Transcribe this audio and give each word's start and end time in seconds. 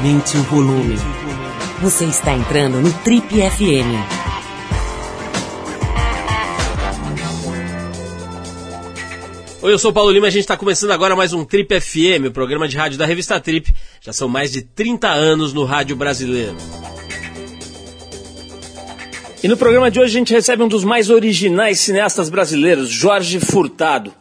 Aumente 0.00 0.34
o 0.38 0.42
volume. 0.44 0.96
Você 1.82 2.06
está 2.06 2.32
entrando 2.32 2.80
no 2.80 2.90
Trip 3.00 3.26
FM. 3.28 4.00
Oi, 9.60 9.70
eu 9.70 9.78
sou 9.78 9.90
o 9.90 9.92
Paulo 9.92 10.10
Lima 10.10 10.26
e 10.26 10.28
a 10.28 10.30
gente 10.30 10.40
está 10.40 10.56
começando 10.56 10.92
agora 10.92 11.14
mais 11.14 11.34
um 11.34 11.44
Trip 11.44 11.78
FM, 11.78 12.28
o 12.28 12.30
programa 12.30 12.66
de 12.66 12.78
rádio 12.78 12.96
da 12.96 13.04
revista 13.04 13.38
Trip. 13.38 13.74
Já 14.00 14.14
são 14.14 14.26
mais 14.26 14.50
de 14.50 14.62
30 14.62 15.06
anos 15.06 15.52
no 15.52 15.64
rádio 15.64 15.94
brasileiro. 15.94 16.56
E 19.42 19.48
no 19.48 19.56
programa 19.58 19.90
de 19.90 20.00
hoje 20.00 20.16
a 20.16 20.18
gente 20.18 20.32
recebe 20.32 20.62
um 20.62 20.68
dos 20.68 20.82
mais 20.82 21.10
originais 21.10 21.78
cineastas 21.78 22.30
brasileiros, 22.30 22.88
Jorge 22.88 23.38
Furtado. 23.38 24.14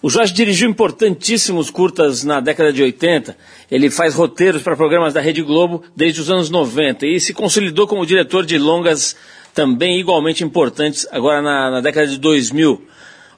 O 0.00 0.08
Jorge 0.08 0.32
dirigiu 0.32 0.70
importantíssimos 0.70 1.70
curtas 1.70 2.22
na 2.22 2.38
década 2.38 2.72
de 2.72 2.80
80. 2.80 3.36
Ele 3.68 3.90
faz 3.90 4.14
roteiros 4.14 4.62
para 4.62 4.76
programas 4.76 5.12
da 5.12 5.20
Rede 5.20 5.42
Globo 5.42 5.82
desde 5.96 6.20
os 6.20 6.30
anos 6.30 6.48
90 6.50 7.04
e 7.04 7.18
se 7.18 7.34
consolidou 7.34 7.84
como 7.88 8.06
diretor 8.06 8.46
de 8.46 8.56
longas 8.58 9.16
também 9.52 9.98
igualmente 9.98 10.44
importantes 10.44 11.04
agora 11.10 11.42
na, 11.42 11.68
na 11.72 11.80
década 11.80 12.06
de 12.06 12.16
2000. 12.16 12.80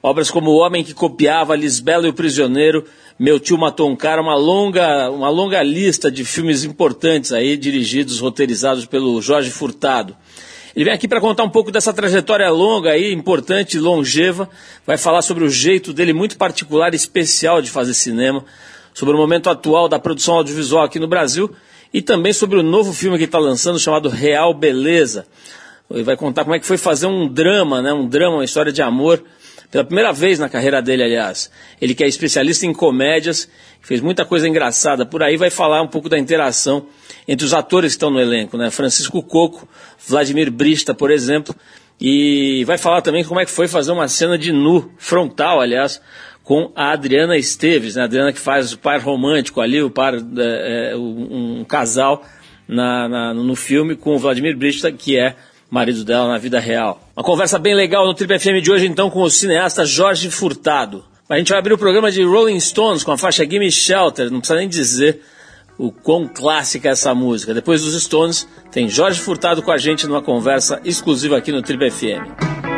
Obras 0.03 0.29
como 0.29 0.51
O 0.51 0.57
Homem 0.57 0.83
que 0.83 0.93
Copiava, 0.93 1.55
Lisbelo 1.55 2.05
e 2.05 2.09
o 2.09 2.13
Prisioneiro, 2.13 2.85
Meu 3.17 3.39
Tio 3.39 3.57
Matou 3.57 3.89
um 3.89 3.95
Cara, 3.95 4.21
uma 4.21 4.35
longa, 4.35 5.09
uma 5.09 5.29
longa 5.29 5.63
lista 5.63 6.11
de 6.11 6.23
filmes 6.23 6.63
importantes 6.63 7.31
aí, 7.31 7.57
dirigidos, 7.57 8.19
roteirizados 8.19 8.85
pelo 8.85 9.19
Jorge 9.19 9.49
Furtado. 9.49 10.15
Ele 10.75 10.85
vem 10.85 10.93
aqui 10.93 11.07
para 11.07 11.19
contar 11.19 11.43
um 11.43 11.49
pouco 11.49 11.71
dessa 11.71 11.93
trajetória 11.93 12.49
longa 12.49 12.91
aí, 12.91 13.11
importante, 13.11 13.77
longeva. 13.77 14.49
Vai 14.85 14.97
falar 14.97 15.21
sobre 15.21 15.43
o 15.43 15.49
jeito 15.49 15.91
dele 15.93 16.13
muito 16.13 16.37
particular 16.37 16.93
e 16.93 16.95
especial 16.95 17.61
de 17.61 17.69
fazer 17.69 17.93
cinema, 17.93 18.43
sobre 18.93 19.13
o 19.13 19.17
momento 19.17 19.49
atual 19.49 19.89
da 19.89 19.99
produção 19.99 20.35
audiovisual 20.35 20.83
aqui 20.83 20.99
no 20.99 21.07
Brasil 21.07 21.53
e 21.93 22.01
também 22.01 22.31
sobre 22.31 22.57
o 22.57 22.63
novo 22.63 22.93
filme 22.93 23.17
que 23.17 23.25
está 23.25 23.37
lançando 23.37 23.79
chamado 23.79 24.07
Real 24.07 24.53
Beleza. 24.53 25.25
Ele 25.89 26.03
vai 26.03 26.15
contar 26.15 26.43
como 26.43 26.55
é 26.55 26.59
que 26.59 26.65
foi 26.65 26.77
fazer 26.77 27.05
um 27.05 27.27
drama, 27.27 27.81
né? 27.81 27.91
Um 27.91 28.07
drama, 28.07 28.37
uma 28.37 28.45
história 28.45 28.71
de 28.71 28.81
amor 28.81 29.21
pela 29.69 29.85
primeira 29.85 30.11
vez 30.11 30.37
na 30.37 30.49
carreira 30.49 30.81
dele, 30.81 31.03
aliás. 31.03 31.49
Ele 31.81 31.95
que 31.95 32.03
é 32.03 32.07
especialista 32.07 32.65
em 32.65 32.73
comédias, 32.73 33.49
fez 33.81 33.99
muita 33.99 34.23
coisa 34.23 34.47
engraçada 34.47 35.05
por 35.05 35.23
aí, 35.23 35.35
vai 35.35 35.49
falar 35.49 35.81
um 35.81 35.87
pouco 35.87 36.07
da 36.07 36.17
interação 36.17 36.85
entre 37.27 37.45
os 37.45 37.53
atores 37.53 37.93
que 37.93 37.97
estão 37.97 38.09
no 38.09 38.19
elenco, 38.19 38.57
né? 38.57 38.69
Francisco 38.69 39.21
Coco, 39.23 39.67
Vladimir 40.07 40.51
Brista, 40.51 40.93
por 40.93 41.11
exemplo, 41.11 41.55
e 41.99 42.63
vai 42.65 42.77
falar 42.77 43.01
também 43.01 43.23
como 43.23 43.39
é 43.39 43.45
que 43.45 43.51
foi 43.51 43.67
fazer 43.67 43.91
uma 43.91 44.07
cena 44.07 44.37
de 44.37 44.51
nu, 44.51 44.91
frontal, 44.97 45.59
aliás, 45.59 46.01
com 46.43 46.71
a 46.75 46.91
Adriana 46.91 47.37
Esteves, 47.37 47.95
né? 47.95 48.03
A 48.03 48.05
Adriana 48.05 48.33
que 48.33 48.39
faz 48.39 48.73
o 48.73 48.79
par 48.79 48.99
romântico 48.99 49.61
ali, 49.61 49.81
o 49.81 49.89
par, 49.89 50.13
é, 50.15 50.95
um, 50.95 51.59
um, 51.59 51.63
casal 51.63 52.23
na, 52.67 53.07
na, 53.07 53.33
no 53.33 53.55
filme 53.55 53.95
com 53.95 54.15
o 54.15 54.19
Vladimir 54.19 54.57
Brista, 54.57 54.91
que 54.91 55.17
é 55.17 55.35
marido 55.69 56.03
dela 56.03 56.27
na 56.27 56.37
vida 56.37 56.59
real. 56.59 57.01
Uma 57.15 57.23
conversa 57.23 57.57
bem 57.57 57.75
legal 57.75 58.05
no 58.05 58.13
Triple 58.13 58.39
FM 58.39 58.61
de 58.61 58.71
hoje, 58.71 58.87
então, 58.87 59.09
com 59.09 59.21
o 59.21 59.29
cineasta 59.29 59.85
Jorge 59.85 60.29
Furtado. 60.29 61.05
A 61.31 61.37
gente 61.37 61.47
vai 61.47 61.59
abrir 61.59 61.71
o 61.71 61.77
programa 61.77 62.11
de 62.11 62.21
Rolling 62.23 62.59
Stones 62.59 63.05
com 63.05 63.11
a 63.13 63.17
faixa 63.17 63.49
Gimme 63.49 63.71
Shelter, 63.71 64.29
não 64.29 64.39
precisa 64.39 64.59
nem 64.59 64.67
dizer 64.67 65.21
o 65.77 65.89
quão 65.89 66.27
clássica 66.27 66.89
é 66.89 66.91
essa 66.91 67.15
música. 67.15 67.53
Depois 67.53 67.81
dos 67.81 68.03
Stones, 68.03 68.45
tem 68.69 68.89
Jorge 68.89 69.21
Furtado 69.21 69.61
com 69.61 69.71
a 69.71 69.77
gente 69.77 70.05
numa 70.05 70.21
conversa 70.21 70.81
exclusiva 70.83 71.37
aqui 71.37 71.53
no 71.53 71.61
Triple 71.61 71.89
FM. 71.89 72.70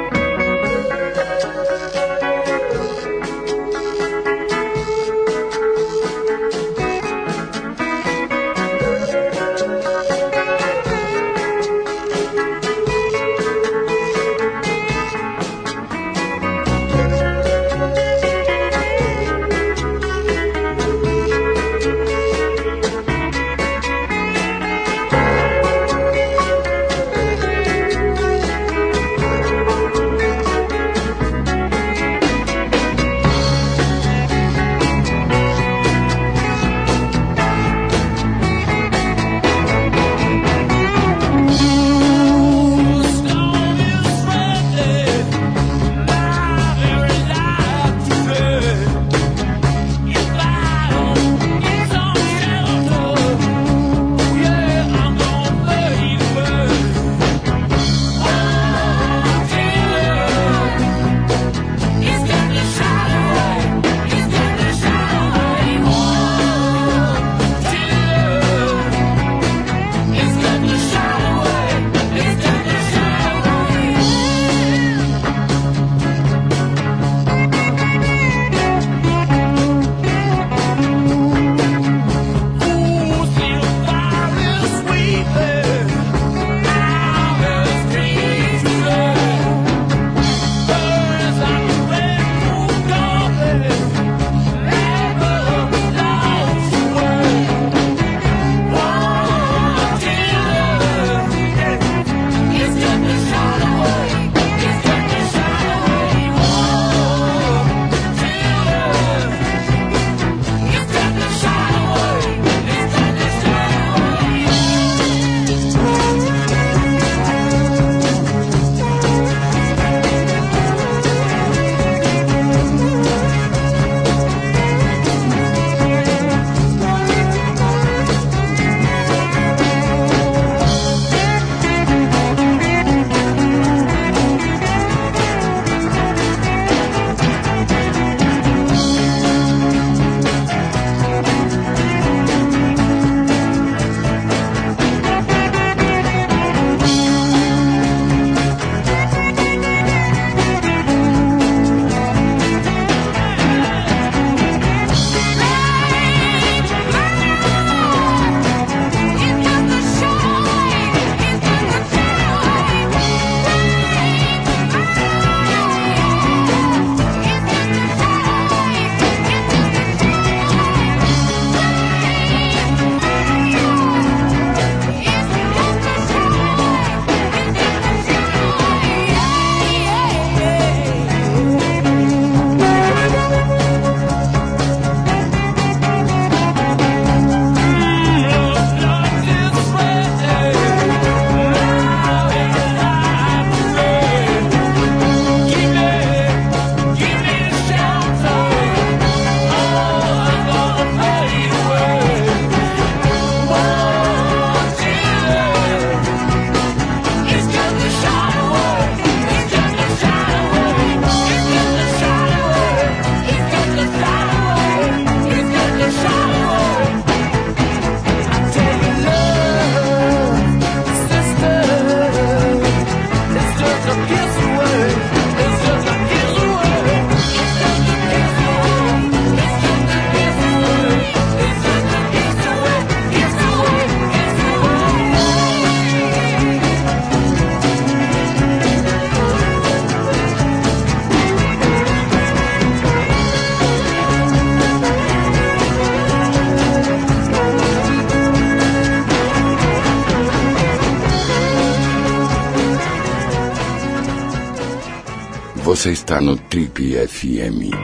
Você 255.84 255.91
está 255.91 256.22
no 256.22 256.38
Trip 256.38 256.96
FM. 256.96 257.75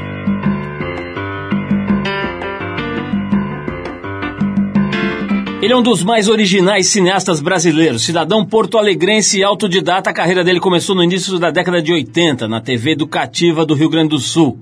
Ele 5.62 5.74
é 5.74 5.76
um 5.76 5.82
dos 5.84 6.02
mais 6.02 6.30
originais 6.30 6.88
cineastas 6.88 7.42
brasileiros, 7.42 8.04
cidadão 8.04 8.46
porto-alegrense 8.46 9.40
e 9.40 9.44
autodidata. 9.44 10.10
A 10.10 10.14
carreira 10.14 10.46
dele 10.46 10.62
começou 10.62 10.96
no 10.96 11.04
início 11.04 11.38
da 11.38 11.52
década 11.52 11.82
de 11.82 11.92
80, 11.92 12.48
na 12.48 12.62
TV 12.62 12.92
educativa 12.92 13.66
do 13.66 13.74
Rio 13.74 13.90
Grande 13.90 14.12
do 14.12 14.20
Sul. 14.20 14.58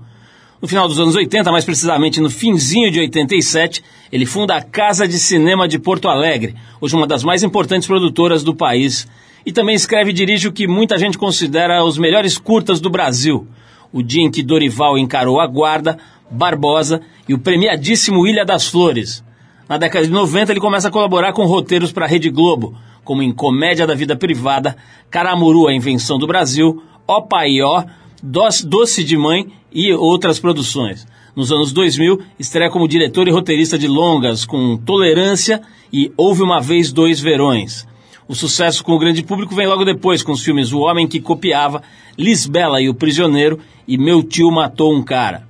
No 0.60 0.68
final 0.68 0.88
dos 0.88 1.00
anos 1.00 1.14
80, 1.14 1.52
mais 1.52 1.64
precisamente 1.64 2.20
no 2.20 2.32
finzinho 2.32 2.90
de 2.90 3.00
87, 3.02 3.84
ele 4.12 4.26
funda 4.26 4.56
a 4.56 4.62
Casa 4.62 5.08
de 5.08 5.20
Cinema 5.20 5.68
de 5.68 5.78
Porto 5.78 6.08
Alegre, 6.08 6.56
hoje 6.80 6.96
uma 6.96 7.08
das 7.08 7.24
mais 7.24 7.44
importantes 7.44 7.88
produtoras 7.88 8.44
do 8.44 8.56
país. 8.56 9.08
E 9.46 9.52
também 9.52 9.76
escreve 9.76 10.12
e 10.12 10.14
dirige 10.14 10.48
o 10.48 10.52
que 10.52 10.68
muita 10.68 10.98
gente 10.98 11.18
considera 11.18 11.84
os 11.84 11.98
melhores 11.98 12.38
curtas 12.38 12.80
do 12.80 12.90
Brasil. 12.90 13.48
O 13.92 14.04
dia 14.04 14.24
em 14.24 14.32
que 14.32 14.44
Dorival 14.44 14.98
encarou 14.98 15.40
a 15.40 15.48
Guarda, 15.48 15.98
Barbosa 16.30 17.02
e 17.28 17.34
o 17.34 17.40
premiadíssimo 17.40 18.28
Ilha 18.28 18.44
das 18.44 18.68
Flores. 18.68 19.24
Na 19.68 19.78
década 19.78 20.06
de 20.06 20.12
90, 20.12 20.52
ele 20.52 20.60
começa 20.60 20.88
a 20.88 20.92
colaborar 20.92 21.34
com 21.34 21.46
roteiros 21.46 21.92
para 21.92 22.06
a 22.06 22.08
Rede 22.08 22.30
Globo, 22.30 22.76
como 23.04 23.22
em 23.22 23.34
Comédia 23.34 23.88
da 23.88 23.96
Vida 23.96 24.16
Privada, 24.16 24.76
Caramuru, 25.10 25.68
a 25.68 25.74
Invenção 25.74 26.18
do 26.18 26.28
Brasil, 26.28 26.84
Ó 27.08 27.22
Pai 27.22 27.62
Ó, 27.62 27.84
Doce 28.22 29.04
de 29.04 29.18
Mãe 29.18 29.48
e 29.72 29.94
outras 29.94 30.40
produções. 30.40 31.08
Nos 31.38 31.52
anos 31.52 31.72
2000, 31.72 32.20
estreia 32.40 32.72
como 32.72 32.88
diretor 32.88 33.28
e 33.28 33.32
roteirista 33.32 33.78
de 33.78 33.88
longas 33.88 34.44
com 34.44 34.76
Tolerância 34.76 35.62
e 35.94 36.12
Houve 36.18 36.42
uma 36.42 36.60
Vez 36.60 36.92
Dois 36.92 37.20
Verões. 37.20 37.88
O 38.28 38.34
sucesso 38.34 38.84
com 38.84 38.94
o 38.94 38.98
grande 38.98 39.22
público 39.22 39.54
vem 39.54 39.68
logo 39.68 39.86
depois, 39.86 40.24
com 40.24 40.32
os 40.32 40.44
filmes 40.44 40.74
O 40.74 40.80
Homem 40.80 41.08
que 41.08 41.22
Copiava, 41.22 41.84
Lisbela 42.18 42.82
e 42.82 42.90
o 42.90 42.96
Prisioneiro 42.96 43.60
e 43.88 44.00
Meu 44.00 44.24
Tio 44.24 44.50
Matou 44.50 44.92
um 44.92 45.04
Cara. 45.04 45.48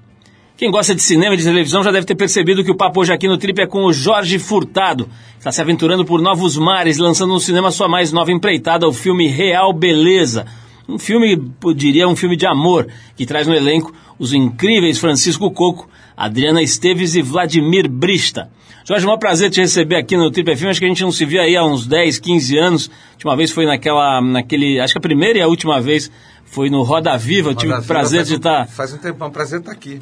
Quem 0.57 0.69
gosta 0.69 0.93
de 0.93 1.01
cinema 1.01 1.35
e 1.35 1.37
de 1.37 1.45
televisão 1.45 1.81
já 1.81 1.89
deve 1.89 2.05
ter 2.05 2.15
percebido 2.15 2.65
que 2.65 2.71
o 2.71 2.75
papo 2.75 2.99
hoje 2.99 3.13
aqui 3.13 3.25
no 3.25 3.37
Trip 3.37 3.61
é 3.61 3.65
com 3.65 3.85
o 3.85 3.93
Jorge 3.93 4.37
Furtado, 4.39 5.07
está 5.37 5.53
se 5.53 5.61
aventurando 5.61 6.03
por 6.03 6.21
novos 6.21 6.57
mares, 6.57 6.97
lançando 6.97 7.31
no 7.31 7.39
cinema 7.39 7.71
sua 7.71 7.87
mais 7.87 8.11
nova 8.11 8.29
empreitada, 8.29 8.85
o 8.85 8.91
filme 8.91 9.29
Real 9.29 9.71
Beleza. 9.71 10.47
Um 10.87 10.97
filme, 10.97 11.51
eu 11.63 11.73
diria, 11.73 12.07
um 12.07 12.15
filme 12.15 12.35
de 12.35 12.45
amor, 12.45 12.87
que 13.15 13.25
traz 13.25 13.45
no 13.45 13.53
elenco 13.53 13.93
os 14.17 14.33
incríveis 14.33 14.97
Francisco 14.97 15.51
Coco, 15.51 15.89
Adriana 16.15 16.61
Esteves 16.61 17.15
e 17.15 17.21
Vladimir 17.21 17.89
Brista. 17.89 18.49
Jorge, 18.85 19.05
é 19.05 19.09
um 19.09 19.17
prazer 19.17 19.49
te 19.49 19.59
receber 19.59 19.97
aqui 19.97 20.15
no 20.15 20.31
Trip 20.31 20.55
FM. 20.55 20.67
Acho 20.67 20.79
que 20.79 20.85
a 20.85 20.89
gente 20.89 21.03
não 21.03 21.11
se 21.11 21.25
via 21.25 21.41
aí 21.41 21.57
há 21.57 21.65
uns 21.65 21.85
10, 21.85 22.19
15 22.19 22.57
anos. 22.57 22.89
A 22.89 23.13
última 23.15 23.35
vez 23.35 23.51
foi 23.51 23.65
naquela, 23.65 24.21
naquele, 24.21 24.79
acho 24.79 24.93
que 24.93 24.97
a 24.97 25.01
primeira 25.01 25.39
e 25.39 25.41
a 25.41 25.47
última 25.47 25.81
vez 25.81 26.09
foi 26.45 26.69
no 26.69 26.83
Roda 26.83 27.17
Viva. 27.17 27.49
Eu 27.49 27.55
tive 27.55 27.73
o 27.73 27.83
prazer 27.83 28.23
de 28.23 28.35
estar. 28.35 28.65
Tá... 28.65 28.71
Faz 28.71 28.93
um 28.93 28.97
tempo, 28.97 29.21
é 29.21 29.27
um 29.27 29.31
prazer 29.31 29.59
estar 29.59 29.73
aqui. 29.73 30.01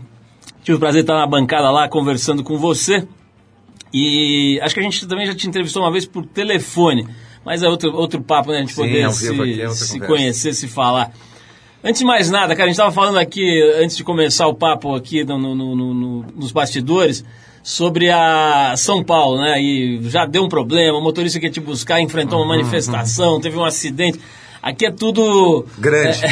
Tive 0.64 0.76
o 0.76 0.80
prazer 0.80 1.02
de 1.02 1.06
estar 1.06 1.16
na 1.16 1.26
bancada 1.26 1.72
lá 1.72 1.90
conversando 1.90 2.44
com 2.44 2.60
você. 2.60 3.08
E 3.92 4.60
acho 4.62 4.76
que 4.76 4.82
a 4.82 4.84
gente 4.84 5.08
também 5.08 5.26
já 5.26 5.34
te 5.34 5.48
entrevistou 5.48 5.82
uma 5.82 5.92
vez 5.92 6.06
por 6.06 6.24
telefone. 6.24 7.08
Mas 7.46 7.62
é 7.62 7.70
outro, 7.70 7.96
outro 7.96 8.22
papo, 8.22 8.52
né? 8.52 8.58
A 8.58 8.62
gente 8.62 8.74
Sim, 8.74 8.82
poder 8.82 9.12
se, 9.12 9.30
aqui, 9.30 9.76
se 9.76 10.00
conhecer, 10.00 10.54
se 10.54 10.68
falar. 10.68 11.12
Antes 11.84 12.00
de 12.00 12.06
mais 12.06 12.32
nada, 12.32 12.56
cara, 12.56 12.64
a 12.64 12.68
gente 12.68 12.74
estava 12.74 12.92
falando 12.92 13.20
aqui, 13.20 13.62
antes 13.80 13.96
de 13.96 14.04
começar 14.04 14.48
o 14.48 14.56
papo 14.56 14.96
aqui 14.96 15.24
no, 15.24 15.38
no, 15.38 15.76
no, 15.76 16.26
nos 16.36 16.52
bastidores, 16.52 17.24
sobre 17.62 18.10
a 18.10 18.74
São 18.76 19.04
Paulo, 19.04 19.40
né? 19.40 19.62
E 19.62 20.00
já 20.10 20.26
deu 20.26 20.44
um 20.44 20.50
problema, 20.50 20.98
o 20.98 21.02
motorista 21.02 21.40
que 21.40 21.46
ia 21.46 21.52
te 21.52 21.60
buscar 21.60 22.02
enfrentou 22.02 22.40
uma 22.40 22.46
uhum, 22.46 22.58
manifestação, 22.58 23.36
uhum. 23.36 23.42
teve 23.42 23.56
um 23.56 23.64
acidente. 23.64 24.20
Aqui 24.66 24.88
é 24.88 24.92
tudo. 24.92 25.64
Grande. 25.78 26.26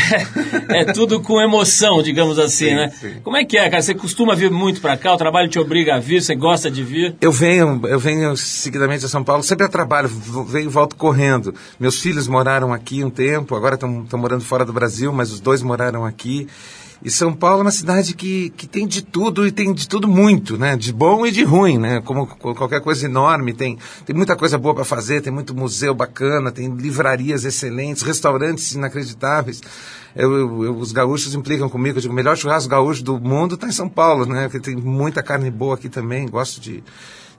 É, 0.74 0.80
é, 0.80 0.86
tudo 0.86 1.22
com 1.22 1.40
emoção, 1.40 2.02
digamos 2.02 2.40
assim, 2.40 2.70
sim, 2.70 2.76
né? 2.76 2.90
Sim. 2.90 3.14
Como 3.24 3.38
é 3.38 3.46
que 3.46 3.60
é, 3.60 3.70
cara? 3.70 3.80
Você 3.80 3.94
costuma 3.94 4.34
vir 4.34 4.50
muito 4.50 4.82
para 4.82 4.98
cá? 4.98 5.14
O 5.14 5.18
trabalho 5.18 5.48
te 5.48 5.60
obriga 5.60 5.96
a 5.96 6.00
vir? 6.00 6.20
Você 6.20 6.34
gosta 6.34 6.72
de 6.72 6.84
vir? 6.84 7.16
Eu 7.22 7.32
venho, 7.32 7.80
eu 7.86 8.00
venho 8.00 8.36
seguidamente 8.36 9.06
a 9.06 9.08
São 9.08 9.24
Paulo, 9.24 9.44
sempre 9.44 9.68
a 9.68 9.70
trabalho, 9.70 10.10
venho 10.48 10.66
e 10.66 10.68
volto 10.68 10.96
correndo. 10.96 11.54
Meus 11.80 12.02
filhos 12.02 12.28
moraram 12.28 12.74
aqui 12.74 13.04
um 13.04 13.10
tempo, 13.12 13.56
agora 13.56 13.76
estão 13.76 14.08
morando 14.14 14.44
fora 14.44 14.66
do 14.66 14.74
Brasil, 14.74 15.13
mas 15.13 15.32
os 15.32 15.40
dois 15.40 15.62
moraram 15.62 16.04
aqui. 16.04 16.48
E 17.03 17.12
São 17.12 17.33
Paulo 17.33 17.60
é 17.60 17.62
uma 17.63 17.72
cidade 17.72 18.13
que, 18.13 18.50
que 18.51 18.65
tem 18.65 18.88
de 18.88 19.01
tudo 19.01 19.45
e 19.45 19.51
tem 19.51 19.74
de 19.74 19.89
tudo 19.89 20.07
muito, 20.07 20.57
né? 20.57 20.77
De 20.77 20.93
bom 20.93 21.25
e 21.25 21.31
de 21.31 21.43
ruim, 21.43 21.77
né? 21.77 22.01
Como 22.01 22.25
qualquer 22.25 22.79
coisa 22.79 23.05
enorme, 23.05 23.53
tem, 23.53 23.77
tem 24.05 24.15
muita 24.15 24.38
coisa 24.38 24.57
boa 24.57 24.74
para 24.74 24.86
fazer, 24.86 25.22
tem 25.22 25.33
muito 25.33 25.53
museu 25.53 25.93
bacana, 25.93 26.50
tem 26.50 26.74
livrarias 26.74 27.43
excelentes, 27.43 28.03
restaurantes 28.03 28.72
inacreditáveis. 28.72 29.62
Eu, 30.15 30.63
eu, 30.63 30.77
os 30.77 30.93
gaúchos 30.93 31.36
implicam 31.36 31.67
comigo, 31.67 31.98
eu 31.98 32.01
digo, 32.01 32.13
o 32.13 32.15
melhor 32.15 32.38
churrasco 32.38 32.69
gaúcho 32.69 33.03
do 33.03 33.19
mundo 33.19 33.55
está 33.55 33.67
em 33.67 33.74
São 33.74 33.89
Paulo, 33.89 34.25
né? 34.25 34.48
Porque 34.48 34.72
tem 34.72 34.75
muita 34.77 35.22
carne 35.22 35.51
boa 35.51 35.75
aqui 35.75 35.89
também, 35.89 36.25
gosto 36.29 36.62
de 36.62 36.81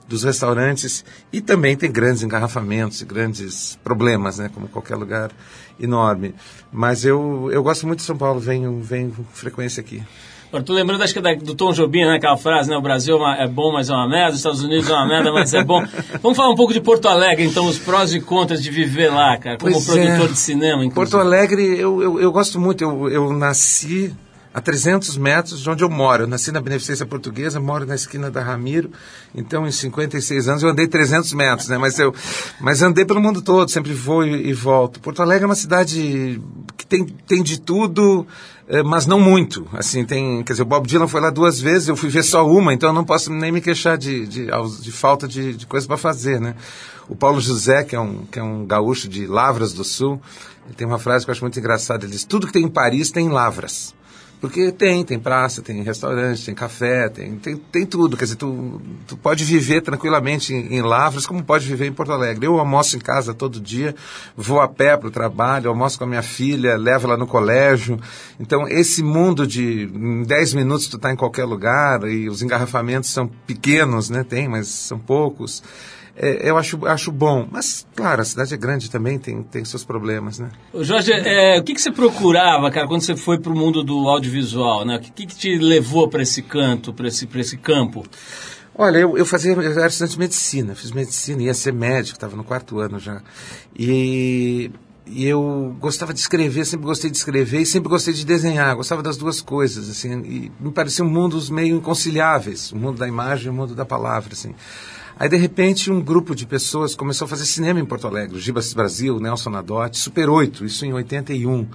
dos 0.07 0.23
restaurantes 0.23 1.03
e 1.31 1.41
também 1.41 1.75
tem 1.75 1.91
grandes 1.91 2.23
engarrafamentos 2.23 3.01
e 3.01 3.05
grandes 3.05 3.77
problemas, 3.83 4.37
né, 4.37 4.49
como 4.53 4.67
qualquer 4.67 4.95
lugar 4.95 5.31
enorme. 5.79 6.35
Mas 6.71 7.05
eu, 7.05 7.49
eu 7.51 7.63
gosto 7.63 7.87
muito 7.87 7.99
de 7.99 8.05
São 8.05 8.17
Paulo, 8.17 8.39
venho, 8.39 8.79
venho 8.81 9.11
com 9.11 9.23
frequência 9.33 9.81
aqui. 9.81 10.03
Agora, 10.47 10.63
tô 10.63 10.73
lembrando, 10.73 11.03
acho 11.03 11.13
que 11.13 11.19
da, 11.19 11.33
do 11.33 11.55
Tom 11.55 11.73
Jobim, 11.73 12.05
né, 12.05 12.15
aquela 12.15 12.37
frase, 12.37 12.69
né, 12.69 12.77
o 12.77 12.81
Brasil 12.81 13.17
é, 13.27 13.43
é 13.43 13.47
bom, 13.47 13.73
mas 13.73 13.89
é 13.89 13.93
uma 13.93 14.07
merda, 14.07 14.31
os 14.31 14.37
Estados 14.37 14.63
Unidos 14.63 14.89
é 14.89 14.93
uma 14.93 15.07
merda, 15.07 15.31
mas 15.33 15.53
é 15.53 15.63
bom. 15.63 15.83
Vamos 16.21 16.37
falar 16.37 16.51
um 16.51 16.55
pouco 16.55 16.71
de 16.71 16.79
Porto 16.79 17.07
Alegre, 17.07 17.43
então, 17.45 17.67
os 17.67 17.77
prós 17.77 18.13
e 18.13 18.21
contras 18.21 18.61
de 18.61 18.69
viver 18.69 19.09
lá, 19.09 19.37
cara, 19.37 19.57
como 19.57 19.71
pois 19.73 19.85
produtor 19.85 20.29
é. 20.29 20.31
de 20.31 20.37
cinema, 20.37 20.85
inclusive. 20.85 20.93
Porto 20.93 21.17
Alegre, 21.17 21.79
eu, 21.79 22.01
eu, 22.01 22.21
eu 22.21 22.31
gosto 22.31 22.59
muito, 22.59 22.83
eu, 22.83 23.09
eu 23.09 23.33
nasci 23.33 24.15
a 24.55 24.61
300 24.61 25.17
metros 25.17 25.59
de 25.59 25.69
onde 25.69 25.83
eu 25.83 25.89
moro. 25.89 26.23
Eu 26.23 26.27
nasci 26.27 26.49
na 26.49 26.61
Beneficência 26.61 27.05
Portuguesa, 27.05 27.59
moro 27.59 27.85
na 27.85 27.93
esquina 27.93 28.31
da 28.31 28.41
Ramiro, 28.41 28.89
então 29.35 29.67
em 29.67 29.71
56 29.71 30.47
anos 30.47 30.63
eu 30.63 30.69
andei 30.69 30.87
300 30.87 31.33
metros, 31.33 31.67
né? 31.67 31.77
Mas 31.77 31.99
eu 31.99 32.15
mas 32.61 32.81
andei 32.81 33.03
pelo 33.03 33.19
mundo 33.19 33.41
todo, 33.41 33.69
sempre 33.69 33.91
vou 33.93 34.23
e, 34.23 34.47
e 34.47 34.53
volto. 34.53 35.01
Porto 35.01 35.21
Alegre 35.21 35.43
é 35.43 35.45
uma 35.45 35.55
cidade 35.55 36.41
que 36.77 36.85
tem, 36.85 37.05
tem 37.05 37.43
de 37.43 37.59
tudo, 37.59 38.25
eh, 38.69 38.81
mas 38.81 39.05
não 39.05 39.19
muito. 39.19 39.67
Assim, 39.73 40.05
tem, 40.05 40.41
quer 40.41 40.53
dizer, 40.53 40.63
o 40.63 40.65
Bob 40.65 40.87
Dylan 40.87 41.09
foi 41.09 41.19
lá 41.19 41.29
duas 41.29 41.59
vezes, 41.59 41.89
eu 41.89 41.97
fui 41.97 42.07
ver 42.07 42.23
só 42.23 42.47
uma, 42.47 42.73
então 42.73 42.91
eu 42.91 42.93
não 42.93 43.03
posso 43.03 43.33
nem 43.33 43.51
me 43.51 43.59
queixar 43.59 43.97
de, 43.97 44.25
de, 44.25 44.47
de 44.81 44.91
falta 44.93 45.27
de, 45.27 45.53
de 45.53 45.65
coisa 45.65 45.85
para 45.85 45.97
fazer, 45.97 46.39
né? 46.39 46.55
O 47.09 47.15
Paulo 47.15 47.41
José, 47.41 47.83
que 47.83 47.93
é, 47.93 47.99
um, 47.99 48.23
que 48.31 48.39
é 48.39 48.43
um 48.43 48.65
gaúcho 48.65 49.09
de 49.09 49.27
Lavras 49.27 49.73
do 49.73 49.83
Sul, 49.83 50.21
ele 50.65 50.75
tem 50.75 50.87
uma 50.87 50.97
frase 50.97 51.25
que 51.25 51.29
eu 51.29 51.33
acho 51.33 51.43
muito 51.43 51.59
engraçada, 51.59 52.05
ele 52.05 52.13
diz, 52.13 52.23
tudo 52.23 52.47
que 52.47 52.53
tem 52.53 52.63
em 52.63 52.69
Paris 52.69 53.11
tem 53.11 53.25
em 53.25 53.29
Lavras. 53.29 53.93
Porque 54.41 54.71
tem, 54.71 55.03
tem 55.03 55.17
praça, 55.17 55.61
tem 55.61 55.81
restaurante, 55.81 56.45
tem 56.45 56.53
café, 56.53 57.09
tem, 57.09 57.35
tem, 57.37 57.55
tem 57.55 57.85
tudo. 57.85 58.17
Quer 58.17 58.25
dizer, 58.25 58.35
tu, 58.35 58.81
tu 59.07 59.17
pode 59.17 59.43
viver 59.43 59.81
tranquilamente 59.81 60.53
em, 60.53 60.75
em, 60.75 60.81
Lavras, 60.81 61.25
como 61.25 61.43
pode 61.43 61.65
viver 61.65 61.87
em 61.87 61.93
Porto 61.93 62.11
Alegre. 62.11 62.45
Eu 62.45 62.59
almoço 62.59 62.95
em 62.95 62.99
casa 62.99 63.33
todo 63.33 63.59
dia, 63.59 63.95
vou 64.35 64.59
a 64.59 64.67
pé 64.67 64.95
para 64.97 65.07
o 65.07 65.11
trabalho, 65.11 65.69
almoço 65.69 65.97
com 65.97 66.03
a 66.03 66.07
minha 66.07 66.21
filha, 66.21 66.77
levo 66.77 67.07
ela 67.07 67.17
no 67.17 67.25
colégio. 67.25 67.99
Então, 68.39 68.67
esse 68.67 69.01
mundo 69.01 69.47
de 69.47 69.89
em 69.93 70.23
10 70.23 70.53
minutos 70.53 70.87
tu 70.87 70.97
está 70.97 71.11
em 71.11 71.15
qualquer 71.15 71.45
lugar 71.45 72.03
e 72.07 72.29
os 72.29 72.41
engarrafamentos 72.41 73.09
são 73.09 73.27
pequenos, 73.47 74.09
né? 74.09 74.23
Tem, 74.23 74.47
mas 74.47 74.67
são 74.67 74.99
poucos 74.99 75.63
é, 76.17 76.49
eu 76.49 76.57
acho, 76.57 76.85
acho 76.85 77.11
bom. 77.11 77.47
Mas, 77.51 77.85
claro, 77.95 78.21
a 78.21 78.25
cidade 78.25 78.53
é 78.53 78.57
grande 78.57 78.89
também, 78.89 79.19
tem, 79.19 79.43
tem 79.43 79.65
seus 79.65 79.83
problemas, 79.83 80.39
né? 80.39 80.49
Jorge, 80.73 81.11
é, 81.11 81.59
o 81.59 81.63
que, 81.63 81.73
que 81.73 81.81
você 81.81 81.91
procurava, 81.91 82.71
cara, 82.71 82.87
quando 82.87 83.01
você 83.01 83.15
foi 83.15 83.37
para 83.37 83.51
o 83.51 83.55
mundo 83.55 83.83
do 83.83 84.07
audiovisual, 84.07 84.85
né? 84.85 84.95
O 84.95 84.99
que, 84.99 85.25
que 85.25 85.35
te 85.35 85.57
levou 85.57 86.07
para 86.07 86.23
esse 86.23 86.41
canto, 86.41 86.93
para 86.93 87.07
esse, 87.07 87.27
esse 87.35 87.57
campo? 87.57 88.05
Olha, 88.77 88.97
eu, 88.97 89.17
eu 89.17 89.25
fazia, 89.25 89.53
eu 89.53 89.61
era 89.61 89.87
estudante 89.87 90.13
de 90.13 90.19
medicina, 90.19 90.75
fiz 90.75 90.91
medicina, 90.91 91.43
ia 91.43 91.53
ser 91.53 91.73
médico, 91.73 92.17
estava 92.17 92.35
no 92.35 92.43
quarto 92.43 92.79
ano 92.79 92.99
já. 92.99 93.21
E, 93.77 94.69
e 95.05 95.25
eu 95.25 95.75
gostava 95.79 96.13
de 96.13 96.19
escrever, 96.19 96.65
sempre 96.65 96.85
gostei 96.85 97.09
de 97.09 97.15
escrever 97.15 97.61
e 97.61 97.65
sempre 97.65 97.89
gostei 97.89 98.13
de 98.13 98.25
desenhar, 98.25 98.75
gostava 98.75 99.01
das 99.01 99.15
duas 99.15 99.39
coisas, 99.39 99.89
assim, 99.89 100.21
e 100.23 100.51
me 100.59 100.71
pareciam 100.71 101.07
mundos 101.07 101.49
meio 101.49 101.77
inconciliáveis, 101.77 102.71
o 102.73 102.75
mundo 102.75 102.97
da 102.97 103.07
imagem 103.07 103.47
e 103.47 103.49
o 103.49 103.53
mundo 103.53 103.75
da 103.75 103.85
palavra, 103.85 104.33
assim. 104.33 104.53
Aí, 105.17 105.29
de 105.29 105.37
repente, 105.37 105.89
um 105.89 106.01
grupo 106.01 106.35
de 106.35 106.45
pessoas 106.45 106.93
começou 106.93 107.25
a 107.25 107.29
fazer 107.29 107.45
cinema 107.45 107.79
em 107.79 107.85
Porto 107.85 108.05
Alegre. 108.05 108.39
Gibas 108.39 108.73
Brasil, 108.73 109.17
Nelson 109.19 109.49
Nadotti, 109.49 109.97
Super 109.97 110.29
8, 110.29 110.65
isso 110.65 110.85
em 110.85 110.91
81. 110.91 111.67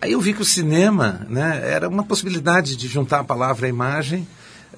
Aí 0.00 0.12
eu 0.12 0.20
vi 0.20 0.32
que 0.32 0.40
o 0.40 0.46
cinema 0.46 1.26
né, 1.28 1.60
era 1.62 1.86
uma 1.88 2.02
possibilidade 2.02 2.76
de 2.76 2.88
juntar 2.88 3.20
a 3.20 3.24
palavra 3.24 3.66
a 3.66 3.68
imagem 3.68 4.26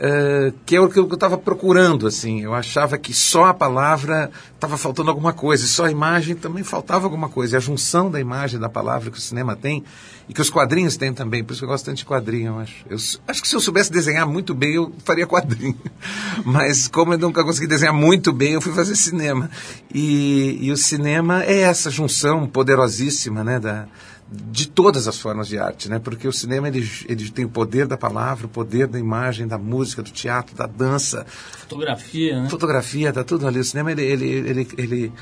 uh, 0.03 0.53
que 0.67 0.75
é 0.75 0.81
o 0.81 0.89
que 0.89 0.99
eu 0.99 1.07
estava 1.07 1.39
procurando, 1.39 2.07
assim. 2.07 2.41
Eu 2.41 2.53
achava 2.53 2.99
que 2.99 3.15
só 3.15 3.45
a 3.45 3.55
palavra 3.55 4.31
estava 4.55 4.77
faltando 4.77 5.11
alguma 5.11 5.33
coisa, 5.33 5.65
e 5.65 5.69
só 5.69 5.85
a 5.85 5.91
imagem 5.91 6.35
também 6.35 6.65
faltava 6.65 7.07
alguma 7.07 7.29
coisa. 7.29 7.55
E 7.55 7.57
a 7.57 7.61
junção 7.61 8.11
da 8.11 8.21
imagem 8.21 8.59
da 8.59 8.69
palavra 8.69 9.11
que 9.11 9.19
o 9.19 9.21
cinema 9.21 9.55
tem, 9.55 9.85
e 10.29 10.35
que 10.35 10.41
os 10.41 10.51
quadrinhos 10.51 10.97
têm 10.97 11.13
também, 11.13 11.45
por 11.45 11.53
isso 11.53 11.61
que 11.61 11.65
eu 11.65 11.69
gosto 11.69 11.85
tanto 11.85 11.99
de 11.99 12.05
quadrinho, 12.05 12.53
eu 12.53 12.59
acho. 12.59 12.85
Eu, 12.89 12.97
acho 13.29 13.43
que 13.43 13.49
se 13.49 13.55
eu 13.55 13.61
soubesse 13.61 13.93
desenhar 13.93 14.27
muito 14.27 14.55
bem, 14.55 14.75
eu 14.75 14.93
faria 15.05 15.27
quadrinho. 15.27 15.79
Mas 16.45 16.89
como 16.89 17.15
eu 17.15 17.19
nunca 17.19 17.45
consegui 17.45 17.67
desenhar 17.67 17.95
muito 17.95 18.33
bem, 18.33 18.53
eu 18.53 18.61
fui 18.61 18.73
fazer 18.73 18.97
cinema. 18.97 19.51
E, 19.95 20.59
e 20.61 20.73
o 20.73 20.77
cinema 20.77 21.45
é 21.45 21.61
essa 21.61 21.91
junção 21.91 22.47
poderosíssima, 22.47 23.45
né, 23.45 23.61
da 23.61 23.87
de 24.33 24.69
todas 24.69 25.07
as 25.07 25.19
formas 25.19 25.47
de 25.49 25.59
arte, 25.59 25.89
né? 25.89 25.99
Porque 25.99 26.27
o 26.27 26.33
cinema 26.33 26.69
ele, 26.69 26.89
ele 27.07 27.31
tem 27.31 27.45
o 27.45 27.49
poder 27.49 27.87
da 27.87 27.97
palavra, 27.97 28.47
o 28.47 28.49
poder 28.49 28.87
da 28.87 28.99
imagem, 28.99 29.47
da 29.47 29.59
música, 29.59 30.03
do 30.03 30.11
teatro, 30.11 30.57
da 30.57 30.67
dança, 30.67 31.27
Fotografia, 31.27 32.43
né? 32.43 32.49
fotografia, 32.49 33.13
tá 33.13 33.23
tudo 33.23 33.47
ali. 33.47 33.59
O 33.59 33.65
cinema 33.65 33.93
ele 33.93 34.03
ele, 34.03 34.27
ele, 34.27 34.69
ele, 34.79 35.13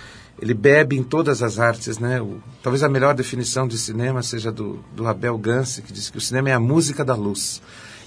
ele 0.40 0.54
bebe 0.54 0.96
em 0.96 1.02
todas 1.02 1.42
as 1.42 1.58
artes, 1.58 1.98
né? 1.98 2.20
O, 2.20 2.40
talvez 2.62 2.82
a 2.82 2.88
melhor 2.88 3.14
definição 3.14 3.66
de 3.66 3.76
cinema 3.76 4.22
seja 4.22 4.52
do, 4.52 4.84
do 4.94 5.06
Abel 5.06 5.36
Gance, 5.38 5.82
que 5.82 5.92
diz 5.92 6.08
que 6.08 6.18
o 6.18 6.20
cinema 6.20 6.50
é 6.50 6.52
a 6.52 6.60
música 6.60 7.04
da 7.04 7.14
luz 7.14 7.60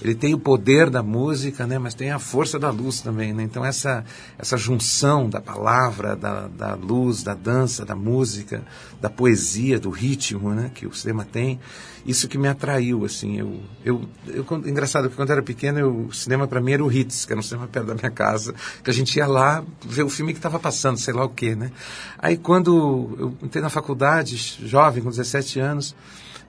ele 0.04 0.14
tem 0.14 0.34
o 0.34 0.38
poder 0.38 0.90
da 0.90 1.02
música, 1.02 1.66
né, 1.66 1.78
mas 1.78 1.94
tem 1.94 2.10
a 2.10 2.18
força 2.18 2.58
da 2.58 2.68
luz 2.68 3.00
também. 3.00 3.32
Né? 3.32 3.42
Então, 3.42 3.64
essa, 3.64 4.04
essa 4.38 4.54
junção 4.54 5.30
da 5.30 5.40
palavra, 5.40 6.14
da, 6.14 6.46
da 6.46 6.74
luz, 6.74 7.22
da 7.22 7.32
dança, 7.32 7.86
da 7.86 7.96
música, 7.96 8.62
da 9.00 9.08
poesia, 9.08 9.80
do 9.80 9.88
ritmo 9.88 10.50
né, 10.50 10.70
que 10.74 10.86
o 10.86 10.92
cinema 10.92 11.24
tem, 11.24 11.58
isso 12.04 12.28
que 12.28 12.36
me 12.36 12.46
atraiu. 12.48 13.06
assim 13.06 13.38
eu, 13.38 13.60
eu, 13.82 14.02
eu 14.26 14.44
Engraçado 14.66 15.08
que 15.08 15.16
quando 15.16 15.30
eu 15.30 15.36
era 15.36 15.42
pequeno, 15.42 15.78
eu, 15.78 16.06
o 16.08 16.12
cinema 16.12 16.46
para 16.46 16.60
mim 16.60 16.72
era 16.72 16.84
o 16.84 16.92
Hits, 16.92 17.24
que 17.24 17.32
era 17.32 17.40
um 17.40 17.42
cinema 17.42 17.66
perto 17.66 17.86
da 17.86 17.94
minha 17.94 18.10
casa, 18.10 18.54
que 18.82 18.90
a 18.90 18.92
gente 18.92 19.16
ia 19.16 19.26
lá 19.26 19.64
ver 19.82 20.02
o 20.02 20.10
filme 20.10 20.34
que 20.34 20.38
estava 20.38 20.58
passando, 20.58 20.98
sei 20.98 21.14
lá 21.14 21.24
o 21.24 21.30
quê. 21.30 21.56
Né? 21.56 21.72
Aí, 22.18 22.36
quando 22.36 23.16
eu 23.18 23.34
entrei 23.42 23.62
na 23.62 23.70
faculdade, 23.70 24.36
jovem, 24.66 25.02
com 25.02 25.08
17 25.08 25.60
anos 25.60 25.94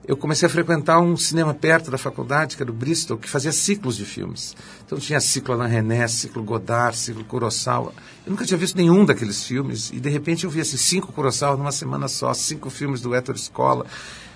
eu 0.06 0.16
comecei 0.16 0.46
a 0.46 0.50
frequentar 0.50 1.00
um 1.00 1.16
cinema 1.16 1.52
perto 1.52 1.90
da 1.90 1.98
faculdade, 1.98 2.56
que 2.56 2.62
era 2.62 2.70
o 2.70 2.74
Bristol, 2.74 3.18
que 3.18 3.28
fazia 3.28 3.50
ciclos 3.50 3.96
de 3.96 4.04
filmes. 4.04 4.54
Então 4.84 4.98
tinha 4.98 5.20
ciclo 5.20 5.54
Alain 5.54 5.68
René, 5.68 6.06
ciclo 6.06 6.44
Godard, 6.44 6.96
ciclo 6.96 7.24
Kurosawa. 7.24 7.92
Eu 8.24 8.30
nunca 8.30 8.44
tinha 8.44 8.56
visto 8.56 8.76
nenhum 8.76 9.04
daqueles 9.04 9.44
filmes 9.44 9.90
e 9.90 9.98
de 9.98 10.08
repente 10.08 10.44
eu 10.44 10.50
vi 10.50 10.60
assim, 10.60 10.76
cinco 10.76 11.12
Kurosawa 11.12 11.56
numa 11.56 11.72
semana 11.72 12.06
só, 12.06 12.32
cinco 12.32 12.70
filmes 12.70 13.00
do 13.00 13.14
Héctor 13.14 13.34
Escola. 13.34 13.84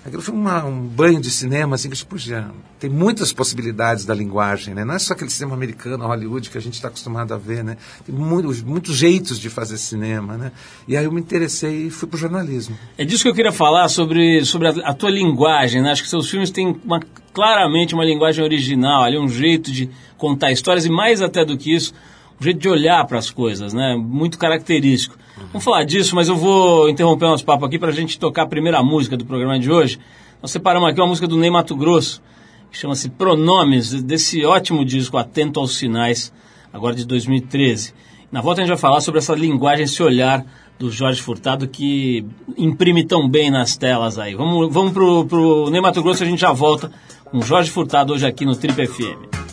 Aquilo 0.05 0.23
foi 0.23 0.35
uma, 0.35 0.65
um 0.65 0.81
banho 0.87 1.21
de 1.21 1.31
cinema, 1.31 1.75
assim, 1.75 1.91
que, 1.91 1.99
já 2.17 2.51
tem 2.79 2.89
muitas 2.89 3.35
possibilidades 3.35 4.07
da 4.07 4.15
linguagem, 4.15 4.75
né? 4.75 4.83
Não 4.83 4.95
é 4.95 4.99
só 4.99 5.13
aquele 5.13 5.31
cinema 5.31 5.55
americano, 5.55 6.07
Hollywood, 6.07 6.49
que 6.49 6.57
a 6.57 6.61
gente 6.61 6.75
está 6.75 6.89
acostumado 6.89 7.35
a 7.35 7.37
ver, 7.37 7.63
né? 7.63 7.77
Tem 8.07 8.15
muitos, 8.15 8.63
muitos 8.63 8.97
jeitos 8.97 9.39
de 9.39 9.51
fazer 9.51 9.77
cinema, 9.77 10.39
né? 10.39 10.53
E 10.89 10.97
aí 10.97 11.05
eu 11.05 11.13
me 11.13 11.21
interessei 11.21 11.89
e 11.89 11.91
fui 11.91 12.09
para 12.09 12.17
o 12.17 12.19
jornalismo. 12.19 12.79
É 12.97 13.05
disso 13.05 13.23
que 13.25 13.29
eu 13.29 13.35
queria 13.35 13.53
falar, 13.53 13.89
sobre, 13.89 14.43
sobre 14.47 14.69
a, 14.69 14.71
a 14.85 14.95
tua 14.95 15.11
linguagem, 15.11 15.83
né? 15.83 15.91
Acho 15.91 16.03
que 16.03 16.09
seus 16.09 16.31
filmes 16.31 16.51
têm 16.51 16.75
uma, 16.83 17.01
claramente 17.35 17.95
uma 17.95 18.05
linguagem 18.05 18.43
original, 18.43 19.03
ali 19.03 19.19
um 19.19 19.29
jeito 19.29 19.71
de 19.71 19.91
contar 20.17 20.51
histórias 20.51 20.87
e 20.87 20.91
mais 20.91 21.21
até 21.21 21.45
do 21.45 21.59
que 21.59 21.75
isso, 21.75 21.93
jeito 22.41 22.59
de 22.59 22.69
olhar 22.69 23.07
para 23.07 23.19
as 23.19 23.31
coisas, 23.31 23.73
né? 23.73 23.95
Muito 23.97 24.39
característico. 24.39 25.17
Vamos 25.53 25.65
falar 25.65 25.85
disso, 25.85 26.15
mas 26.15 26.29
eu 26.29 26.37
vou 26.37 26.89
interromper 26.89 27.27
nosso 27.27 27.45
papo 27.45 27.65
aqui 27.65 27.79
para 27.79 27.91
a 27.91 27.93
gente 27.93 28.19
tocar 28.19 28.43
a 28.43 28.47
primeira 28.47 28.83
música 28.83 29.17
do 29.17 29.25
programa 29.25 29.59
de 29.59 29.71
hoje. 29.71 29.99
Nós 30.41 30.51
separamos 30.51 30.89
aqui 30.89 31.01
uma 31.01 31.07
música 31.07 31.29
do 31.29 31.37
Ney 31.37 31.51
Mato 31.51 31.77
Grosso, 31.77 32.23
que 32.71 32.79
chama-se 32.79 33.11
Pronomes, 33.11 34.03
desse 34.03 34.45
ótimo 34.45 34.85
disco 34.85 35.19
Atento 35.19 35.61
aos 35.61 35.77
Sinais, 35.77 36.33
agora 36.73 36.95
de 36.95 37.05
2013. 37.05 37.93
Na 38.33 38.41
volta 38.41 38.61
a 38.61 38.65
gente 38.65 38.71
vai 38.71 38.79
falar 38.79 39.01
sobre 39.01 39.19
essa 39.19 39.35
linguagem, 39.35 39.85
esse 39.85 40.03
olhar 40.03 40.45
do 40.79 40.91
Jorge 40.91 41.21
Furtado 41.21 41.69
que 41.69 42.25
imprime 42.57 43.05
tão 43.05 43.29
bem 43.29 43.51
nas 43.51 43.77
telas 43.77 44.19
aí. 44.19 44.35
Vamos, 44.35 44.73
vamos 44.73 44.93
pro, 44.93 45.27
pro 45.27 45.71
Ney 45.71 45.81
Mato 45.81 46.03
Grosso, 46.03 46.23
a 46.23 46.27
gente 46.27 46.41
já 46.41 46.53
volta 46.53 46.91
com 47.25 47.43
Jorge 47.43 47.71
Furtado 47.71 48.15
hoje 48.15 48.27
aqui 48.27 48.47
no 48.47 48.57
Trip 48.57 48.87
FM. 48.87 49.50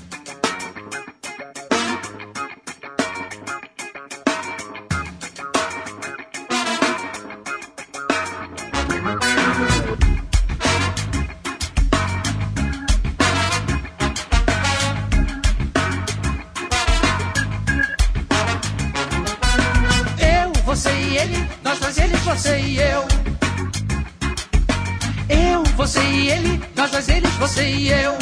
ele, 21.18 21.50
nós 21.64 21.80
dois, 21.80 21.98
ele, 21.98 22.16
você 22.18 22.60
e 22.60 22.80
eu. 22.80 23.08
Eu, 25.30 25.64
você 25.76 26.00
e 26.00 26.30
ele, 26.30 26.62
nós 26.76 26.92
dois, 26.92 27.10
eles, 27.10 27.34
você 27.34 27.68
e 27.68 27.90
eu. 27.90 28.18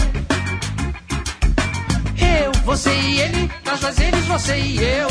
Eu, 2.18 2.52
você 2.64 2.90
e 2.94 3.22
ele, 3.22 3.52
nós 3.66 3.80
dois, 3.80 4.00
eles, 4.00 4.26
você 4.26 4.58
e 4.58 4.78
eu. 4.78 5.08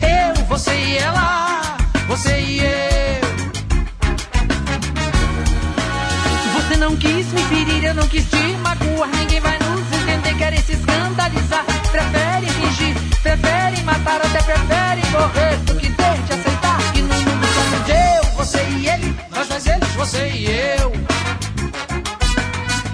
Eu, 0.00 0.44
você 0.46 0.72
e 0.72 0.98
ela, 0.98 1.62
você 2.06 2.40
e 2.40 2.60
eu. 2.60 3.26
Você 6.54 6.76
não 6.76 6.96
quis 6.96 7.26
me 7.32 7.42
ferir, 7.42 7.84
eu 7.84 7.94
não 7.94 8.06
quis 8.08 8.24
te 8.30 8.56
magoar, 8.62 9.10
ninguém 9.16 9.40
vai 9.40 9.65
querem 10.36 10.62
se 10.62 10.72
escandalizar, 10.72 11.64
preferem 11.90 12.48
fingir, 12.48 12.94
preferem 13.22 13.82
matar, 13.84 14.20
até 14.20 14.42
preferem 14.42 15.10
morrer 15.10 15.56
do 15.64 15.74
que 15.76 15.90
ter 15.90 16.22
de 16.26 16.32
aceitar 16.32 16.78
que 16.92 17.02
no 17.02 17.14
mundo 17.14 17.46
somos 17.54 17.88
eu, 17.88 18.32
você 18.36 18.62
e 18.64 18.88
ele, 18.88 19.16
nós 19.30 19.48
dois 19.48 19.66
eles, 19.66 19.88
você 19.94 20.28
e 20.28 20.46
eu. 20.46 20.92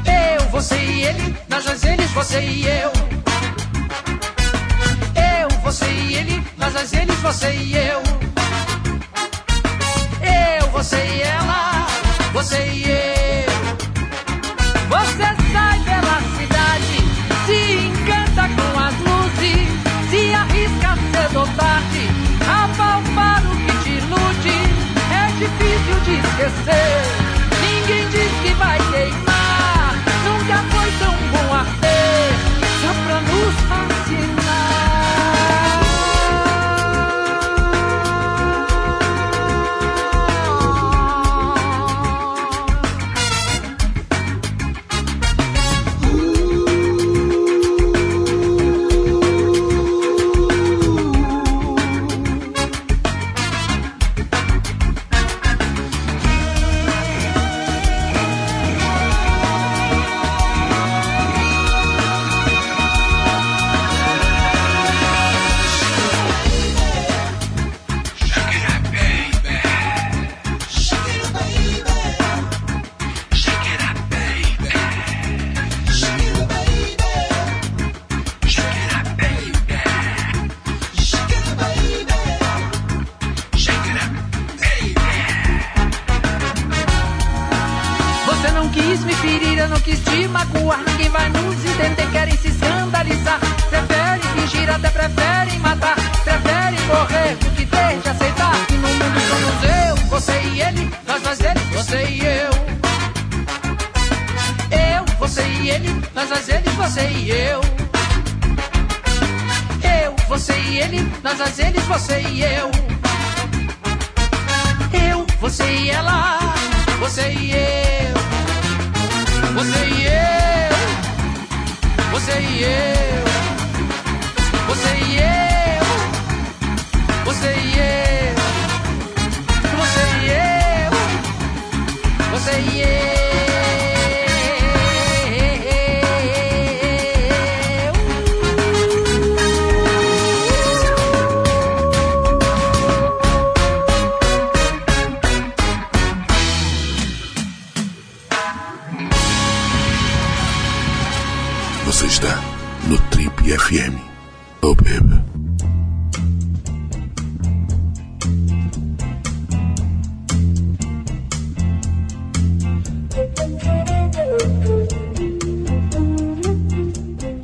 Eu, 0.05 0.49
você 0.51 0.77
e 0.77 1.05
ele, 1.05 1.37
nós 1.49 1.65
dois 1.65 1.85
eles, 1.85 2.11
você 2.11 2.41
e 2.41 2.67
eu. 2.67 2.93
Eu, 5.15 5.49
você 5.63 5.87
e 5.87 6.15
ele, 6.15 6.47
nós 6.57 6.73
dois 6.73 6.93
eles, 6.93 7.17
você 7.17 7.53
e 7.53 7.77
eu. 7.77 8.03
Eu, 10.23 10.69
você 10.71 10.97
e 10.97 11.23
ela. 11.23 11.42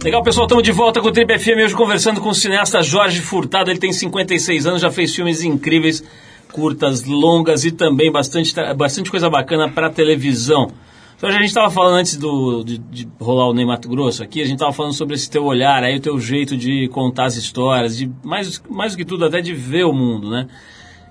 Legal, 0.03 0.23
pessoal, 0.23 0.47
estamos 0.47 0.63
de 0.63 0.71
volta 0.71 1.01
com 1.01 1.09
o 1.09 1.13
Trip 1.13 1.39
FM 1.39 1.59
hoje 1.65 1.75
conversando 1.75 2.21
com 2.21 2.29
o 2.29 2.35
cineasta 2.35 2.81
Jorge 2.83 3.21
Furtado. 3.21 3.69
Ele 3.69 3.81
tem 3.81 3.93
56 3.93 4.65
anos, 4.65 4.81
já 4.81 4.93
fez 4.93 5.13
filmes 5.13 5.43
incríveis, 5.43 6.05
curtas, 6.53 7.05
longas 7.05 7.65
e 7.65 7.73
também 7.73 8.11
bastante, 8.11 8.55
bastante 8.77 9.11
coisa 9.11 9.29
bacana 9.29 9.69
para 9.69 9.91
televisão. 9.91 10.71
Então, 11.17 11.29
a 11.29 11.33
gente 11.33 11.47
estava 11.47 11.69
falando 11.69 11.97
antes 11.97 12.17
do, 12.17 12.63
de, 12.63 12.79
de, 12.79 13.09
rolar 13.19 13.49
o 13.49 13.53
Ney 13.53 13.67
Mato 13.67 13.89
Grosso 13.89 14.23
aqui, 14.23 14.41
a 14.41 14.45
gente 14.45 14.55
estava 14.55 14.73
falando 14.73 14.93
sobre 14.93 15.17
esse 15.17 15.29
teu 15.29 15.45
olhar, 15.45 15.83
aí 15.83 15.97
o 15.97 16.01
teu 16.01 16.17
jeito 16.21 16.57
de 16.57 16.87
contar 16.93 17.25
as 17.25 17.35
histórias, 17.35 17.97
de 17.97 18.09
mais, 18.23 18.63
mais 18.71 18.93
do 18.93 18.99
que 18.99 19.05
tudo 19.05 19.25
até 19.25 19.41
de 19.41 19.53
ver 19.53 19.85
o 19.85 19.93
mundo, 19.93 20.31
né? 20.31 20.47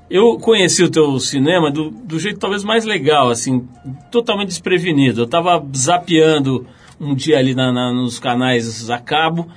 Eu 0.09 0.37
conheci 0.37 0.81
o 0.81 0.89
teu 0.89 1.19
cinema 1.19 1.69
do, 1.69 1.89
do 1.89 2.17
jeito 2.17 2.39
talvez 2.39 2.63
mais 2.63 2.85
legal, 2.85 3.29
assim, 3.29 3.67
totalmente 4.09 4.47
desprevenido. 4.47 5.19
Eu 5.21 5.25
estava 5.25 5.61
zapeando 5.75 6.65
um 6.99 7.15
dia 7.15 7.37
ali 7.37 7.53
na, 7.53 7.71
na, 7.71 7.91
nos 7.91 8.19
canais 8.19 8.89
a 8.89 8.97
cabo 8.97 9.47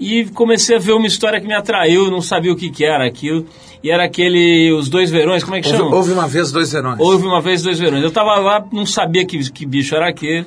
e 0.00 0.24
comecei 0.24 0.76
a 0.76 0.78
ver 0.78 0.92
uma 0.92 1.06
história 1.06 1.38
que 1.38 1.46
me 1.46 1.54
atraiu, 1.54 2.10
não 2.10 2.22
sabia 2.22 2.50
o 2.50 2.56
que, 2.56 2.70
que 2.70 2.84
era 2.84 3.06
aquilo. 3.06 3.46
E 3.82 3.90
era 3.90 4.04
aquele 4.04 4.72
Os 4.72 4.88
Dois 4.88 5.10
Verões, 5.10 5.44
como 5.44 5.56
é 5.56 5.60
que 5.60 5.68
houve, 5.68 5.78
chama? 5.78 5.94
Houve 5.94 6.12
uma 6.12 6.26
vez 6.26 6.50
Dois 6.50 6.72
Verões. 6.72 6.98
Houve 6.98 7.26
uma 7.26 7.40
vez 7.40 7.62
Dois 7.62 7.78
Verões. 7.78 8.02
Eu 8.02 8.10
tava 8.10 8.34
lá, 8.36 8.64
não 8.72 8.86
sabia 8.86 9.26
que, 9.26 9.50
que 9.50 9.66
bicho 9.66 9.94
era 9.94 10.08
aquele. 10.08 10.46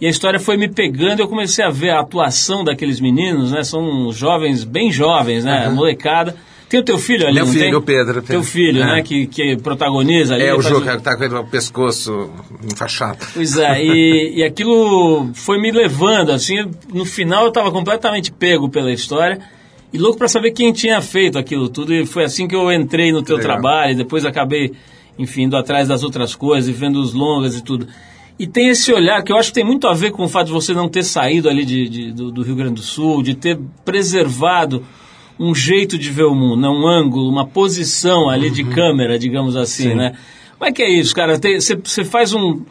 E 0.00 0.06
a 0.06 0.10
história 0.10 0.38
foi 0.38 0.56
me 0.56 0.68
pegando, 0.68 1.20
eu 1.20 1.28
comecei 1.28 1.64
a 1.64 1.70
ver 1.70 1.90
a 1.90 2.00
atuação 2.00 2.62
daqueles 2.62 3.00
meninos, 3.00 3.50
né? 3.52 3.62
São 3.64 4.12
jovens, 4.12 4.62
bem 4.64 4.92
jovens, 4.92 5.44
né? 5.44 5.68
Uhum. 5.68 5.74
Molecada. 5.74 6.36
Tem 6.68 6.80
o 6.80 6.82
teu 6.84 6.98
filho 6.98 7.26
ali, 7.26 7.36
Meu 7.36 7.46
filho, 7.46 7.60
tem? 7.60 7.74
o 7.74 7.82
Pedro. 7.82 8.22
Teu 8.22 8.42
filho, 8.42 8.82
é. 8.82 8.86
né? 8.86 9.02
Que, 9.02 9.26
que 9.26 9.56
protagoniza 9.56 10.34
ali. 10.34 10.44
É, 10.44 10.54
o 10.54 10.60
Juca, 10.60 10.98
que 10.98 11.02
tá 11.02 11.16
com 11.16 11.24
o 11.36 11.46
pescoço 11.46 12.30
enfaixado. 12.70 13.26
Pois 13.32 13.56
é, 13.56 13.82
e, 13.82 14.34
e 14.40 14.44
aquilo 14.44 15.30
foi 15.32 15.58
me 15.58 15.70
levando, 15.70 16.30
assim, 16.30 16.56
no 16.92 17.06
final 17.06 17.44
eu 17.44 17.48
estava 17.48 17.70
completamente 17.72 18.30
pego 18.30 18.68
pela 18.68 18.92
história 18.92 19.40
e 19.92 19.96
louco 19.96 20.18
para 20.18 20.28
saber 20.28 20.50
quem 20.50 20.70
tinha 20.72 21.00
feito 21.00 21.38
aquilo 21.38 21.70
tudo. 21.70 21.94
E 21.94 22.04
foi 22.04 22.24
assim 22.24 22.46
que 22.46 22.54
eu 22.54 22.70
entrei 22.70 23.12
no 23.12 23.22
teu 23.22 23.36
Legal. 23.36 23.52
trabalho, 23.52 23.92
e 23.92 23.96
depois 23.96 24.26
acabei, 24.26 24.72
enfim, 25.18 25.44
indo 25.44 25.56
atrás 25.56 25.88
das 25.88 26.02
outras 26.02 26.34
coisas, 26.34 26.68
e 26.68 26.72
vendo 26.72 27.00
os 27.00 27.14
longas 27.14 27.56
e 27.56 27.64
tudo. 27.64 27.88
E 28.38 28.46
tem 28.46 28.68
esse 28.68 28.92
olhar 28.92 29.22
que 29.22 29.32
eu 29.32 29.36
acho 29.36 29.48
que 29.48 29.54
tem 29.54 29.64
muito 29.64 29.88
a 29.88 29.94
ver 29.94 30.12
com 30.12 30.22
o 30.22 30.28
fato 30.28 30.48
de 30.48 30.52
você 30.52 30.74
não 30.74 30.88
ter 30.88 31.02
saído 31.02 31.48
ali 31.48 31.64
de, 31.64 31.88
de- 31.88 32.12
do, 32.12 32.30
do 32.30 32.42
Rio 32.42 32.54
Grande 32.54 32.74
do 32.74 32.82
Sul, 32.82 33.22
de 33.22 33.34
ter 33.34 33.58
preservado 33.84 34.84
um 35.38 35.54
jeito 35.54 35.96
de 35.96 36.10
ver 36.10 36.24
o 36.24 36.34
mundo, 36.34 36.60
né? 36.60 36.68
um 36.68 36.86
ângulo, 36.86 37.28
uma 37.28 37.46
posição 37.46 38.28
ali 38.28 38.50
de 38.50 38.64
câmera, 38.64 39.18
digamos 39.18 39.56
assim, 39.56 39.90
Sim. 39.90 39.94
né? 39.94 40.16
Como 40.58 40.68
é 40.68 40.72
que 40.72 40.82
é 40.82 40.90
isso, 40.90 41.14
cara? 41.14 41.38
Você 41.84 42.04
faz 42.04 42.32
um... 42.32 42.62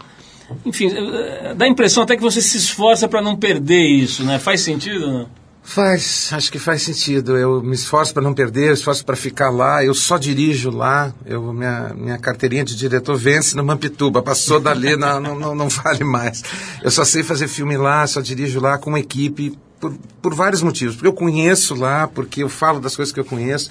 Enfim, 0.66 0.90
eh, 0.90 1.54
dá 1.56 1.66
a 1.66 1.68
impressão 1.68 2.04
até 2.04 2.16
que 2.16 2.22
você 2.22 2.42
se 2.42 2.58
esforça 2.58 3.08
para 3.08 3.22
não 3.22 3.36
perder 3.36 3.86
isso, 3.86 4.24
né? 4.24 4.40
Faz 4.40 4.62
sentido, 4.62 5.08
não? 5.08 5.30
Faz, 5.68 6.30
acho 6.32 6.50
que 6.50 6.58
faz 6.58 6.82
sentido. 6.82 7.38
Eu 7.38 7.62
me 7.62 7.76
esforço 7.76 8.14
para 8.14 8.24
não 8.24 8.34
perder, 8.34 8.70
eu 8.70 8.74
esforço 8.74 9.06
para 9.06 9.18
ficar 9.18 9.50
lá. 9.50 9.84
Eu 9.84 9.94
só 9.94 10.18
dirijo 10.18 10.70
lá. 10.70 11.14
Eu, 11.26 11.52
minha, 11.52 11.94
minha 11.94 12.18
carteirinha 12.18 12.64
de 12.64 12.74
diretor 12.74 13.18
vence 13.18 13.56
no 13.56 13.66
Mampituba. 13.66 14.22
Passou 14.22 14.62
dali, 14.62 14.96
não, 14.96 15.20
não, 15.20 15.38
não, 15.38 15.54
não 15.54 15.68
vale 15.68 16.06
mais. 16.06 16.42
Eu 16.82 16.90
só 16.90 17.04
sei 17.04 17.22
fazer 17.22 17.50
filme 17.50 17.76
lá, 17.76 18.08
só 18.08 18.22
dirijo 18.22 18.62
lá 18.62 18.78
com 18.78 18.90
uma 18.90 19.00
equipe 19.00 19.58
por, 19.80 19.94
por 20.22 20.34
vários 20.34 20.62
motivos. 20.62 20.96
Porque 20.96 21.08
eu 21.08 21.14
conheço 21.14 21.76
lá, 21.76 22.08
porque 22.08 22.44
eu 22.44 22.50
falo 22.50 22.80
das 22.80 22.96
coisas 22.96 23.14
que 23.14 23.20
eu 23.20 23.26
conheço. 23.26 23.70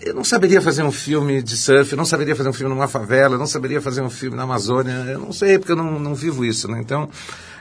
Eu 0.00 0.14
não 0.14 0.22
saberia 0.24 0.60
fazer 0.60 0.82
um 0.82 0.92
filme 0.92 1.42
de 1.42 1.56
surf, 1.56 1.90
eu 1.90 1.96
não 1.96 2.04
saberia 2.04 2.36
fazer 2.36 2.50
um 2.50 2.52
filme 2.52 2.72
numa 2.72 2.86
favela, 2.86 3.34
eu 3.34 3.38
não 3.38 3.46
saberia 3.46 3.80
fazer 3.80 4.02
um 4.02 4.10
filme 4.10 4.36
na 4.36 4.42
Amazônia, 4.42 4.92
eu 4.92 5.18
não 5.18 5.32
sei, 5.32 5.58
porque 5.58 5.72
eu 5.72 5.76
não, 5.76 5.98
não 5.98 6.14
vivo 6.14 6.44
isso, 6.44 6.70
né? 6.70 6.78
Então, 6.80 7.08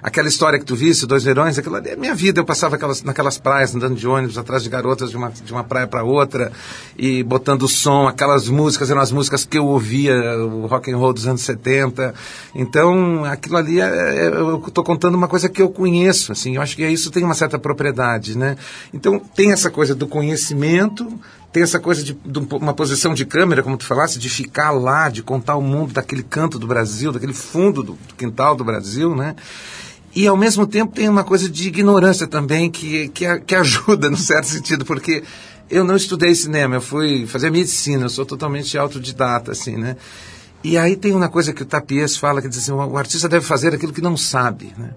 aquela 0.03 0.27
história 0.27 0.59
que 0.59 0.65
tu 0.65 0.75
visse, 0.75 1.07
Dois 1.07 1.23
Verões, 1.23 1.57
aquilo 1.57 1.75
ali 1.75 1.91
é 1.91 1.95
minha 1.95 2.13
vida. 2.13 2.41
Eu 2.41 2.45
passava 2.45 2.75
aquelas, 2.75 3.01
naquelas 3.03 3.37
praias, 3.37 3.73
andando 3.73 3.95
de 3.95 4.05
ônibus, 4.05 4.37
atrás 4.37 4.63
de 4.63 4.69
garotas 4.69 5.09
de 5.11 5.15
uma, 5.15 5.29
de 5.29 5.51
uma 5.51 5.63
praia 5.63 5.87
para 5.87 6.03
outra, 6.03 6.51
e 6.97 7.23
botando 7.23 7.67
som, 7.69 8.05
aquelas 8.05 8.49
músicas 8.49 8.91
eram 8.91 8.99
as 9.01 9.13
músicas 9.13 9.45
que 9.45 9.57
eu 9.57 9.65
ouvia, 9.65 10.13
o 10.37 10.67
rock 10.67 10.91
and 10.91 10.97
roll 10.97 11.13
dos 11.13 11.25
anos 11.25 11.41
70. 11.41 12.13
Então, 12.53 13.23
aquilo 13.23 13.55
ali, 13.55 13.79
é, 13.79 13.85
é- 13.85 14.27
eu 14.27 14.61
estou 14.67 14.83
contando 14.83 15.15
uma 15.15 15.29
coisa 15.29 15.47
que 15.47 15.61
eu 15.61 15.69
conheço, 15.69 16.33
assim, 16.33 16.57
eu 16.57 16.61
acho 16.61 16.75
que 16.75 16.85
isso 16.85 17.09
tem 17.11 17.23
uma 17.23 17.33
certa 17.33 17.57
propriedade, 17.57 18.37
né? 18.37 18.57
Então, 18.93 19.19
tem 19.19 19.53
essa 19.53 19.71
coisa 19.71 19.95
do 19.95 20.05
conhecimento, 20.05 21.07
tem 21.55 21.63
essa 21.63 21.79
coisa 21.79 22.03
de, 22.03 22.13
de 22.13 22.37
um 22.37 22.45
uma 22.57 22.73
posição 22.73 23.13
de 23.13 23.23
câmera, 23.23 23.63
como 23.63 23.77
tu 23.77 23.85
falasse, 23.85 24.19
de 24.19 24.29
ficar 24.29 24.71
lá, 24.71 25.07
de 25.07 25.23
contar 25.23 25.55
o 25.55 25.61
mundo 25.61 25.93
daquele 25.93 26.21
canto 26.21 26.59
do 26.59 26.67
Brasil, 26.67 27.13
daquele 27.13 27.33
fundo 27.33 27.81
do, 27.81 27.93
do 27.93 28.13
quintal 28.13 28.57
do 28.57 28.65
Brasil, 28.65 29.15
né? 29.15 29.37
E 30.13 30.27
ao 30.27 30.35
mesmo 30.35 30.67
tempo 30.67 30.93
tem 30.93 31.07
uma 31.07 31.23
coisa 31.23 31.49
de 31.49 31.69
ignorância 31.69 32.27
também 32.27 32.69
que, 32.69 33.07
que, 33.07 33.39
que 33.39 33.55
ajuda, 33.55 34.09
num 34.11 34.17
certo 34.17 34.47
sentido, 34.47 34.83
porque 34.83 35.23
eu 35.69 35.85
não 35.85 35.95
estudei 35.95 36.35
cinema, 36.35 36.75
eu 36.75 36.81
fui 36.81 37.25
fazer 37.25 37.49
medicina, 37.49 38.03
eu 38.03 38.09
sou 38.09 38.25
totalmente 38.25 38.77
autodidata, 38.77 39.53
assim, 39.53 39.77
né? 39.77 39.95
E 40.67 40.77
aí 40.77 40.95
tem 40.95 41.13
uma 41.13 41.29
coisa 41.29 41.53
que 41.53 41.61
o 41.61 41.65
Tapies 41.65 42.17
fala, 42.17 42.41
que 42.41 42.49
diz 42.49 42.57
assim, 42.57 42.71
o 42.71 42.97
artista 42.97 43.29
deve 43.29 43.45
fazer 43.45 43.73
aquilo 43.75 43.93
que 43.93 44.01
não 44.01 44.17
sabe, 44.17 44.73
né? 44.77 44.89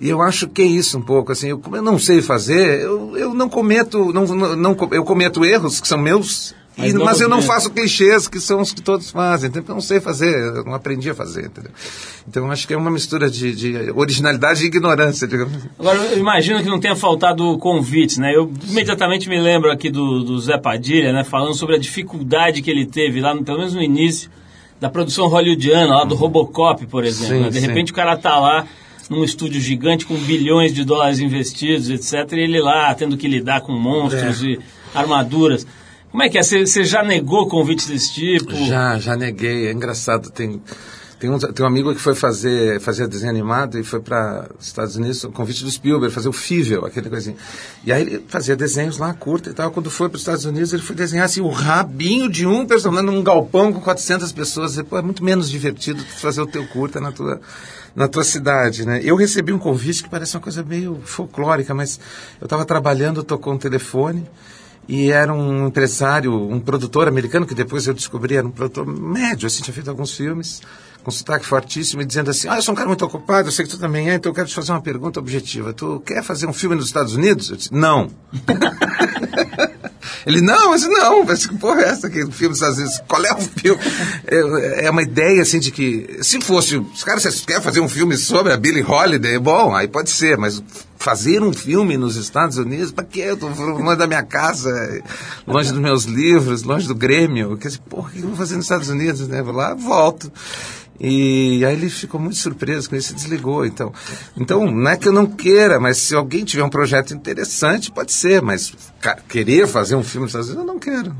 E 0.00 0.08
eu 0.08 0.22
acho 0.22 0.46
que 0.48 0.62
é 0.62 0.64
isso 0.66 0.96
um 0.98 1.02
pouco, 1.02 1.32
assim, 1.32 1.48
eu, 1.48 1.58
como 1.58 1.74
eu 1.76 1.82
não 1.82 1.98
sei 1.98 2.22
fazer, 2.22 2.80
eu, 2.80 3.16
eu 3.16 3.34
não 3.34 3.48
cometo, 3.48 4.12
não, 4.12 4.24
não, 4.56 4.76
eu 4.92 5.02
cometo 5.04 5.44
erros 5.44 5.80
que 5.80 5.88
são 5.88 5.98
meus, 5.98 6.54
Mas 6.76 6.90
e- 6.90 6.94
não 6.94 7.04
mas 7.04 7.20
eu 7.20 7.28
não 7.28 7.40
faço 7.42 7.70
clichês 7.70 8.28
que 8.28 8.38
são 8.38 8.60
os 8.60 8.72
que 8.72 8.80
todos 8.82 9.10
fazem, 9.10 9.48
então 9.48 9.64
eu 9.66 9.74
não 9.74 9.80
sei 9.80 9.98
fazer, 10.00 10.32
eu 10.32 10.64
não 10.64 10.74
aprendi 10.74 11.10
a 11.10 11.14
fazer, 11.14 11.46
entendeu? 11.46 11.72
Então 12.28 12.44
eu 12.44 12.52
acho 12.52 12.66
que 12.68 12.74
é 12.74 12.76
uma 12.76 12.90
mistura 12.90 13.28
de, 13.30 13.52
de 13.54 13.90
originalidade 13.96 14.62
e 14.62 14.66
ignorância, 14.66 15.26
digamos. 15.26 15.56
Agora, 15.78 15.98
eu 16.04 16.18
imagino 16.18 16.62
que 16.62 16.68
não 16.68 16.78
tenha 16.78 16.94
faltado 16.94 17.56
convites, 17.58 18.18
né? 18.18 18.32
Eu 18.36 18.52
imediatamente 18.68 19.28
me 19.28 19.40
lembro 19.40 19.72
aqui 19.72 19.90
do, 19.90 20.22
do 20.22 20.38
Zé 20.38 20.56
Padilha, 20.58 21.12
né? 21.12 21.24
Falando 21.24 21.54
sobre 21.54 21.74
a 21.74 21.78
dificuldade 21.78 22.60
que 22.62 22.70
ele 22.70 22.84
teve 22.86 23.20
lá, 23.20 23.34
no- 23.34 23.42
pelo 23.42 23.58
menos 23.58 23.72
no 23.74 23.82
início, 23.82 24.30
da 24.80 24.88
produção 24.90 25.26
hollywoodiana, 25.28 25.96
lá 25.98 26.04
do 26.04 26.14
Robocop, 26.14 26.86
por 26.86 27.04
exemplo. 27.04 27.36
Sim, 27.36 27.42
né? 27.42 27.50
De 27.50 27.60
sim. 27.60 27.66
repente 27.66 27.92
o 27.92 27.94
cara 27.94 28.16
tá 28.16 28.38
lá 28.38 28.66
num 29.08 29.22
estúdio 29.24 29.60
gigante 29.60 30.04
com 30.04 30.14
bilhões 30.16 30.74
de 30.74 30.84
dólares 30.84 31.18
investidos, 31.20 31.88
etc. 31.90 32.32
E 32.32 32.40
ele 32.40 32.60
lá 32.60 32.94
tendo 32.94 33.16
que 33.16 33.28
lidar 33.28 33.60
com 33.60 33.72
monstros 33.72 34.42
É. 34.42 34.46
e 34.46 34.58
armaduras. 34.94 35.66
Como 36.10 36.22
é 36.22 36.28
que 36.28 36.38
é? 36.38 36.42
Você 36.42 36.66
você 36.66 36.84
já 36.84 37.02
negou 37.02 37.46
convites 37.48 37.86
desse 37.86 38.14
tipo? 38.14 38.54
Já, 38.66 38.98
já 38.98 39.16
neguei. 39.16 39.68
É 39.68 39.72
engraçado. 39.72 40.30
Tem, 40.30 40.60
tem, 41.18 41.30
um, 41.30 41.38
tem 41.38 41.64
um 41.64 41.68
amigo 41.68 41.94
que 41.94 42.00
foi 42.00 42.14
fazer, 42.14 42.78
fazer 42.80 43.08
desenho 43.08 43.30
animado 43.30 43.78
e 43.78 43.84
foi 43.84 44.00
para 44.00 44.50
os 44.58 44.66
Estados 44.66 44.96
Unidos, 44.96 45.24
o 45.24 45.30
convite 45.30 45.64
do 45.64 45.70
Spielberg, 45.70 46.14
fazer 46.14 46.28
o 46.28 46.32
Fível, 46.32 46.84
aquele 46.84 47.08
coisinho. 47.08 47.36
E 47.84 47.92
aí 47.92 48.02
ele 48.02 48.24
fazia 48.28 48.54
desenhos 48.54 48.98
lá, 48.98 49.14
curta 49.14 49.48
e 49.48 49.54
tal. 49.54 49.70
Quando 49.70 49.90
foi 49.90 50.08
para 50.10 50.16
os 50.16 50.22
Estados 50.22 50.44
Unidos, 50.44 50.74
ele 50.74 50.82
foi 50.82 50.94
desenhar 50.94 51.24
assim, 51.24 51.40
o 51.40 51.48
rabinho 51.48 52.28
de 52.28 52.46
um 52.46 52.66
personagem 52.66 53.06
num 53.06 53.22
galpão 53.22 53.72
com 53.72 53.80
400 53.80 54.30
pessoas. 54.32 54.80
Pô, 54.82 54.98
é 54.98 55.02
muito 55.02 55.24
menos 55.24 55.48
divertido 55.48 56.02
fazer 56.04 56.42
o 56.42 56.46
teu 56.46 56.66
curta 56.66 57.00
na 57.00 57.10
tua, 57.10 57.40
na 57.94 58.06
tua 58.06 58.22
cidade, 58.22 58.84
né? 58.84 59.00
Eu 59.02 59.16
recebi 59.16 59.54
um 59.54 59.58
convite 59.58 60.02
que 60.02 60.10
parece 60.10 60.36
uma 60.36 60.42
coisa 60.42 60.62
meio 60.62 61.00
folclórica, 61.02 61.74
mas 61.74 61.98
eu 62.38 62.44
estava 62.44 62.64
trabalhando, 62.66 63.24
tocou 63.24 63.54
um 63.54 63.58
telefone 63.58 64.26
e 64.86 65.10
era 65.10 65.32
um 65.32 65.68
empresário, 65.68 66.32
um 66.32 66.60
produtor 66.60 67.08
americano, 67.08 67.46
que 67.46 67.54
depois 67.54 67.86
eu 67.86 67.94
descobri 67.94 68.36
era 68.36 68.46
um 68.46 68.50
produtor 68.50 68.86
médio, 68.86 69.46
assim, 69.46 69.62
tinha 69.62 69.74
feito 69.74 69.88
alguns 69.88 70.12
filmes, 70.12 70.60
com 71.06 71.12
sotaque 71.12 71.46
fortíssimo, 71.46 72.02
e 72.02 72.04
dizendo 72.04 72.32
assim, 72.32 72.48
ah, 72.48 72.56
eu 72.56 72.62
sou 72.62 72.72
um 72.72 72.76
cara 72.76 72.88
muito 72.88 73.04
ocupado, 73.04 73.46
eu 73.46 73.52
sei 73.52 73.64
que 73.64 73.70
tu 73.70 73.78
também 73.78 74.10
é, 74.10 74.14
então 74.14 74.30
eu 74.30 74.34
quero 74.34 74.48
te 74.48 74.54
fazer 74.56 74.72
uma 74.72 74.82
pergunta 74.82 75.20
objetiva. 75.20 75.72
Tu 75.72 76.02
quer 76.04 76.20
fazer 76.20 76.48
um 76.48 76.52
filme 76.52 76.74
nos 76.74 76.86
Estados 76.86 77.14
Unidos? 77.14 77.48
Eu 77.48 77.56
disse, 77.56 77.72
não. 77.72 78.10
Ele, 80.26 80.40
não, 80.40 80.70
mas 80.70 80.82
não, 80.82 81.24
mas 81.24 81.46
que 81.46 81.56
porra 81.56 81.82
é 81.82 81.88
essa 81.90 82.08
o 82.08 82.10
filme 82.10 82.48
dos 82.48 82.56
Estados 82.56 82.78
Unidos? 82.78 83.00
Qual 83.06 83.24
é 83.24 83.32
o 83.32 83.40
filme? 83.40 83.80
É, 84.26 84.86
é 84.86 84.90
uma 84.90 85.02
ideia, 85.02 85.42
assim, 85.42 85.60
de 85.60 85.70
que, 85.70 86.18
se 86.22 86.40
fosse, 86.40 86.76
os 86.76 87.04
caras, 87.04 87.22
vocês 87.22 87.44
querem 87.44 87.62
fazer 87.62 87.78
um 87.78 87.88
filme 87.88 88.16
sobre 88.16 88.52
a 88.52 88.56
Billie 88.56 88.82
Holiday? 88.82 89.38
Bom, 89.38 89.76
aí 89.76 89.86
pode 89.86 90.10
ser, 90.10 90.36
mas 90.36 90.60
fazer 90.98 91.40
um 91.40 91.52
filme 91.52 91.96
nos 91.96 92.16
Estados 92.16 92.58
Unidos, 92.58 92.90
pra 92.90 93.04
quê? 93.04 93.20
Eu 93.20 93.36
tô 93.36 93.46
longe 93.46 93.96
da 93.96 94.08
minha 94.08 94.24
casa, 94.24 94.70
longe 95.46 95.70
dos 95.70 95.80
meus 95.80 96.02
livros, 96.02 96.64
longe 96.64 96.88
do 96.88 96.96
Grêmio. 96.96 97.56
Quer 97.56 97.68
dizer, 97.68 97.80
porra, 97.88 98.08
o 98.08 98.12
que 98.12 98.18
eu 98.18 98.26
vou 98.26 98.36
fazer 98.36 98.56
nos 98.56 98.64
Estados 98.64 98.88
Unidos, 98.88 99.28
né? 99.28 99.40
Vou 99.40 99.54
lá, 99.54 99.72
volto. 99.74 100.32
E 100.98 101.64
aí 101.64 101.74
ele 101.74 101.90
ficou 101.90 102.20
muito 102.20 102.36
surpreso 102.36 102.88
com 102.88 102.96
isso 102.96 103.12
e 103.12 103.16
desligou. 103.16 103.66
Então, 103.66 103.92
então, 104.36 104.70
não 104.70 104.90
é 104.90 104.96
que 104.96 105.08
eu 105.08 105.12
não 105.12 105.26
queira, 105.26 105.78
mas 105.78 105.98
se 105.98 106.14
alguém 106.14 106.44
tiver 106.44 106.62
um 106.62 106.70
projeto 106.70 107.12
interessante, 107.14 107.90
pode 107.90 108.12
ser, 108.12 108.40
mas 108.40 108.72
querer 109.28 109.66
fazer 109.66 109.94
um 109.96 110.02
filme 110.02 110.24
nos 110.24 110.30
Estados 110.30 110.48
Unidos, 110.48 110.66
eu 110.66 110.72
não 110.72 110.80
quero. 110.80 111.14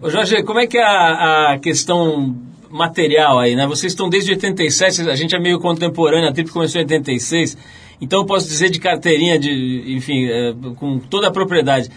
Ô 0.00 0.08
Jorge, 0.08 0.42
como 0.42 0.58
é 0.58 0.66
que 0.66 0.78
é 0.78 0.82
a, 0.82 1.52
a 1.52 1.58
questão 1.58 2.34
material 2.70 3.38
aí, 3.38 3.54
né? 3.54 3.66
Vocês 3.66 3.92
estão 3.92 4.08
desde 4.08 4.30
87, 4.30 5.10
a 5.10 5.16
gente 5.16 5.34
é 5.34 5.38
meio 5.40 5.58
contemporâneo, 5.58 6.28
a 6.28 6.32
Trip 6.32 6.50
começou 6.50 6.80
em 6.80 6.84
86, 6.84 7.58
então 8.00 8.20
eu 8.20 8.26
posso 8.26 8.48
dizer 8.48 8.70
de 8.70 8.78
carteirinha, 8.78 9.38
de, 9.38 9.84
enfim, 9.88 10.26
é, 10.26 10.54
com 10.76 10.98
toda 10.98 11.28
a 11.28 11.30
propriedade. 11.30 11.90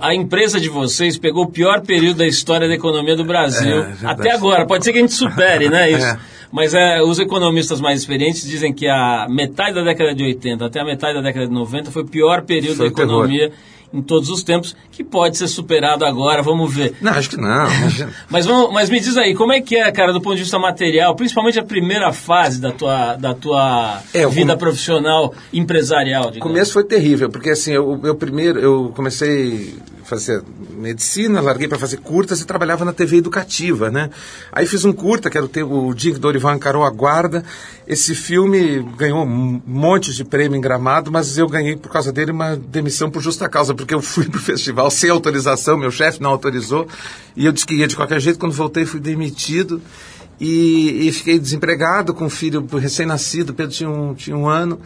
A 0.00 0.14
empresa 0.14 0.60
de 0.60 0.68
vocês 0.68 1.18
pegou 1.18 1.44
o 1.44 1.50
pior 1.50 1.80
período 1.80 2.18
da 2.18 2.26
história 2.26 2.68
da 2.68 2.74
economia 2.74 3.16
do 3.16 3.24
Brasil 3.24 3.82
É, 3.82 3.86
verdade. 3.86 4.06
até 4.06 4.30
agora. 4.30 4.64
Pode 4.64 4.84
ser 4.84 4.92
que 4.92 4.98
a 4.98 5.00
gente 5.00 5.12
supere, 5.12 5.68
né? 5.68 5.90
Isso. 5.92 6.06
É. 6.06 6.18
Mas 6.52 6.74
é, 6.74 7.00
os 7.02 7.18
economistas 7.18 7.80
mais 7.80 8.00
experientes 8.00 8.46
dizem 8.46 8.72
que 8.72 8.86
a 8.86 9.26
metade 9.28 9.74
da 9.74 9.82
década 9.82 10.14
de 10.14 10.22
80 10.22 10.66
até 10.66 10.80
a 10.80 10.84
metade 10.84 11.14
da 11.14 11.22
década 11.22 11.46
de 11.46 11.52
90 11.52 11.90
foi 11.90 12.02
o 12.02 12.06
pior 12.06 12.42
período 12.42 12.76
Foi 12.76 12.86
da 12.88 12.92
o 12.92 12.94
terror. 12.94 13.24
economia 13.24 13.52
em 13.94 14.00
todos 14.00 14.30
os 14.30 14.42
tempos, 14.42 14.74
que 14.90 15.04
pode 15.04 15.36
ser 15.36 15.46
superado 15.48 16.02
agora, 16.06 16.40
vamos 16.42 16.74
ver. 16.74 16.94
Não, 16.98 17.12
acho 17.12 17.28
que 17.28 17.36
não. 17.36 17.66
Mas, 18.30 18.46
vamos, 18.46 18.72
mas 18.72 18.88
me 18.88 18.98
diz 18.98 19.18
aí, 19.18 19.34
como 19.34 19.52
é 19.52 19.60
que 19.60 19.76
é, 19.76 19.92
cara, 19.92 20.14
do 20.14 20.20
ponto 20.22 20.34
de 20.36 20.40
vista 20.44 20.58
material, 20.58 21.14
principalmente 21.14 21.58
a 21.58 21.62
primeira 21.62 22.10
fase 22.10 22.58
da 22.58 22.72
tua, 22.72 23.16
da 23.16 23.34
tua 23.34 24.00
É, 24.14 24.26
vida 24.26 24.56
profissional 24.56 25.34
empresarial, 25.52 26.30
O 26.34 26.38
começo 26.38 26.72
foi 26.72 26.84
terrível, 26.84 27.28
porque 27.28 27.50
assim, 27.50 27.72
eu, 27.72 28.00
eu 28.02 28.14
primeiro, 28.14 28.58
eu 28.60 28.90
comecei 28.96 29.74
fazer 30.12 30.42
medicina, 30.76 31.40
larguei 31.40 31.66
para 31.66 31.78
fazer 31.78 31.96
curtas 31.96 32.40
e 32.40 32.44
trabalhava 32.44 32.84
na 32.84 32.92
TV 32.92 33.16
educativa, 33.16 33.90
né? 33.90 34.10
Aí 34.52 34.66
fiz 34.66 34.84
um 34.84 34.92
curta, 34.92 35.30
que 35.30 35.38
era 35.38 35.46
o, 35.46 35.88
o 35.88 35.94
Dorival 35.94 36.54
encarou 36.54 36.84
a 36.84 36.90
guarda. 36.90 37.42
Esse 37.86 38.14
filme 38.14 38.82
ganhou 38.98 39.24
um 39.24 39.62
monte 39.66 40.12
de 40.12 40.22
prêmio 40.22 40.54
em 40.54 40.60
Gramado, 40.60 41.10
mas 41.10 41.38
eu 41.38 41.48
ganhei 41.48 41.76
por 41.76 41.90
causa 41.90 42.12
dele 42.12 42.30
uma 42.30 42.56
demissão 42.56 43.10
por 43.10 43.22
justa 43.22 43.48
causa, 43.48 43.74
porque 43.74 43.94
eu 43.94 44.02
fui 44.02 44.28
pro 44.28 44.38
festival 44.40 44.90
sem 44.90 45.08
autorização, 45.08 45.78
meu 45.78 45.90
chefe 45.90 46.20
não 46.20 46.28
autorizou, 46.28 46.86
e 47.34 47.46
eu 47.46 47.52
disse 47.52 47.66
que 47.66 47.74
ia 47.74 47.88
de 47.88 47.96
qualquer 47.96 48.20
jeito, 48.20 48.38
quando 48.38 48.52
voltei 48.52 48.84
fui 48.84 49.00
demitido. 49.00 49.80
E, 50.38 51.08
e 51.08 51.12
fiquei 51.12 51.38
desempregado 51.38 52.12
com 52.12 52.24
um 52.24 52.30
filho 52.30 52.66
recém-nascido, 52.70 53.54
Pedro 53.54 53.72
tinha 53.72 53.88
um, 53.88 54.12
tinha 54.12 54.36
um 54.36 54.48
ano. 54.48 54.78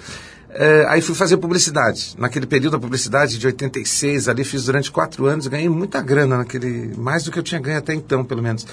É, 0.59 0.87
aí 0.89 1.03
fui 1.03 1.15
fazer 1.15 1.37
publicidade. 1.37 2.15
Naquele 2.17 2.47
período, 2.47 2.77
a 2.77 2.81
publicidade 2.81 3.39
de 3.39 3.47
86, 3.47 4.27
ali 4.27 4.43
fiz 4.43 4.65
durante 4.65 4.91
quatro 4.91 5.27
anos, 5.27 5.47
ganhei 5.47 5.69
muita 5.69 6.01
grana 6.01 6.39
naquele, 6.39 6.95
mais 6.97 7.25
do 7.25 7.31
que 7.31 7.39
eu 7.39 7.43
tinha 7.43 7.61
ganho 7.61 7.79
até 7.79 7.93
então, 7.93 8.25
pelo 8.25 8.43
menos. 8.43 8.67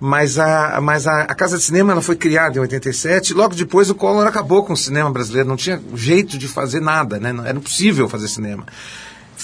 Mas 0.00 0.38
a, 0.38 0.80
mas 0.80 1.08
a, 1.08 1.22
a 1.22 1.34
Casa 1.34 1.56
de 1.56 1.64
Cinema 1.64 1.92
ela 1.92 2.02
foi 2.02 2.14
criada 2.14 2.56
em 2.56 2.60
87, 2.60 3.30
e 3.30 3.34
logo 3.34 3.54
depois 3.54 3.90
o 3.90 3.96
Collor 3.96 4.26
acabou 4.26 4.64
com 4.64 4.74
o 4.74 4.76
cinema 4.76 5.10
brasileiro, 5.10 5.48
não 5.48 5.56
tinha 5.56 5.80
jeito 5.94 6.38
de 6.38 6.46
fazer 6.46 6.80
nada, 6.80 7.18
né? 7.18 7.32
não, 7.32 7.44
era 7.44 7.58
impossível 7.58 8.08
fazer 8.08 8.28
cinema. 8.28 8.64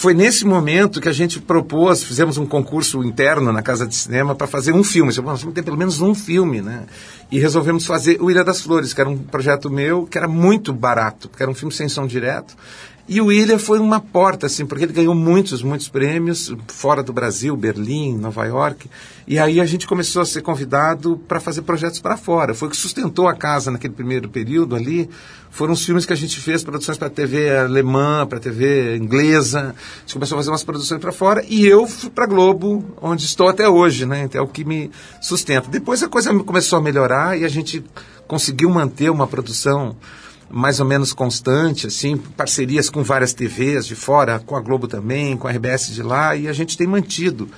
Foi 0.00 0.14
nesse 0.14 0.46
momento 0.46 0.98
que 0.98 1.10
a 1.10 1.12
gente 1.12 1.38
propôs, 1.38 2.02
fizemos 2.02 2.38
um 2.38 2.46
concurso 2.46 3.04
interno 3.04 3.52
na 3.52 3.60
Casa 3.60 3.86
de 3.86 3.94
Cinema 3.94 4.34
para 4.34 4.46
fazer 4.46 4.72
um 4.72 4.82
filme. 4.82 5.14
Nós 5.14 5.42
vamos 5.42 5.54
ter 5.54 5.62
pelo 5.62 5.76
menos 5.76 6.00
um 6.00 6.14
filme, 6.14 6.62
né? 6.62 6.86
E 7.30 7.38
resolvemos 7.38 7.84
fazer 7.84 8.16
O 8.18 8.30
Ilha 8.30 8.42
das 8.42 8.62
Flores, 8.62 8.94
que 8.94 9.00
era 9.02 9.10
um 9.10 9.18
projeto 9.18 9.68
meu, 9.68 10.06
que 10.06 10.16
era 10.16 10.26
muito 10.26 10.72
barato, 10.72 11.28
que 11.28 11.42
era 11.42 11.52
um 11.52 11.54
filme 11.54 11.70
sem 11.70 11.86
som 11.86 12.06
direto. 12.06 12.56
E 13.12 13.20
o 13.20 13.32
Ilha 13.32 13.58
foi 13.58 13.80
uma 13.80 13.98
porta, 13.98 14.46
assim, 14.46 14.64
porque 14.64 14.84
ele 14.84 14.92
ganhou 14.92 15.16
muitos, 15.16 15.64
muitos 15.64 15.88
prêmios, 15.88 16.54
fora 16.68 17.02
do 17.02 17.12
Brasil, 17.12 17.56
Berlim, 17.56 18.16
Nova 18.16 18.44
York. 18.44 18.88
E 19.26 19.36
aí 19.36 19.60
a 19.60 19.66
gente 19.66 19.84
começou 19.84 20.22
a 20.22 20.24
ser 20.24 20.42
convidado 20.42 21.20
para 21.26 21.40
fazer 21.40 21.62
projetos 21.62 21.98
para 21.98 22.16
fora. 22.16 22.54
Foi 22.54 22.68
o 22.68 22.70
que 22.70 22.76
sustentou 22.76 23.26
a 23.26 23.34
casa 23.34 23.68
naquele 23.72 23.94
primeiro 23.94 24.28
período 24.28 24.76
ali. 24.76 25.10
Foram 25.50 25.72
os 25.72 25.84
filmes 25.84 26.06
que 26.06 26.12
a 26.12 26.16
gente 26.16 26.38
fez, 26.38 26.62
produções 26.62 26.96
para 26.96 27.10
TV 27.10 27.58
alemã, 27.58 28.24
para 28.28 28.38
TV 28.38 28.96
inglesa. 28.96 29.74
A 29.74 30.00
gente 30.02 30.14
começou 30.14 30.36
a 30.36 30.38
fazer 30.38 30.50
umas 30.52 30.62
produções 30.62 31.00
para 31.00 31.10
fora. 31.10 31.44
E 31.48 31.66
eu 31.66 31.88
fui 31.88 32.10
para 32.10 32.26
Globo, 32.26 32.94
onde 33.02 33.24
estou 33.24 33.48
até 33.48 33.68
hoje, 33.68 34.06
né? 34.06 34.22
Então 34.22 34.40
é 34.40 34.44
o 34.44 34.46
que 34.46 34.64
me 34.64 34.88
sustenta. 35.20 35.68
Depois 35.68 36.00
a 36.00 36.08
coisa 36.08 36.32
começou 36.44 36.78
a 36.78 36.82
melhorar 36.82 37.36
e 37.36 37.44
a 37.44 37.48
gente 37.48 37.84
conseguiu 38.28 38.70
manter 38.70 39.10
uma 39.10 39.26
produção 39.26 39.96
mais 40.50 40.80
ou 40.80 40.86
menos 40.86 41.12
constante, 41.12 41.86
assim, 41.86 42.16
parcerias 42.16 42.90
com 42.90 43.02
várias 43.02 43.32
TVs 43.32 43.86
de 43.86 43.94
fora, 43.94 44.40
com 44.40 44.56
a 44.56 44.60
Globo 44.60 44.88
também, 44.88 45.36
com 45.36 45.46
a 45.46 45.52
RBS 45.52 45.92
de 45.92 46.02
lá, 46.02 46.34
e 46.34 46.48
a 46.48 46.52
gente 46.52 46.76
tem 46.76 46.86
mantido. 46.86 47.48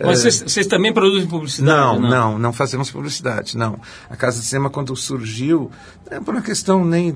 Mas 0.00 0.20
vocês, 0.20 0.42
vocês 0.42 0.66
também 0.66 0.92
produzem 0.92 1.26
publicidade? 1.26 1.72
Não, 1.72 2.00
não, 2.00 2.38
não 2.38 2.52
fazemos 2.52 2.90
publicidade, 2.90 3.56
não. 3.56 3.80
A 4.08 4.16
Casa 4.16 4.40
de 4.40 4.46
Cinema, 4.46 4.70
quando 4.70 4.94
surgiu, 4.94 5.70
não 6.08 6.16
é 6.16 6.20
por 6.20 6.34
uma 6.34 6.42
questão 6.42 6.84
nem, 6.84 7.12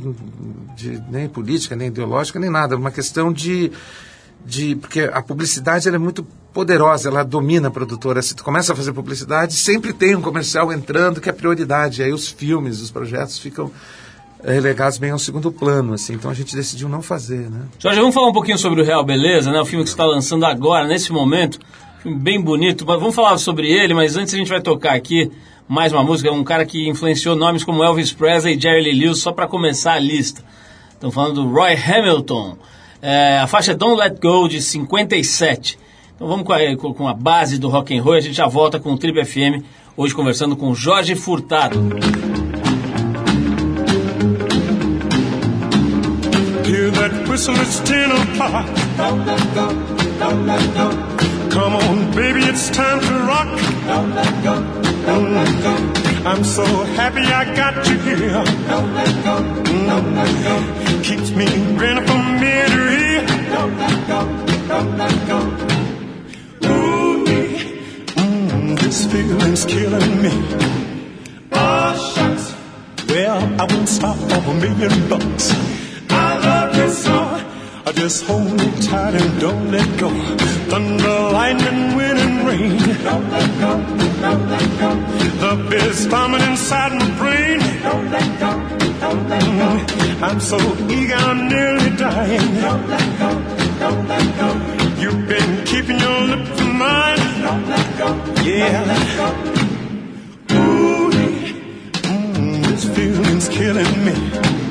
de, 0.74 1.00
nem 1.08 1.28
política, 1.28 1.76
nem 1.76 1.88
ideológica, 1.88 2.40
nem 2.40 2.50
nada, 2.50 2.74
é 2.74 2.78
uma 2.78 2.90
questão 2.90 3.32
de, 3.32 3.70
de. 4.44 4.74
Porque 4.76 5.02
a 5.12 5.22
publicidade 5.22 5.88
é 5.88 5.96
muito 5.96 6.26
poderosa, 6.52 7.08
ela 7.08 7.22
domina 7.22 7.68
a 7.68 7.70
produtora. 7.70 8.20
Se 8.20 8.34
tu 8.34 8.42
começa 8.42 8.72
a 8.72 8.76
fazer 8.76 8.92
publicidade, 8.92 9.54
sempre 9.54 9.92
tem 9.92 10.16
um 10.16 10.20
comercial 10.20 10.72
entrando 10.72 11.20
que 11.20 11.28
é 11.28 11.32
prioridade. 11.32 12.02
Aí 12.02 12.12
os 12.12 12.28
filmes, 12.28 12.80
os 12.80 12.90
projetos 12.90 13.38
ficam 13.38 13.66
eh, 13.66 14.01
relegados 14.44 14.98
bem 14.98 15.10
ao 15.10 15.18
segundo 15.18 15.52
plano, 15.52 15.94
assim. 15.94 16.14
Então 16.14 16.30
a 16.30 16.34
gente 16.34 16.54
decidiu 16.54 16.88
não 16.88 17.02
fazer, 17.02 17.50
né? 17.50 17.62
Jorge, 17.78 18.00
vamos 18.00 18.14
falar 18.14 18.28
um 18.28 18.32
pouquinho 18.32 18.58
sobre 18.58 18.80
o 18.80 18.84
Real 18.84 19.04
Beleza, 19.04 19.50
né? 19.52 19.60
O 19.60 19.64
filme 19.64 19.84
que 19.84 19.90
está 19.90 20.04
lançando 20.04 20.44
agora, 20.44 20.86
nesse 20.86 21.12
momento. 21.12 21.58
Bem 22.04 22.40
bonito. 22.40 22.84
Mas 22.86 22.98
vamos 22.98 23.14
falar 23.14 23.38
sobre 23.38 23.70
ele, 23.70 23.94
mas 23.94 24.16
antes 24.16 24.34
a 24.34 24.36
gente 24.36 24.48
vai 24.48 24.60
tocar 24.60 24.94
aqui 24.94 25.30
mais 25.68 25.92
uma 25.92 26.02
música. 26.02 26.32
Um 26.32 26.44
cara 26.44 26.66
que 26.66 26.88
influenciou 26.88 27.36
nomes 27.36 27.62
como 27.62 27.84
Elvis 27.84 28.12
Presley 28.12 28.56
e 28.56 28.60
Jerry 28.60 28.82
Lee 28.82 29.04
Lewis, 29.04 29.18
só 29.18 29.32
para 29.32 29.46
começar 29.46 29.94
a 29.94 29.98
lista. 29.98 30.42
Estamos 30.92 31.14
falando 31.14 31.42
do 31.42 31.48
Roy 31.48 31.74
Hamilton. 31.74 32.56
É, 33.00 33.38
a 33.38 33.46
faixa 33.46 33.74
Don't 33.74 33.98
Let 33.98 34.20
Go, 34.20 34.48
de 34.48 34.60
57. 34.60 35.78
Então 36.14 36.26
vamos 36.28 36.44
com 36.44 36.52
a, 36.52 36.94
com 36.94 37.08
a 37.08 37.14
base 37.14 37.58
do 37.58 37.68
rock 37.68 37.96
and 37.96 38.02
roll. 38.02 38.14
A 38.14 38.20
gente 38.20 38.34
já 38.34 38.46
volta 38.46 38.78
com 38.78 38.92
o 38.92 38.98
Trip 38.98 39.24
FM, 39.24 39.64
hoje 39.96 40.14
conversando 40.14 40.56
com 40.56 40.74
Jorge 40.74 41.14
Furtado. 41.14 41.80
Whistle, 47.32 47.54
it's 47.60 47.80
ten 47.80 48.10
o'clock. 48.12 48.66
Don't 48.98 49.24
let 49.24 49.54
go, 49.54 49.66
don't 50.18 50.46
let 50.46 50.64
go. 50.74 50.88
Come 51.48 51.74
on, 51.76 52.10
baby, 52.14 52.40
it's 52.44 52.68
time 52.68 53.00
to 53.00 53.14
rock. 53.30 53.48
Don't 53.86 54.14
let 54.14 54.32
go, 54.44 54.54
don't 55.06 55.32
let 55.32 55.52
go. 55.66 55.74
I'm 56.28 56.44
so 56.44 56.66
happy 56.98 57.24
I 57.40 57.44
got 57.56 57.88
you 57.88 57.98
here. 58.00 58.44
Don't 58.68 58.92
let 58.92 59.12
go, 59.24 59.36
don't 59.64 60.14
let 60.14 60.32
go. 60.46 60.56
Keeps 61.08 61.30
me 61.30 61.46
grinning 61.78 62.06
from 62.06 62.44
ear 62.44 62.66
to 62.74 62.82
ear. 63.00 63.26
Don't 63.54 63.78
let 63.78 63.98
go, 64.12 64.20
don't 64.68 64.98
let 64.98 65.16
go. 65.32 65.38
Ooh, 66.68 67.24
mm, 68.20 68.78
this 68.78 69.06
feeling's 69.10 69.64
killing 69.64 70.22
me. 70.24 70.34
Oh, 71.52 72.12
shucks. 72.14 72.54
Well, 73.08 73.40
I 73.58 73.64
wouldn't 73.64 73.88
stop 73.88 74.16
for 74.16 74.50
a 74.50 74.54
million 74.54 75.08
bucks. 75.08 75.81
Just 77.94 78.24
hold 78.24 78.52
me 78.52 78.70
tight 78.82 79.14
and 79.14 79.40
don't 79.40 79.70
let 79.70 79.98
go. 79.98 80.10
Thunder, 80.70 81.18
lightning, 81.32 81.96
wind, 81.96 82.18
and 82.18 82.46
rain. 82.46 82.78
Don't 83.04 83.30
let 83.30 83.50
go. 83.60 83.72
Don't 84.20 84.48
let 84.48 84.68
go. 84.80 85.46
Love 85.46 85.72
is 85.74 86.06
bombing 86.08 86.40
inside 86.42 86.92
my 86.92 87.10
brain. 87.18 87.60
Don't 87.82 88.10
let 88.10 88.40
go. 88.40 88.50
Don't 89.00 89.28
let 89.28 89.42
go. 89.42 90.26
I'm 90.26 90.40
so 90.40 90.58
eager, 90.88 91.14
I'm 91.14 91.48
nearly 91.48 91.90
dying. 91.96 92.54
Don't 92.60 92.88
let 92.88 93.18
go. 93.18 93.30
Don't 93.78 94.08
let 94.08 94.26
go. 94.38 94.48
You've 95.02 95.26
been 95.28 95.64
keeping 95.64 95.98
your 95.98 96.20
lips 96.22 96.60
in 96.60 96.72
mine. 96.76 97.18
Don't 97.42 97.68
let 97.68 97.98
go. 97.98 98.08
Yeah. 98.42 98.72
Don't 98.72 98.88
let 98.88 99.06
go. 99.18 99.26
Ooh, 100.56 101.10
mm, 101.10 102.66
this 102.66 102.84
feeling's 102.96 103.48
killing 103.48 104.04
me. 104.04 104.61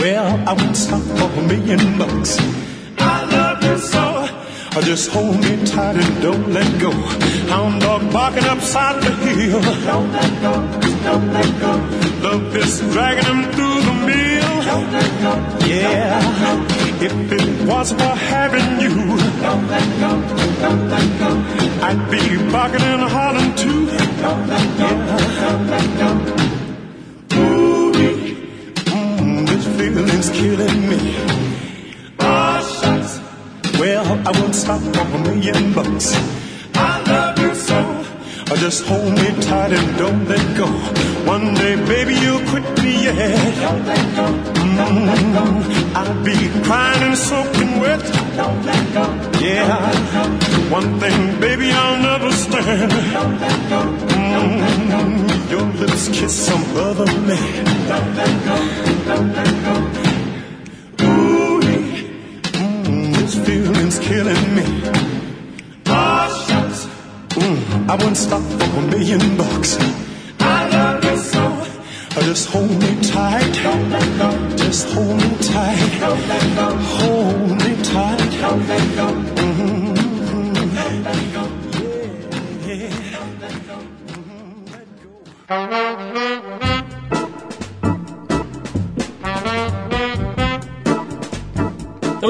Well, 0.00 0.48
I 0.48 0.52
won't 0.54 0.76
stop 0.76 1.02
for 1.02 1.40
a 1.40 1.42
million 1.46 1.98
bucks. 1.98 2.38
I 2.98 3.24
love 3.36 3.62
you 3.62 3.76
so. 3.78 4.04
Oh, 4.76 4.80
just 4.82 5.10
hold 5.10 5.36
me 5.44 5.52
tight 5.66 5.96
and 5.96 6.22
don't 6.22 6.46
let 6.52 6.80
go. 6.80 6.90
Hound 7.52 7.82
dog 7.82 8.10
barking 8.12 8.44
upside 8.44 9.02
the 9.02 9.10
hill. 9.10 9.60
Don't 9.60 10.10
let 10.12 10.32
go. 10.40 10.52
Don't 11.04 11.32
let 11.36 11.50
go. 11.60 11.72
Love 12.26 12.56
is 12.56 12.80
dragging 12.92 13.28
him 13.30 13.42
through 13.52 13.80
the 13.88 13.94
mill. 14.08 14.52
Don't 14.70 14.90
let 14.92 15.10
go. 15.24 15.32
Yeah. 15.66 16.20
If 17.06 17.32
it 17.38 17.68
was 17.68 17.92
for 17.92 18.14
having 18.32 18.68
you. 18.84 18.94
Don't 19.44 19.66
let 19.68 19.88
go. 20.02 20.10
Don't 20.64 20.84
let 20.88 21.08
go. 21.20 21.30
I'd 21.88 22.02
be 22.10 22.22
barking 22.50 22.84
and 22.92 23.02
hollering 23.14 23.54
too. 23.54 23.86
Don't 24.24 24.44
let 24.48 24.66
go. 24.80 24.88
Don't 25.44 25.64
let 25.72 25.88
go. 26.00 26.10
Ooh, 27.36 27.59
feeling's 29.94 30.30
killing 30.30 30.88
me. 30.88 31.16
Well, 33.78 34.28
I 34.28 34.40
won't 34.40 34.54
stop 34.54 34.80
for 34.80 35.00
a 35.00 35.18
million 35.18 35.72
bucks. 35.72 36.14
I 36.74 37.02
love 37.06 37.38
you 37.38 37.54
so. 37.54 38.09
Just 38.56 38.84
hold 38.84 39.14
me 39.14 39.30
tight 39.42 39.72
and 39.72 39.96
don't 39.96 40.28
let 40.28 40.56
go. 40.56 40.66
One 41.24 41.54
day, 41.54 41.76
baby, 41.86 42.14
you'll 42.14 42.44
quit 42.50 42.64
me, 42.82 43.04
yeah. 43.04 43.14
Mm, 44.54 45.94
I'll 45.94 46.24
be 46.24 46.36
crying 46.64 47.02
and 47.02 47.16
soaking 47.16 47.80
wet. 47.80 48.00
Don't 48.36 48.62
let 48.66 48.92
go. 48.92 49.04
Yeah. 49.40 50.70
One 50.70 51.00
thing, 51.00 51.40
baby, 51.40 51.70
I'll 51.72 52.02
never 52.02 52.30
stand. 52.32 52.92
Mm, 54.90 55.50
your 55.50 55.66
lips 55.80 56.08
kiss 56.08 56.34
some 56.46 56.64
other 56.76 57.06
man. 57.06 57.64
Don't 57.88 58.14
let 58.14 58.44
go. 58.44 58.56
Don't 59.08 59.32
let 59.32 59.54
go. 59.64 59.74
Ooh, 61.06 61.60
mm, 61.62 63.14
this 63.14 63.34
feeling's 63.46 63.98
killing 64.00 64.54
me. 64.54 65.19
Mm, 67.38 67.88
I 67.88 67.94
wouldn't 67.94 68.16
stop 68.16 68.42
for 68.42 68.78
a 68.78 68.82
million 68.88 69.36
bucks. 69.36 69.78
I 70.40 70.68
love 70.68 71.04
you 71.04 71.16
so. 71.16 71.70
Just 72.22 72.48
hold 72.48 72.70
me 72.70 73.00
tight. 73.02 73.52
Don't 73.62 73.88
let 73.90 74.18
go. 74.18 74.56
Just 74.56 74.88
hold 74.90 75.16
me 75.16 75.36
tight. 75.38 76.00
Don't 76.00 76.28
let 76.28 76.56
go. 76.56 76.66
Hold 76.76 77.50
me 77.62 77.82
tight. 77.84 78.30
Don't 78.40 78.66
let 78.68 78.96
go. 78.96 79.06
Mm-hmm. 79.40 79.94
Don't 80.74 81.04
let 81.04 81.32
go. 81.34 81.42
Yeah, 82.66 82.74
yeah. 82.74 83.16
Don't 83.16 83.40
let 83.40 83.66
go. 83.66 83.76
Mm-hmm. 84.10 84.64
Let 84.72 84.86
go. 86.42 86.49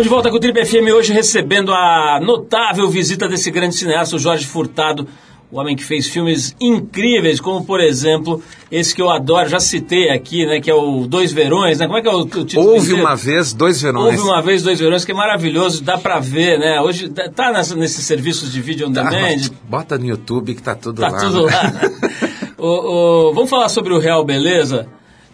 Estamos 0.01 0.05
de 0.05 0.09
volta 0.15 0.31
com 0.31 0.37
o 0.37 0.41
Trip 0.41 0.65
FM 0.65 0.95
hoje 0.97 1.13
recebendo 1.13 1.75
a 1.75 2.19
notável 2.23 2.89
visita 2.89 3.29
desse 3.29 3.51
grande 3.51 3.75
cineasta, 3.75 4.17
o 4.17 4.19
Jorge 4.19 4.47
Furtado, 4.47 5.07
o 5.53 5.61
homem 5.61 5.77
que 5.77 5.85
fez 5.85 6.07
filmes 6.07 6.57
incríveis, 6.59 7.39
como 7.39 7.63
por 7.67 7.81
exemplo, 7.81 8.43
esse 8.73 8.95
que 8.95 9.03
eu 9.03 9.11
adoro, 9.11 9.47
já 9.51 9.61
citei 9.61 10.09
aqui, 10.09 10.47
né, 10.47 10.59
que 10.59 10.71
é 10.71 10.75
o 10.75 11.07
Dois 11.07 11.33
Verões, 11.33 11.81
né? 11.81 11.87
Como 11.87 11.99
é 11.99 12.01
que 12.01 12.09
é 12.09 12.13
o, 12.13 12.21
o 12.21 12.27
título? 12.47 12.67
Houve 12.71 12.95
uma 12.95 13.15
vez 13.15 13.53
dois 13.53 13.83
verões. 13.83 14.19
Houve 14.19 14.31
uma 14.31 14.41
vez 14.41 14.63
Dois 14.63 14.81
Verões, 14.81 15.05
que 15.05 15.13
é 15.13 15.15
maravilhoso, 15.15 15.83
dá 15.85 15.99
pra 15.99 16.19
ver, 16.19 16.59
né? 16.59 16.81
Hoje 16.81 17.11
tá 17.11 17.53
nessa, 17.53 17.77
nesses 17.77 18.03
serviços 18.03 18.51
de 18.51 18.63
vídeo 18.63 18.89
on 18.89 18.93
Ah, 18.97 19.03
demand, 19.03 19.51
bota 19.69 19.99
no 19.99 20.07
YouTube 20.07 20.55
que 20.55 20.63
tá 20.63 20.75
tudo 20.75 21.03
Tá 21.03 21.11
lá. 21.11 21.19
tudo 21.21 21.45
né? 21.45 21.53
lá. 21.53 22.41
O- 22.57 23.29
o- 23.29 23.35
vamos 23.35 23.51
falar 23.51 23.69
sobre 23.69 23.93
o 23.93 23.99
Real 23.99 24.25
Beleza? 24.25 24.87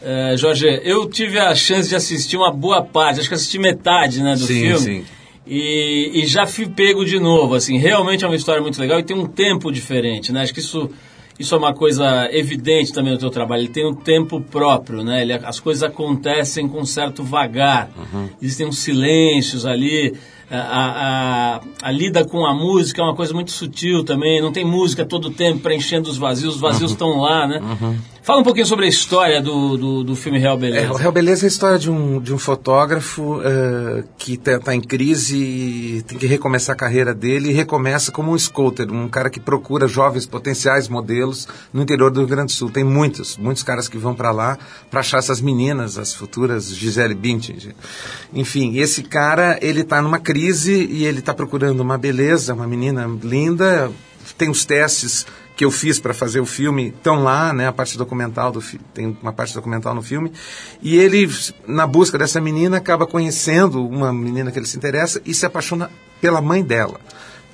É, 0.09 0.37
Jorge, 0.37 0.67
eu 0.85 1.09
tive 1.11 1.37
a 1.37 1.53
chance 1.53 1.89
de 1.89 1.97
assistir 1.97 2.37
uma 2.37 2.53
boa 2.53 2.81
parte, 2.81 3.19
acho 3.19 3.29
que 3.29 3.35
assisti 3.35 3.59
metade 3.59 4.23
né, 4.23 4.35
do 4.35 4.47
Sim, 4.47 4.61
filme. 4.61 4.79
sim. 4.79 5.05
E, 5.45 6.13
e 6.23 6.27
já 6.27 6.47
fui 6.47 6.69
pego 6.69 7.05
de 7.05 7.19
novo, 7.19 7.55
assim, 7.57 7.77
realmente 7.77 8.25
é 8.25 8.27
uma 8.29 8.37
história 8.37 8.63
muito 8.63 8.81
legal 8.81 9.01
e 9.01 9.03
tem 9.03 9.17
um 9.17 9.27
tempo 9.27 9.73
diferente, 9.73 10.33
né? 10.33 10.43
Acho 10.43 10.55
que 10.55 10.61
isso, 10.61 10.89
isso 11.41 11.55
é 11.55 11.59
uma 11.59 11.75
coisa 11.75 12.29
evidente 12.33 12.93
também 12.93 13.13
no 13.13 13.19
teu 13.19 13.31
trabalho, 13.31 13.63
ele 13.63 13.69
tem 13.69 13.85
um 13.85 13.95
tempo 13.95 14.41
próprio, 14.41 15.03
né? 15.03 15.23
Ele, 15.23 15.33
as 15.33 15.59
coisas 15.59 15.83
acontecem 15.83 16.69
com 16.69 16.81
um 16.81 16.85
certo 16.87 17.23
vagar, 17.25 17.91
Uhum. 17.97 18.29
existem 18.41 18.67
uns 18.67 18.79
silêncios 18.79 19.67
ali, 19.67 20.15
a, 20.51 20.57
a, 20.59 21.61
a- 21.89 21.91
lida 21.93 22.25
com 22.25 22.47
a 22.47 22.55
música 22.55 23.01
é 23.03 23.05
uma 23.05 23.17
coisa 23.17 23.33
muito 23.35 23.51
sutil 23.51 24.05
também, 24.05 24.41
não 24.41 24.53
tem 24.53 24.65
música 24.65 25.05
todo 25.05 25.27
o 25.29 25.31
tempo 25.31 25.61
preenchendo 25.61 26.09
os 26.09 26.17
vazios, 26.17 26.57
os 26.57 26.63
Uhum. 26.63 26.69
vazios 26.69 26.91
estão 26.93 27.19
lá, 27.21 27.47
né? 27.47 27.61
Fala 28.23 28.41
um 28.41 28.45
pouquinho 28.45 28.67
sobre 28.67 28.87
a 28.87 28.89
história 28.89 29.41
do, 29.41 29.77
do, 29.77 30.03
do 30.05 30.17
filme 30.17 30.37
Real 30.39 30.57
É, 30.57 30.59
Beleza. 30.59 30.93
o 30.93 30.97
Real 30.97 31.13
Beleza 31.13 31.45
é 31.45 31.47
a 31.47 31.49
história 31.49 31.79
de 31.79 31.89
um, 31.89 32.21
de 32.21 32.35
um 32.35 32.39
fotógrafo 32.39 33.41
eh, 33.41 34.03
que 34.19 34.35
está 34.35 34.75
em 34.75 34.81
crise 34.81 35.37
e 35.37 36.03
tem 36.03 36.19
que 36.19 36.27
recomeçar 36.27 36.75
a 36.75 36.77
carreira 36.77 37.15
dele 37.15 37.51
e 37.51 37.53
recomeça 37.53 38.11
como 38.11 38.33
um 38.33 38.39
scouter, 38.39 38.91
um 38.93 39.09
cara 39.09 39.31
que 39.31 39.39
procura 39.39 39.87
jovens 39.87 40.27
potenciais 40.27 40.89
modelos 40.89 41.47
no 41.73 41.83
interior 41.83 42.11
do 42.11 42.19
Rio 42.19 42.29
Grande 42.29 42.53
do 42.53 42.57
Sul. 42.57 42.69
Tem 42.69 42.83
muitos, 42.83 43.37
muitos 43.37 43.63
caras 43.63 43.89
que 43.89 43.97
vão 43.97 44.13
para 44.13 44.33
lá 44.33 44.59
para 44.91 44.99
achar 45.01 45.19
essas 45.19 45.41
meninas, 45.41 45.97
as 45.97 46.13
futuras 46.13 46.75
Gisele 46.75 47.15
Bündchen. 47.15 47.57
Enfim, 48.35 48.77
esse 48.79 49.05
cara, 49.05 49.57
ele 49.63 49.83
está 49.83 50.03
numa 50.03 50.19
crise 50.19 50.36
e 50.37 51.05
ele 51.05 51.21
está 51.21 51.35
procurando 51.35 51.81
uma 51.81 51.99
beleza, 51.99 52.55
uma 52.55 52.67
menina 52.67 53.07
linda, 53.23 53.91
tem 54.37 54.51
os 54.51 54.65
testes 54.65 55.27
que 55.57 55.65
eu 55.65 55.71
fiz 55.71 55.99
para 55.99 56.13
fazer 56.13 56.39
o 56.41 56.47
filme 56.47 56.89
estão 56.89 57.23
lá, 57.23 57.53
né? 57.53 57.67
A 57.67 57.73
parte 57.73 57.97
documental 57.97 58.53
do 58.53 58.63
tem 58.93 59.17
uma 59.23 59.33
parte 59.33 59.55
documental 59.55 59.95
no 59.95 60.03
filme 60.03 60.31
e 60.83 60.97
ele 60.97 61.29
na 61.67 61.87
busca 61.87 62.19
dessa 62.19 62.41
menina 62.41 62.77
acaba 62.77 63.07
conhecendo 63.07 63.85
uma 63.87 64.13
menina 64.13 64.53
que 64.53 64.59
ele 64.59 64.67
se 64.67 64.77
interessa 64.77 65.21
e 65.25 65.33
se 65.33 65.47
apaixona 65.47 65.91
pela 66.21 66.43
mãe 66.43 66.63
dela. 66.63 67.01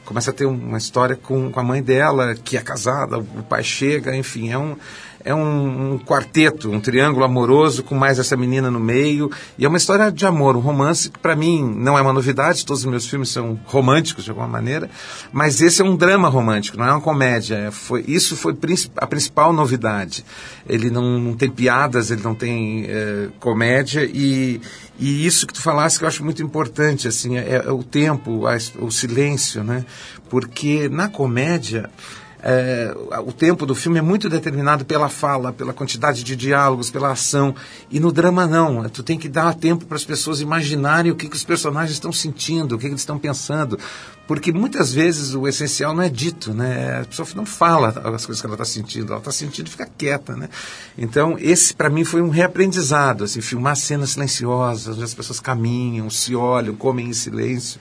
Começa 0.05 0.31
a 0.31 0.35
ter 0.35 0.47
uma 0.47 0.79
história 0.79 1.14
com, 1.14 1.51
com 1.53 1.61
a 1.61 1.62
mãe 1.62 1.81
dela 1.81 2.35
que 2.35 2.57
é 2.57 2.61
casada, 2.61 3.18
o 3.18 3.42
pai 3.49 3.62
chega, 3.62 4.16
enfim, 4.16 4.51
é 4.51 4.59
um 4.59 4.77
é 5.24 5.35
um, 5.35 5.94
um 5.94 5.98
quarteto, 5.98 6.70
um 6.70 6.80
triângulo 6.80 7.24
amoroso 7.24 7.82
com 7.82 7.94
mais 7.94 8.18
essa 8.18 8.37
menina 8.37 8.70
no 8.70 8.80
meio 8.80 9.30
e 9.56 9.64
é 9.64 9.68
uma 9.68 9.76
história 9.76 10.11
de 10.11 10.26
amor, 10.26 10.56
um 10.56 10.61
romance 10.61 11.11
que 11.11 11.18
para 11.18 11.37
mim 11.37 11.62
não 11.76 11.98
é 11.98 12.02
uma 12.02 12.12
novidade. 12.12 12.64
Todos 12.64 12.85
os 12.85 12.90
meus 12.90 13.06
filmes 13.06 13.28
são 13.28 13.58
românticos 13.64 14.24
de 14.24 14.30
alguma 14.30 14.48
maneira, 14.48 14.90
mas 15.32 15.61
esse 15.61 15.82
é 15.82 15.85
um 15.85 15.96
drama 15.96 16.28
romântico, 16.28 16.76
não 16.76 16.87
é 16.87 16.90
uma 16.92 17.00
comédia. 17.00 17.56
É, 17.56 17.70
foi, 17.70 18.04
isso 18.06 18.37
foi 18.37 18.56
a 18.96 19.06
principal 19.06 19.52
novidade. 19.52 20.24
Ele 20.68 20.90
não, 20.90 21.18
não 21.18 21.35
tem 21.35 21.50
piadas, 21.50 22.11
ele 22.11 22.22
não 22.22 22.35
tem 22.35 22.87
eh, 22.88 23.28
comédia 23.40 24.04
e, 24.04 24.61
e 24.98 25.26
isso 25.26 25.46
que 25.46 25.52
tu 25.52 25.61
falaste 25.61 25.98
que 25.98 26.04
eu 26.04 26.08
acho 26.08 26.24
muito 26.24 26.42
importante, 26.42 27.08
assim, 27.08 27.37
é, 27.37 27.62
é 27.64 27.72
o 27.72 27.82
tempo, 27.82 28.46
a 28.46 28.56
o 28.78 28.90
silêncio, 28.90 29.64
né? 29.64 29.85
Porque 30.28 30.88
na 30.88 31.08
comédia 31.08 31.90
é, 32.42 32.92
o 33.24 33.33
tempo 33.33 33.64
do 33.64 33.74
filme 33.74 33.98
é 33.98 34.02
muito 34.02 34.28
determinado 34.28 34.85
pela 34.85 35.09
fala, 35.09 35.52
pela 35.52 35.72
quantidade 35.72 36.24
de 36.24 36.35
diálogos, 36.35 36.90
pela 36.90 37.12
ação. 37.12 37.55
E 37.88 38.00
no 38.00 38.11
drama 38.11 38.46
não. 38.46 38.88
Tu 38.88 39.02
tem 39.02 39.16
que 39.16 39.28
dar 39.28 39.55
tempo 39.55 39.87
para 39.87 39.96
as 39.96 40.05
pessoas 40.05 40.40
imaginarem 40.40 41.12
o 41.12 41.14
que, 41.14 41.28
que 41.28 41.37
os 41.37 41.44
personagens 41.44 41.92
estão 41.92 42.12
sentindo, 42.12 42.74
o 42.74 42.78
que, 42.78 42.87
que 42.87 42.90
eles 42.90 43.02
estão 43.02 43.16
pensando. 43.16 43.78
Porque 44.26 44.52
muitas 44.52 44.92
vezes 44.92 45.35
o 45.35 45.46
essencial 45.46 45.94
não 45.94 46.02
é 46.02 46.09
dito, 46.09 46.52
né? 46.52 47.02
A 47.02 47.05
pessoa 47.05 47.28
não 47.37 47.46
fala 47.46 47.88
as 47.88 48.26
coisas 48.26 48.40
que 48.40 48.46
ela 48.46 48.55
está 48.55 48.64
sentindo, 48.64 49.12
ela 49.12 49.18
está 49.18 49.31
sentindo 49.31 49.68
e 49.68 49.70
fica 49.70 49.87
quieta, 49.87 50.35
né? 50.35 50.48
Então, 50.98 51.37
esse 51.38 51.74
para 51.74 51.90
mim 51.90 52.02
foi 52.02 52.22
um 52.22 52.31
reaprendizado, 52.31 53.24
assim, 53.24 53.40
filmar 53.40 53.76
cenas 53.76 54.11
silenciosas, 54.11 54.96
onde 54.96 55.05
as 55.05 55.14
pessoas 55.14 55.38
caminham, 55.38 56.11
se 56.11 56.35
olham, 56.35 56.74
comem 56.74 57.09
em 57.09 57.12
silêncio 57.12 57.78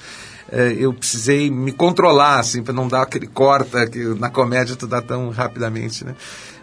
eu 0.52 0.94
precisei 0.94 1.50
me 1.50 1.72
controlar, 1.72 2.40
assim, 2.40 2.62
para 2.62 2.74
não 2.74 2.88
dar 2.88 3.04
aquele 3.04 3.28
corta 3.28 3.88
que 3.90 4.00
na 4.20 4.30
comédia 4.30 4.76
tu 4.76 4.86
dá 4.86 5.02
tão 5.02 5.30
rapidamente, 5.30 6.04
né? 6.06 6.16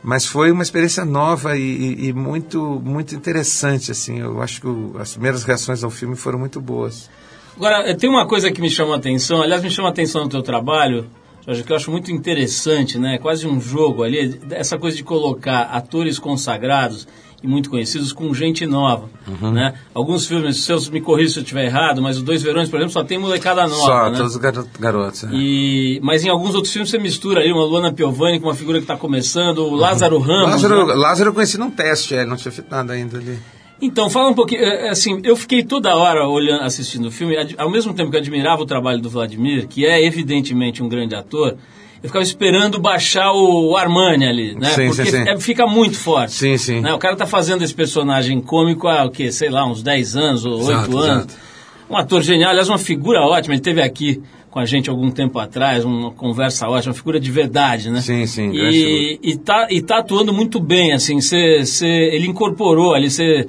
Mas 0.02 0.26
foi 0.26 0.50
uma 0.50 0.62
experiência 0.62 1.04
nova 1.04 1.56
e, 1.56 1.60
e- 1.62 2.06
e 2.08 2.12
muito, 2.12 2.80
muito 2.84 3.14
interessante, 3.14 3.90
assim. 3.90 4.20
Eu 4.20 4.40
acho 4.42 4.60
que 4.60 4.66
o- 4.66 4.94
as 4.98 5.12
primeiras 5.12 5.42
reações 5.44 5.82
ao 5.82 5.90
filme 5.90 6.14
foram 6.16 6.38
muito 6.38 6.60
boas. 6.60 7.08
Agora, 7.56 7.88
eh, 7.90 7.94
tem 7.94 8.08
uma 8.08 8.26
coisa 8.26 8.52
que 8.52 8.60
me 8.60 8.70
chama 8.70 8.94
a 8.94 8.98
atenção, 8.98 9.42
aliás, 9.42 9.62
me 9.62 9.70
chama 9.70 9.88
a 9.88 9.90
atenção 9.90 10.22
no 10.22 10.28
teu 10.28 10.42
trabalho, 10.42 11.06
Jorge, 11.44 11.64
que 11.64 11.72
eu 11.72 11.76
acho 11.76 11.90
muito 11.90 12.12
interessante, 12.12 12.98
né? 12.98 13.18
Quase 13.18 13.46
um 13.48 13.58
jogo 13.60 14.02
ali, 14.04 14.38
essa 14.50 14.78
coisa 14.78 14.96
de 14.96 15.02
colocar 15.02 15.62
atores 15.62 16.18
consagrados 16.18 17.08
e 17.42 17.46
muito 17.46 17.70
conhecidos 17.70 18.12
com 18.12 18.34
gente 18.34 18.66
nova, 18.66 19.08
Uhum. 19.26 19.52
né? 19.52 19.74
Alguns 19.94 20.26
filmes 20.26 20.64
seus, 20.64 20.88
me 20.88 21.00
corrija 21.00 21.34
se 21.34 21.38
eu 21.38 21.42
estiver 21.42 21.66
errado, 21.66 22.02
mas 22.02 22.16
os 22.16 22.22
Dois 22.22 22.42
Verões, 22.42 22.68
por 22.68 22.76
exemplo, 22.76 22.92
só 22.92 23.04
tem 23.04 23.16
molecada 23.18 23.62
nova, 23.68 23.74
Só, 23.76 24.10
né? 24.10 24.16
todos 24.16 24.32
os 24.32 24.38
garo- 24.38 24.66
garotos. 24.80 25.22
né? 25.22 25.30
E, 25.34 26.00
mas 26.02 26.24
em 26.24 26.28
alguns 26.28 26.54
outros 26.56 26.72
filmes 26.72 26.90
você 26.90 26.98
mistura 26.98 27.40
ali 27.40 27.52
uma 27.52 27.64
Luana 27.64 27.92
Piovani 27.92 28.40
com 28.40 28.48
uma 28.48 28.54
figura 28.56 28.78
que 28.78 28.84
está 28.84 28.96
começando, 28.96 29.58
o 29.58 29.74
Lázaro 29.76 30.18
Ramos. 30.18 30.50
Lázaro, 30.50 30.86
né? 30.88 30.94
Lázaro 30.94 31.30
eu 31.30 31.34
conheci 31.34 31.58
num 31.58 31.70
teste, 31.70 32.14
é, 32.14 32.22
ele 32.22 32.30
não 32.30 32.36
tinha 32.36 32.50
feito 32.50 32.70
nada 32.70 32.92
ainda 32.92 33.18
ali. 33.18 33.38
Então, 33.80 34.10
fala 34.10 34.30
um 34.30 34.34
pouquinho, 34.34 34.60
é, 34.60 34.86
é, 34.86 34.90
assim, 34.90 35.20
eu 35.22 35.36
fiquei 35.36 35.62
toda 35.62 35.94
hora 35.94 36.26
olhando, 36.26 36.64
assistindo 36.64 37.06
o 37.06 37.10
filme, 37.12 37.36
ao 37.56 37.70
mesmo 37.70 37.94
tempo 37.94 38.10
que 38.10 38.16
admirava 38.16 38.60
o 38.62 38.66
trabalho 38.66 39.00
do 39.00 39.08
Vladimir, 39.08 39.68
que 39.68 39.86
é 39.86 40.04
evidentemente 40.04 40.82
um 40.82 40.88
grande 40.88 41.14
ator, 41.14 41.54
eu 42.02 42.08
ficava 42.08 42.22
esperando 42.22 42.78
baixar 42.80 43.32
o, 43.32 43.76
Armani 43.76 44.26
ali, 44.26 44.54
né? 44.54 44.70
Sim, 44.70 44.86
Porque 44.88 45.04
sim, 45.04 45.10
sim. 45.24 45.28
é- 45.28 45.38
fica 45.40 45.66
muito 45.66 45.96
forte. 45.98 46.32
Sim, 46.34 46.56
sim. 46.56 46.80
né? 46.80 46.92
O 46.94 46.98
cara 46.98 47.16
tá 47.16 47.26
fazendo 47.26 47.62
esse 47.64 47.74
personagem 47.74 48.40
cômico 48.40 48.86
há, 48.88 49.04
o 49.04 49.10
quê? 49.10 49.32
Sei 49.32 49.48
lá, 49.50 49.66
uns 49.66 49.82
10 49.82 50.16
anos 50.16 50.44
ou 50.44 50.52
8 50.58 50.62
Exato, 50.70 50.98
anos. 50.98 51.24
exato. 51.26 51.48
Um 51.90 51.96
ator 51.96 52.22
genial, 52.22 52.50
aliás, 52.50 52.68
uma 52.68 52.78
figura 52.78 53.20
ótima, 53.22 53.54
ele 53.54 53.60
esteve 53.60 53.80
aqui 53.80 54.22
com 54.50 54.58
a 54.58 54.64
gente 54.64 54.88
algum 54.90 55.10
tempo 55.10 55.38
atrás, 55.38 55.84
uma 55.84 56.10
conversa 56.10 56.68
ótima, 56.68 56.92
uma 56.92 56.96
figura 56.98 57.18
de 57.18 57.30
verdade, 57.30 57.90
né? 57.90 58.00
Sim, 58.00 58.26
sim, 58.26 58.50
E, 58.52 59.18
e, 59.22 59.36
tá, 59.36 59.66
e 59.70 59.80
tá 59.82 59.98
atuando 59.98 60.32
muito 60.32 60.60
bem, 60.60 60.92
assim, 60.92 61.20
cê, 61.20 61.64
cê, 61.64 61.86
ele 61.86 62.26
incorporou 62.26 62.94
ali, 62.94 63.10
você 63.10 63.46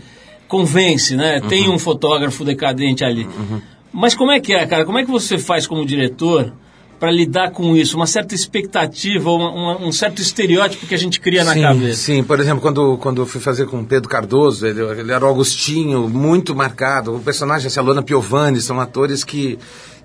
convence, 0.47 1.15
né? 1.15 1.41
Tem 1.47 1.67
Uhum. 1.67 1.75
um 1.75 1.79
fotógrafo 1.79 2.43
decadente 2.43 3.03
ali. 3.03 3.27
Mas 3.91 4.15
como 4.15 4.31
é 4.31 4.39
que 4.39 4.53
é, 4.53 4.65
cara? 4.65 4.85
Como 4.85 4.97
é 4.97 5.03
que 5.05 5.11
você 5.11 5.37
faz 5.37 5.67
como 5.67 5.85
diretor 5.85 6.51
para 6.99 7.11
lidar 7.11 7.51
com 7.51 7.75
isso? 7.77 7.95
Uma 7.95 8.05
certa 8.05 8.35
expectativa, 8.35 9.31
uma- 9.31 9.51
uma- 9.51 9.77
um 9.81 9.91
certo 9.91 10.21
estereótipo 10.21 10.85
que 10.85 10.93
a 10.93 10.97
gente 10.97 11.19
cria 11.19 11.43
na 11.43 11.53
sim, 11.53 11.61
cabeça. 11.61 12.01
Sim, 12.01 12.23
por 12.23 12.39
exemplo, 12.39 12.61
quando, 12.61 12.97
quando 12.97 13.21
eu 13.21 13.25
fui 13.25 13.39
fazer 13.39 13.65
com 13.67 13.79
o 13.79 13.85
Pedro 13.85 14.09
Cardoso, 14.09 14.67
ele, 14.67 14.81
ele 14.81 15.11
era 15.11 15.25
o 15.25 15.29
Agostinho, 15.29 16.09
muito 16.09 16.53
marcado. 16.55 17.15
O 17.15 17.19
personagem, 17.19 17.67
assim, 17.67 17.79
a 17.79 17.83
Luana 17.83 18.03
Piovani, 18.03 18.59
são 18.59 18.79
atores 18.79 19.23
que, 19.23 19.57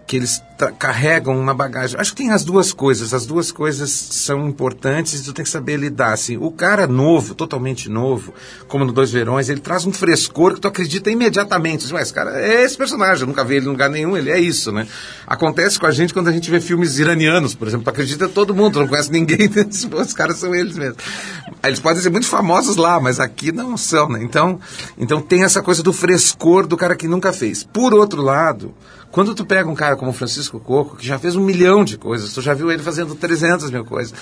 que 0.06 0.16
eles 0.16 0.42
carregam 0.78 1.36
uma 1.38 1.54
bagagem. 1.54 1.98
Acho 1.98 2.12
que 2.12 2.22
tem 2.22 2.30
as 2.30 2.44
duas 2.44 2.72
coisas. 2.72 3.12
As 3.12 3.26
duas 3.26 3.50
coisas 3.50 3.90
são 3.90 4.46
importantes 4.48 5.20
e 5.20 5.24
tu 5.24 5.32
tem 5.32 5.44
que 5.44 5.50
saber 5.50 5.76
lidar. 5.76 6.12
Assim, 6.12 6.36
o 6.36 6.50
cara 6.50 6.86
novo, 6.86 7.34
totalmente 7.34 7.88
novo, 7.88 8.32
como 8.68 8.84
no 8.84 8.92
Dois 8.92 9.10
Verões, 9.10 9.48
ele 9.48 9.60
traz 9.60 9.84
um 9.84 9.92
frescor 9.92 10.54
que 10.54 10.60
tu 10.60 10.68
acredita 10.68 11.10
imediatamente. 11.10 11.90
Mas 11.92 12.02
esse 12.02 12.14
cara 12.14 12.40
é 12.40 12.62
esse 12.62 12.76
personagem, 12.76 13.22
eu 13.22 13.26
nunca 13.26 13.44
vi 13.44 13.56
ele 13.56 13.66
em 13.66 13.68
lugar 13.68 13.90
nenhum, 13.90 14.16
ele 14.16 14.30
é 14.30 14.38
isso, 14.38 14.70
né? 14.70 14.86
Acontece 15.26 15.78
com 15.78 15.86
a 15.86 15.90
gente 15.90 16.14
quando 16.14 16.28
a 16.28 16.32
gente 16.32 16.50
vê 16.50 16.60
filmes 16.60 16.98
iranianos, 16.98 17.54
por 17.54 17.66
exemplo. 17.66 17.84
Tu 17.84 17.90
acredita 17.90 18.28
todo 18.28 18.54
mundo, 18.54 18.74
tu 18.74 18.80
não 18.80 18.88
conhece 18.88 19.10
ninguém, 19.10 19.50
os 19.92 20.12
caras 20.12 20.36
são 20.36 20.54
eles 20.54 20.76
mesmos. 20.76 20.98
Eles 21.62 21.80
podem 21.80 22.02
ser 22.02 22.10
muito 22.10 22.26
famosos 22.26 22.76
lá, 22.76 23.00
mas 23.00 23.18
aqui 23.18 23.50
não 23.50 23.76
são, 23.76 24.08
né? 24.08 24.22
Então, 24.22 24.60
então 24.98 25.20
tem 25.20 25.42
essa 25.42 25.62
coisa 25.62 25.82
do 25.82 25.92
frescor 25.92 26.66
do 26.66 26.76
cara 26.76 26.94
que 26.94 27.08
nunca 27.08 27.32
fez. 27.32 27.64
Por 27.64 27.94
outro 27.94 28.22
lado, 28.22 28.74
quando 29.14 29.32
tu 29.32 29.46
pega 29.46 29.70
um 29.70 29.76
cara 29.76 29.94
como 29.94 30.12
Francisco 30.12 30.58
Coco, 30.58 30.96
que 30.96 31.06
já 31.06 31.20
fez 31.20 31.36
um 31.36 31.40
milhão 31.40 31.84
de 31.84 31.96
coisas, 31.96 32.32
tu 32.32 32.42
já 32.42 32.52
viu 32.52 32.72
ele 32.72 32.82
fazendo 32.82 33.14
300 33.14 33.70
mil 33.70 33.84
coisas, 33.84 34.12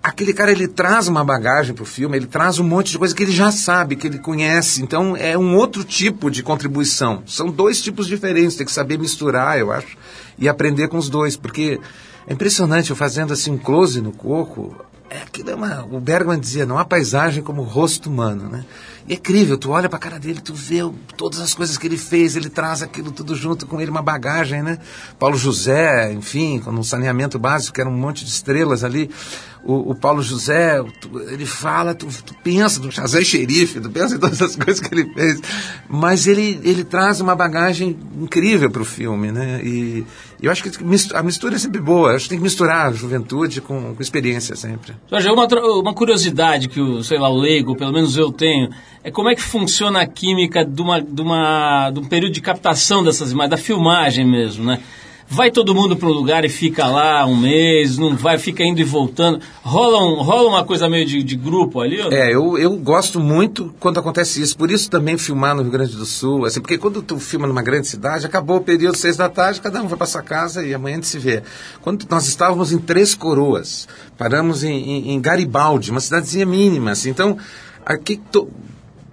aquele 0.00 0.32
cara 0.32 0.52
ele 0.52 0.68
traz 0.68 1.08
uma 1.08 1.24
bagagem 1.24 1.74
para 1.74 1.82
o 1.82 1.84
filme, 1.84 2.16
ele 2.16 2.26
traz 2.26 2.60
um 2.60 2.62
monte 2.62 2.92
de 2.92 3.00
coisa 3.00 3.12
que 3.16 3.24
ele 3.24 3.32
já 3.32 3.50
sabe, 3.50 3.96
que 3.96 4.06
ele 4.06 4.20
conhece. 4.20 4.80
Então 4.80 5.16
é 5.16 5.36
um 5.36 5.56
outro 5.56 5.82
tipo 5.82 6.30
de 6.30 6.40
contribuição. 6.40 7.24
São 7.26 7.50
dois 7.50 7.82
tipos 7.82 8.06
diferentes, 8.06 8.54
tem 8.54 8.64
que 8.64 8.70
saber 8.70 8.96
misturar, 8.96 9.58
eu 9.58 9.72
acho, 9.72 9.98
e 10.38 10.48
aprender 10.48 10.86
com 10.86 10.98
os 10.98 11.08
dois, 11.08 11.36
porque 11.36 11.80
é 12.24 12.32
impressionante 12.32 12.90
eu 12.90 12.96
fazendo 12.96 13.32
assim 13.32 13.50
um 13.50 13.58
close 13.58 14.00
no 14.00 14.12
Coco. 14.12 14.76
É, 15.10 15.16
aquilo 15.18 15.50
é 15.50 15.54
uma, 15.56 15.84
o 15.90 15.98
Bergman 15.98 16.38
dizia, 16.38 16.64
não 16.64 16.78
há 16.78 16.84
paisagem 16.84 17.42
como 17.42 17.62
o 17.62 17.64
rosto 17.64 18.08
humano, 18.08 18.48
né? 18.48 18.64
É 19.08 19.14
incrível, 19.14 19.58
tu 19.58 19.70
olha 19.70 19.88
pra 19.88 19.98
cara 19.98 20.18
dele, 20.18 20.40
tu 20.40 20.54
vê 20.54 20.78
todas 21.16 21.40
as 21.40 21.54
coisas 21.54 21.76
que 21.76 21.86
ele 21.86 21.96
fez, 21.96 22.36
ele 22.36 22.48
traz 22.48 22.82
aquilo 22.82 23.10
tudo 23.10 23.34
junto 23.34 23.66
com 23.66 23.80
ele, 23.80 23.90
uma 23.90 24.02
bagagem, 24.02 24.62
né? 24.62 24.78
Paulo 25.18 25.36
José, 25.36 26.12
enfim, 26.12 26.62
no 26.66 26.84
saneamento 26.84 27.38
básico, 27.38 27.74
que 27.74 27.80
era 27.80 27.90
um 27.90 27.96
monte 27.96 28.24
de 28.24 28.30
estrelas 28.30 28.84
ali. 28.84 29.10
O, 29.64 29.92
o 29.92 29.94
Paulo 29.94 30.22
José, 30.22 30.82
tu, 31.00 31.20
ele 31.20 31.46
fala, 31.46 31.94
tu, 31.94 32.06
tu 32.06 32.34
pensa 32.42 32.80
no 32.80 32.90
José 32.90 33.22
Xerife, 33.22 33.80
tu 33.80 33.90
pensa 33.90 34.16
em 34.16 34.18
todas 34.18 34.42
as 34.42 34.56
coisas 34.56 34.80
que 34.80 34.92
ele 34.92 35.12
fez, 35.14 35.40
mas 35.88 36.26
ele, 36.26 36.60
ele 36.64 36.82
traz 36.82 37.20
uma 37.20 37.36
bagagem 37.36 37.96
incrível 38.20 38.70
para 38.70 38.82
o 38.82 38.84
filme, 38.84 39.30
né? 39.30 39.60
E 39.62 40.04
eu 40.42 40.50
acho 40.50 40.64
que 40.64 40.70
a 41.14 41.22
mistura 41.22 41.54
é 41.54 41.58
sempre 41.58 41.80
boa, 41.80 42.16
acho 42.16 42.24
que 42.24 42.30
tem 42.30 42.38
que 42.38 42.42
misturar 42.42 42.88
a 42.88 42.92
juventude 42.92 43.60
com, 43.60 43.94
com 43.94 44.02
experiência 44.02 44.56
sempre. 44.56 44.92
Jorge, 45.08 45.28
uma, 45.28 45.46
uma 45.46 45.94
curiosidade 45.94 46.68
que 46.68 46.80
o, 46.80 47.04
sei 47.04 47.20
lá, 47.20 47.28
o 47.28 47.38
leigo, 47.38 47.76
pelo 47.76 47.92
menos 47.92 48.16
eu 48.16 48.32
tenho, 48.32 48.68
é 49.04 49.10
como 49.10 49.28
é 49.28 49.34
que 49.34 49.42
funciona 49.42 50.00
a 50.00 50.06
química 50.06 50.64
de, 50.64 50.80
uma, 50.80 51.00
de, 51.00 51.20
uma, 51.20 51.90
de 51.90 51.98
um 51.98 52.04
período 52.04 52.32
de 52.32 52.40
captação 52.40 53.02
dessas 53.02 53.32
imagens, 53.32 53.50
da 53.50 53.56
filmagem 53.56 54.24
mesmo, 54.24 54.64
né? 54.64 54.80
Vai 55.28 55.50
todo 55.50 55.74
mundo 55.74 55.96
para 55.96 56.08
um 56.08 56.12
lugar 56.12 56.44
e 56.44 56.48
fica 56.50 56.86
lá 56.86 57.24
um 57.24 57.34
mês, 57.34 57.96
não 57.96 58.14
vai, 58.14 58.36
fica 58.36 58.62
indo 58.62 58.82
e 58.82 58.84
voltando. 58.84 59.40
Rola, 59.62 59.98
um, 60.04 60.20
rola 60.20 60.46
uma 60.46 60.62
coisa 60.62 60.90
meio 60.90 61.06
de, 61.06 61.22
de 61.22 61.36
grupo 61.36 61.80
ali? 61.80 61.98
É, 62.14 62.34
eu, 62.34 62.58
eu 62.58 62.76
gosto 62.76 63.18
muito 63.18 63.74
quando 63.80 63.98
acontece 63.98 64.42
isso. 64.42 64.54
Por 64.54 64.70
isso 64.70 64.90
também 64.90 65.16
filmar 65.16 65.54
no 65.54 65.62
Rio 65.62 65.70
Grande 65.70 65.96
do 65.96 66.04
Sul, 66.04 66.44
assim, 66.44 66.60
porque 66.60 66.76
quando 66.76 67.00
tu 67.00 67.18
filma 67.18 67.46
numa 67.46 67.62
grande 67.62 67.88
cidade, 67.88 68.26
acabou 68.26 68.58
o 68.58 68.60
período 68.60 68.98
seis 68.98 69.16
da 69.16 69.26
tarde, 69.30 69.62
cada 69.62 69.82
um 69.82 69.88
vai 69.88 69.96
para 69.96 70.06
sua 70.06 70.22
casa 70.22 70.66
e 70.66 70.74
amanhã 70.74 70.96
a 70.96 70.96
gente 70.96 71.06
se 71.06 71.18
vê. 71.18 71.42
Quando 71.80 72.06
nós 72.10 72.26
estávamos 72.26 72.70
em 72.70 72.78
Três 72.78 73.14
Coroas, 73.14 73.88
paramos 74.18 74.62
em, 74.62 74.74
em, 74.74 75.12
em 75.12 75.20
Garibaldi, 75.20 75.90
uma 75.90 76.00
cidadezinha 76.00 76.44
mínima, 76.44 76.90
assim, 76.90 77.08
então 77.08 77.38
aqui 77.86 78.18
to, 78.18 78.50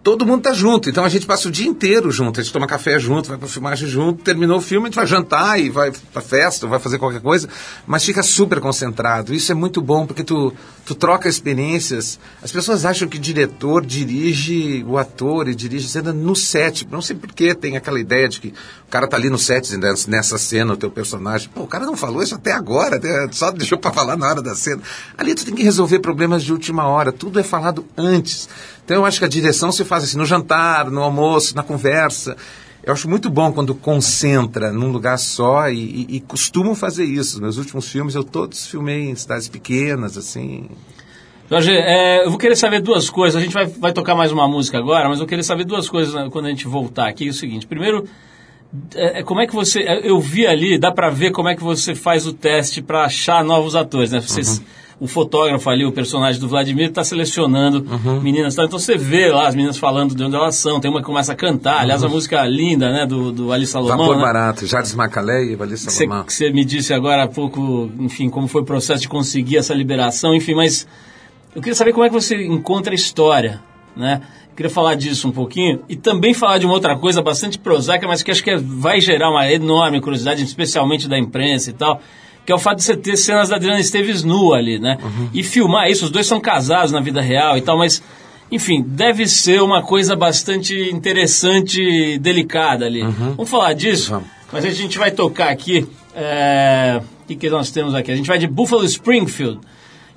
todo 0.09 0.25
mundo 0.25 0.41
tá 0.41 0.53
junto. 0.53 0.89
Então 0.89 1.05
a 1.05 1.09
gente 1.09 1.27
passa 1.27 1.47
o 1.47 1.51
dia 1.51 1.67
inteiro 1.67 2.09
junto. 2.09 2.39
A 2.39 2.43
gente 2.43 2.51
toma 2.51 2.65
café 2.65 2.97
junto, 2.97 3.29
vai 3.29 3.37
pra 3.37 3.47
filmagem 3.47 3.87
junto, 3.87 4.23
terminou 4.23 4.57
o 4.57 4.61
filme, 4.61 4.87
a 4.87 4.89
gente 4.89 4.95
vai 4.95 5.05
jantar 5.05 5.59
e 5.59 5.69
vai 5.69 5.91
pra 6.11 6.19
festa, 6.19 6.65
vai 6.65 6.79
fazer 6.79 6.97
qualquer 6.97 7.21
coisa, 7.21 7.47
mas 7.85 8.03
fica 8.03 8.23
super 8.23 8.59
concentrado. 8.59 9.35
Isso 9.35 9.51
é 9.51 9.55
muito 9.55 9.83
bom 9.83 10.07
porque 10.07 10.23
tu, 10.23 10.51
tu 10.83 10.95
troca 10.95 11.29
experiências. 11.29 12.19
As 12.41 12.51
pessoas 12.51 12.85
acham 12.85 13.07
que 13.07 13.19
diretor 13.19 13.85
dirige 13.85 14.83
o 14.87 14.97
ator 14.97 15.47
e 15.47 15.53
dirige 15.53 15.87
cena 15.87 16.11
no 16.11 16.35
set. 16.35 16.87
Não 16.89 17.03
sei 17.03 17.15
porquê 17.15 17.53
tem 17.53 17.77
aquela 17.77 17.99
ideia 17.99 18.27
de 18.27 18.41
que 18.41 18.47
o 18.47 18.89
cara 18.89 19.07
tá 19.07 19.15
ali 19.15 19.29
no 19.29 19.37
set 19.37 19.77
nessa 20.07 20.39
cena, 20.39 20.73
o 20.73 20.77
teu 20.77 20.89
personagem. 20.89 21.49
Pô, 21.53 21.61
o 21.61 21.67
cara 21.67 21.85
não 21.85 21.95
falou 21.95 22.23
isso 22.23 22.33
até 22.33 22.51
agora, 22.51 22.99
só 23.31 23.51
deixou 23.51 23.77
para 23.77 23.91
falar 23.91 24.17
na 24.17 24.27
hora 24.27 24.41
da 24.41 24.55
cena. 24.55 24.81
Ali 25.15 25.35
tu 25.35 25.45
tem 25.45 25.53
que 25.53 25.61
resolver 25.61 25.99
problemas 25.99 26.43
de 26.43 26.51
última 26.51 26.87
hora. 26.87 27.11
Tudo 27.11 27.39
é 27.39 27.43
falado 27.43 27.85
antes. 27.95 28.49
Então 28.89 28.97
eu 28.97 29.05
acho 29.05 29.19
que 29.19 29.25
a 29.25 29.27
direção 29.27 29.71
se 29.71 29.85
faz 29.85 30.03
assim, 30.03 30.17
no 30.17 30.25
jantar, 30.25 30.89
no 30.89 31.03
almoço, 31.03 31.55
na 31.55 31.61
conversa. 31.61 32.35
Eu 32.83 32.91
acho 32.91 33.07
muito 33.07 33.29
bom 33.29 33.51
quando 33.51 33.75
concentra 33.75 34.71
num 34.73 34.91
lugar 34.91 35.19
só 35.19 35.69
e, 35.69 35.77
e, 36.09 36.15
e 36.15 36.19
costumo 36.21 36.73
fazer 36.73 37.03
isso. 37.03 37.39
Meus 37.39 37.57
últimos 37.57 37.87
filmes 37.87 38.15
eu 38.15 38.23
todos 38.23 38.65
filmei 38.65 39.11
em 39.11 39.15
cidades 39.15 39.47
pequenas, 39.47 40.17
assim. 40.17 40.71
Jorge, 41.51 41.71
é, 41.71 42.25
eu 42.25 42.31
vou 42.31 42.39
querer 42.39 42.55
saber 42.55 42.81
duas 42.81 43.11
coisas. 43.11 43.39
A 43.39 43.45
gente 43.45 43.53
vai, 43.53 43.67
vai 43.67 43.93
tocar 43.93 44.15
mais 44.15 44.31
uma 44.31 44.47
música 44.47 44.79
agora, 44.79 45.07
mas 45.07 45.19
eu 45.19 45.27
querer 45.27 45.43
saber 45.43 45.65
duas 45.65 45.87
coisas 45.87 46.15
né, 46.15 46.27
quando 46.31 46.47
a 46.47 46.49
gente 46.49 46.67
voltar 46.67 47.07
aqui. 47.09 47.27
É 47.27 47.29
o 47.29 47.33
seguinte: 47.33 47.67
primeiro, 47.67 48.09
é, 48.95 49.19
é 49.19 49.23
como 49.23 49.39
é 49.39 49.45
que 49.45 49.53
você. 49.53 49.81
Eu 50.01 50.19
vi 50.19 50.47
ali, 50.47 50.79
dá 50.79 50.91
pra 50.91 51.11
ver 51.11 51.29
como 51.29 51.47
é 51.47 51.55
que 51.55 51.61
você 51.61 51.93
faz 51.93 52.25
o 52.25 52.33
teste 52.33 52.81
para 52.81 53.05
achar 53.05 53.43
novos 53.43 53.75
atores, 53.75 54.09
né? 54.09 54.19
Vocês. 54.19 54.57
Uhum 54.57 54.79
o 54.99 55.07
fotógrafo 55.07 55.69
ali, 55.69 55.85
o 55.85 55.91
personagem 55.91 56.41
do 56.41 56.47
Vladimir, 56.47 56.89
está 56.89 57.03
selecionando 57.03 57.85
uhum. 57.89 58.19
meninas. 58.19 58.57
Então 58.57 58.77
você 58.77 58.97
vê 58.97 59.31
lá 59.31 59.47
as 59.47 59.55
meninas 59.55 59.77
falando 59.77 60.13
de 60.13 60.21
onde 60.21 60.35
elas 60.35 60.55
são. 60.55 60.79
Tem 60.79 60.91
uma 60.91 60.99
que 60.99 61.05
começa 61.05 61.31
a 61.31 61.35
cantar. 61.35 61.79
Aliás, 61.79 62.03
uhum. 62.03 62.09
a 62.09 62.11
música 62.11 62.45
linda, 62.45 62.91
né, 62.91 63.05
do, 63.05 63.31
do 63.31 63.51
Ali 63.53 63.65
Salomão. 63.65 63.97
Vapor 63.97 64.17
né? 64.17 64.21
Barato, 64.21 64.67
Jardim 64.67 64.95
Macalé 64.95 65.45
e 65.45 65.57
Ali 65.61 65.77
Salomão. 65.77 66.25
Que 66.25 66.33
você 66.33 66.51
me 66.51 66.65
disse 66.65 66.93
agora 66.93 67.23
há 67.23 67.27
pouco, 67.27 67.89
enfim, 67.97 68.29
como 68.29 68.47
foi 68.47 68.61
o 68.61 68.65
processo 68.65 69.01
de 69.01 69.07
conseguir 69.07 69.57
essa 69.57 69.73
liberação, 69.73 70.35
enfim, 70.35 70.53
mas 70.53 70.85
eu 71.55 71.61
queria 71.61 71.75
saber 71.75 71.93
como 71.93 72.05
é 72.05 72.09
que 72.09 72.13
você 72.13 72.35
encontra 72.45 72.91
a 72.91 72.95
história, 72.95 73.61
né? 73.95 74.21
Queria 74.55 74.69
falar 74.69 74.95
disso 74.95 75.25
um 75.29 75.31
pouquinho 75.31 75.79
e 75.87 75.95
também 75.95 76.33
falar 76.33 76.57
de 76.57 76.65
uma 76.65 76.73
outra 76.73 76.97
coisa 76.97 77.21
bastante 77.21 77.57
prosaica, 77.57 78.05
mas 78.05 78.21
que 78.21 78.29
acho 78.29 78.43
que 78.43 78.57
vai 78.57 78.99
gerar 78.99 79.29
uma 79.29 79.49
enorme 79.49 80.01
curiosidade, 80.01 80.43
especialmente 80.43 81.07
da 81.07 81.17
imprensa 81.17 81.69
e 81.69 81.73
tal 81.73 82.01
que 82.49 82.53
é 82.53 82.55
o 82.55 82.57
fato 82.57 82.77
de 82.77 82.83
você 82.83 82.97
ter 82.97 83.15
cenas 83.15 83.49
da 83.49 83.57
Adriana 83.57 83.79
Esteves 83.79 84.23
nua 84.23 84.57
ali, 84.57 84.79
né? 84.79 84.97
Uhum. 85.03 85.29
E 85.31 85.43
filmar 85.43 85.87
isso, 85.87 86.05
os 86.05 86.09
dois 86.09 86.25
são 86.25 86.41
casados 86.41 86.91
na 86.91 86.99
vida 86.99 87.21
real 87.21 87.55
e 87.55 87.61
tal, 87.61 87.77
mas, 87.77 88.01
enfim, 88.51 88.83
deve 88.83 89.27
ser 89.27 89.61
uma 89.61 89.83
coisa 89.83 90.15
bastante 90.15 90.73
interessante 90.89 91.79
e 91.79 92.17
delicada 92.17 92.87
ali. 92.87 93.03
Uhum. 93.03 93.35
Vamos 93.35 93.51
falar 93.51 93.73
disso? 93.73 94.15
Uhum. 94.15 94.23
Mas 94.51 94.65
a 94.65 94.71
gente 94.71 94.97
vai 94.97 95.11
tocar 95.11 95.49
aqui. 95.49 95.87
É... 96.15 96.99
O 97.21 97.27
que, 97.27 97.35
que 97.35 97.51
nós 97.51 97.69
temos 97.69 97.93
aqui? 97.93 98.11
A 98.11 98.15
gente 98.15 98.25
vai 98.25 98.39
de 98.39 98.47
Buffalo 98.47 98.83
Springfield 98.83 99.59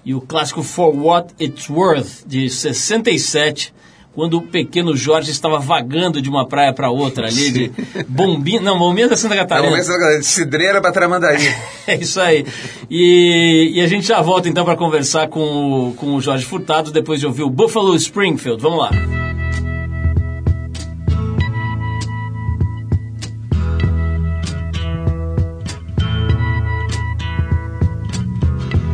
e 0.03 0.15
o 0.15 0.21
clássico 0.23 0.63
For 0.63 0.89
What 0.97 1.35
It's 1.39 1.69
Worth, 1.69 2.27
de 2.27 2.49
67 2.49 3.75
quando 4.15 4.37
o 4.39 4.43
pequeno 4.43 4.95
Jorge 4.95 5.31
estava 5.31 5.59
vagando 5.59 6.21
de 6.21 6.29
uma 6.29 6.47
praia 6.47 6.73
para 6.73 6.91
outra 6.91 7.27
ali, 7.27 7.51
de 7.51 7.73
Bombinha, 8.09 8.61
não, 8.61 8.79
Bombinha 8.79 9.09
da 9.09 9.17
Santa 9.17 9.35
Catarina. 9.35 9.69
Bombinha 9.69 9.83
da 9.83 9.87
Santa 9.87 9.99
Catarina, 9.99 10.21
de 10.21 10.27
Cidreira 10.27 10.81
para 10.81 10.93
Tramandaí. 10.93 11.55
é 11.87 11.97
isso 11.97 12.21
aí. 12.21 12.45
E, 12.91 13.73
e, 13.75 13.81
a 13.81 13.87
gente 13.87 14.07
já 14.07 14.21
volta 14.21 14.49
então 14.49 14.65
para 14.65 14.77
conversar 14.77 15.29
com 15.29 15.89
o, 15.89 15.95
com 15.95 16.15
o 16.15 16.21
Jorge 16.21 16.45
Furtado 16.45 16.93
depois 16.93 17.21
de 17.21 17.27
ouvir 17.27 17.43
o 17.43 17.51
Buffalo 17.51 17.95
Springfield. 17.97 18.63
Vamos 18.63 18.79
lá. 18.79 18.91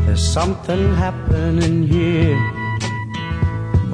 There's 0.06 0.20
something 0.20 0.94
happening 0.96 1.86
here 1.86 2.57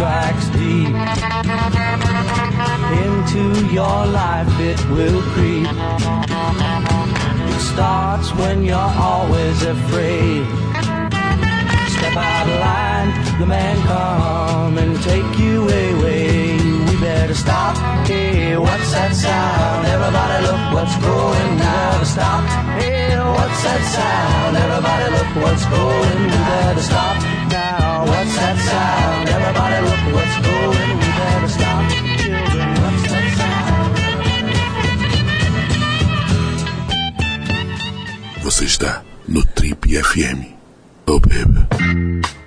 Strikes 0.00 0.48
deep 0.56 0.96
into 3.04 3.44
your 3.70 4.00
life, 4.06 4.48
it 4.70 4.80
will 4.96 5.20
creep. 5.32 5.68
It 7.52 7.60
starts 7.60 8.34
when 8.40 8.64
you're 8.64 8.92
always 9.10 9.62
afraid. 9.62 10.46
Step 11.94 12.16
out 12.16 12.46
of 12.48 12.58
line, 12.68 13.10
the 13.40 13.46
man 13.46 13.76
come 13.92 14.78
and 14.78 14.96
take 15.02 15.38
you 15.38 15.68
away. 15.68 16.56
We 16.86 16.96
better 16.98 17.34
stop. 17.34 17.76
Hey, 18.06 18.56
what's 18.56 18.90
that 18.92 19.12
sound? 19.14 19.86
Everybody 19.86 20.36
look 20.48 20.62
what's 20.76 20.96
going 20.96 21.58
down. 21.58 22.06
Stop. 22.06 22.42
Hey, 22.80 23.18
what's 23.36 23.62
that 23.66 23.82
sound? 23.96 24.56
Everybody 24.64 25.06
look 25.16 25.30
what's 25.44 25.66
going. 25.66 26.18
We 26.24 26.38
better 26.48 26.80
stop 26.80 27.39
now. 27.80 28.04
What's 28.10 28.34
that 28.36 28.56
sound? 28.70 29.28
Everybody 29.36 29.78
look 29.86 30.02
what's 30.16 30.36
going. 30.46 30.98
Stop. 31.56 31.84
Você 38.42 38.64
está 38.64 39.02
no 39.28 39.42
Trip 39.54 39.86
FM. 39.86 40.56
Oh, 41.06 41.20
baby. 41.20 42.39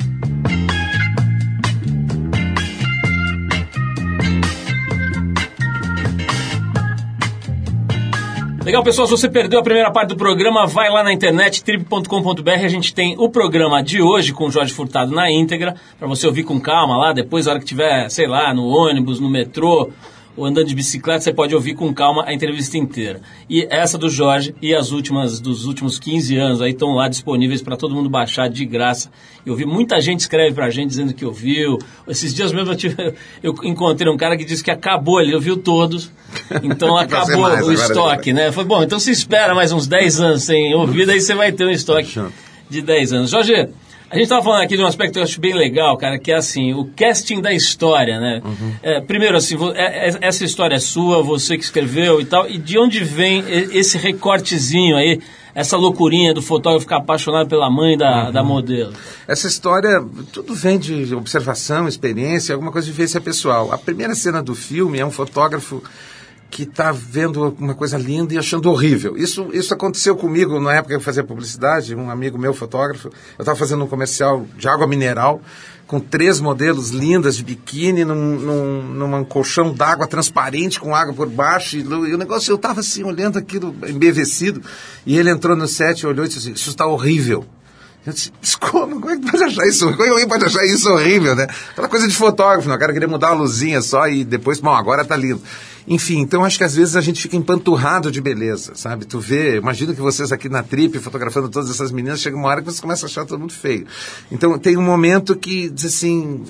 Legal, 8.63 8.81
pessoal, 8.81 9.05
se 9.05 9.11
você 9.11 9.27
perdeu 9.27 9.59
a 9.59 9.63
primeira 9.63 9.91
parte 9.91 10.09
do 10.09 10.15
programa, 10.15 10.65
vai 10.65 10.89
lá 10.89 11.03
na 11.03 11.11
internet, 11.11 11.61
trip.com.br, 11.61 12.49
a 12.49 12.67
gente 12.69 12.93
tem 12.93 13.13
o 13.19 13.27
programa 13.27 13.83
de 13.83 14.01
hoje 14.01 14.31
com 14.31 14.45
o 14.45 14.51
Jorge 14.51 14.73
Furtado 14.73 15.13
na 15.13 15.29
íntegra, 15.29 15.75
para 15.99 16.07
você 16.07 16.25
ouvir 16.25 16.43
com 16.43 16.61
calma 16.61 16.95
lá, 16.95 17.11
depois, 17.11 17.45
na 17.45 17.51
hora 17.51 17.59
que 17.59 17.65
tiver, 17.65 18.07
sei 18.09 18.25
lá, 18.25 18.53
no 18.53 18.65
ônibus, 18.67 19.19
no 19.19 19.29
metrô, 19.29 19.91
ou 20.35 20.45
andando 20.45 20.67
de 20.67 20.75
bicicleta, 20.75 21.21
você 21.21 21.33
pode 21.33 21.53
ouvir 21.53 21.75
com 21.75 21.93
calma 21.93 22.23
a 22.25 22.33
entrevista 22.33 22.77
inteira. 22.77 23.21
E 23.49 23.67
essa 23.69 23.97
do 23.97 24.09
Jorge 24.09 24.55
e 24.61 24.73
as 24.73 24.91
últimas 24.91 25.39
dos 25.39 25.65
últimos 25.65 25.99
15 25.99 26.35
anos 26.37 26.61
aí 26.61 26.71
estão 26.71 26.95
lá 26.95 27.07
disponíveis 27.07 27.61
para 27.61 27.77
todo 27.77 27.93
mundo 27.93 28.09
baixar 28.09 28.49
de 28.49 28.65
graça. 28.65 29.11
Eu 29.45 29.55
vi 29.55 29.65
muita 29.65 29.99
gente 30.01 30.21
escreve 30.21 30.53
pra 30.55 30.69
gente 30.69 30.87
dizendo 30.89 31.13
que 31.13 31.23
ouviu. 31.25 31.77
Esses 32.07 32.33
dias 32.33 32.51
mesmo 32.51 32.71
eu, 32.71 32.75
tive- 32.75 33.13
eu 33.43 33.53
encontrei 33.63 34.11
um 34.11 34.17
cara 34.17 34.35
que 34.37 34.43
disse 34.45 34.63
que 34.63 34.71
acabou, 34.71 35.21
ele 35.21 35.35
ouviu 35.35 35.57
todos. 35.57 36.11
Então 36.63 36.95
acabou 36.97 37.41
mais 37.41 37.67
o 37.67 37.71
estoque, 37.73 38.33
né? 38.33 38.51
Foi 38.51 38.63
bom, 38.63 38.81
então 38.83 38.99
se 38.99 39.11
espera 39.11 39.53
mais 39.53 39.71
uns 39.71 39.85
10 39.87 40.19
anos 40.21 40.43
sem 40.43 40.73
ouvir, 40.73 41.05
daí 41.05 41.21
você 41.21 41.35
vai 41.35 41.51
ter 41.51 41.65
um 41.65 41.69
estoque 41.71 42.19
de 42.69 42.81
10 42.81 43.13
anos. 43.13 43.29
Jorge, 43.29 43.69
a 44.13 44.15
gente 44.15 44.25
estava 44.25 44.43
falando 44.43 44.61
aqui 44.61 44.77
de 44.77 44.83
um 44.83 44.85
aspecto 44.85 45.13
que 45.13 45.19
eu 45.19 45.23
acho 45.23 45.41
bem 45.41 45.55
legal, 45.55 45.97
cara, 45.97 46.19
que 46.19 46.31
é 46.31 46.35
assim, 46.35 46.71
o 46.71 46.85
casting 46.95 47.41
da 47.41 47.51
história, 47.51 48.19
né? 48.19 48.43
É, 48.83 49.01
primeiro, 49.01 49.35
assim, 49.35 49.57
é- 49.73 50.09
é- 50.09 50.17
essa 50.21 50.45
história 50.45 50.75
é 50.75 50.79
sua, 50.79 51.23
você 51.23 51.57
que 51.57 51.63
escreveu 51.63 52.21
e 52.21 52.25
tal, 52.25 52.47
e 52.47 52.59
de 52.59 52.77
onde 52.77 53.03
vem 53.03 53.43
esse 53.49 53.97
recortezinho 53.97 54.95
aí, 54.95 55.19
essa 55.55 55.75
loucurinha 55.77 56.31
do 56.31 56.43
fotógrafo 56.43 56.81
ficar 56.83 56.97
apaixonado 56.97 57.49
pela 57.49 57.71
mãe 57.71 57.97
da, 57.97 58.29
da 58.29 58.43
modelo? 58.43 58.93
Essa 59.27 59.47
história, 59.47 60.03
tudo 60.31 60.53
vem 60.53 60.77
de 60.77 61.15
observação, 61.15 61.87
experiência, 61.87 62.53
alguma 62.53 62.71
coisa 62.71 62.85
de 62.85 62.91
vivência 62.91 63.19
pessoal. 63.19 63.71
A 63.71 63.79
primeira 63.79 64.13
cena 64.13 64.43
do 64.43 64.53
filme 64.53 64.99
é 64.99 65.05
um 65.05 65.11
fotógrafo 65.11 65.81
que 66.53 66.63
está 66.63 66.91
vendo 66.91 67.55
uma 67.57 67.73
coisa 67.73 67.97
linda 67.97 68.35
e 68.35 68.37
achando 68.37 68.69
horrível. 68.69 69.17
Isso, 69.17 69.49
isso 69.51 69.73
aconteceu 69.73 70.15
comigo 70.15 70.59
na 70.59 70.75
época 70.75 70.89
que 70.89 70.95
eu 70.95 71.01
fazia 71.01 71.23
publicidade, 71.23 71.95
um 71.95 72.11
amigo 72.11 72.37
meu, 72.37 72.53
fotógrafo, 72.53 73.07
eu 73.07 73.41
estava 73.41 73.57
fazendo 73.57 73.83
um 73.83 73.87
comercial 73.87 74.45
de 74.55 74.67
água 74.67 74.85
mineral 74.85 75.41
com 75.87 75.99
três 75.99 76.39
modelos 76.39 76.91
lindas 76.91 77.35
de 77.35 77.43
biquíni 77.43 78.05
num, 78.05 78.13
num, 78.13 79.07
num 79.07 79.25
colchão 79.25 79.73
d'água 79.73 80.05
transparente 80.05 80.79
com 80.79 80.95
água 80.95 81.11
por 81.11 81.27
baixo 81.27 81.75
e, 81.75 81.79
e 81.79 82.13
o 82.13 82.17
negócio, 82.19 82.51
eu 82.51 82.55
estava 82.55 82.81
assim 82.81 83.03
olhando 83.03 83.39
aquilo 83.39 83.75
embevecido 83.87 84.61
e 85.07 85.17
ele 85.17 85.31
entrou 85.31 85.55
no 85.55 85.67
set 85.67 86.05
olhou 86.05 86.23
e 86.23 86.27
disse 86.27 86.39
assim, 86.39 86.53
isso 86.53 86.69
está 86.69 86.85
horrível. 86.85 87.43
Eu 88.05 88.13
disse, 88.13 88.31
"Mas 88.41 88.55
como? 88.55 88.99
Como 88.99 89.09
é 89.09 89.17
que 89.17 89.31
pode 89.31 89.43
achar 89.43 89.65
isso? 89.65 89.89
Como 89.91 90.01
é 90.01 90.05
que 90.05 90.11
alguém 90.11 90.27
pode 90.27 90.45
achar 90.45 90.65
isso 90.65 90.89
horrível, 90.89 91.35
né? 91.35 91.47
Aquela 91.71 91.87
coisa 91.87 92.07
de 92.07 92.15
fotógrafo, 92.15 92.67
né? 92.67 92.75
O 92.75 92.79
cara 92.79 92.91
queria 92.91 93.07
mudar 93.07 93.31
uma 93.31 93.41
luzinha 93.41 93.81
só 93.81 94.07
e 94.07 94.23
depois, 94.23 94.59
bom, 94.59 94.73
agora 94.73 95.05
tá 95.05 95.15
lindo. 95.15 95.41
Enfim, 95.87 96.19
então 96.19 96.45
acho 96.45 96.57
que 96.57 96.63
às 96.63 96.75
vezes 96.75 96.95
a 96.95 97.01
gente 97.01 97.21
fica 97.21 97.35
empanturrado 97.35 98.11
de 98.11 98.21
beleza, 98.21 98.73
sabe? 98.75 99.05
Tu 99.05 99.19
vê, 99.19 99.57
imagina 99.57 99.93
que 99.93 99.99
vocês 99.99 100.31
aqui 100.31 100.47
na 100.47 100.63
trip, 100.63 100.97
fotografando 100.99 101.49
todas 101.49 101.69
essas 101.69 101.91
meninas, 101.91 102.21
chega 102.21 102.37
uma 102.37 102.47
hora 102.47 102.61
que 102.61 102.71
você 102.71 102.81
começa 102.81 103.05
a 103.05 103.09
achar 103.09 103.25
todo 103.25 103.39
mundo 103.39 103.53
feio. 103.53 103.85
Então 104.31 104.57
tem 104.57 104.77
um 104.77 104.81
momento 104.81 105.35
que 105.35 105.69
diz 105.69 105.85
assim, 105.85 106.43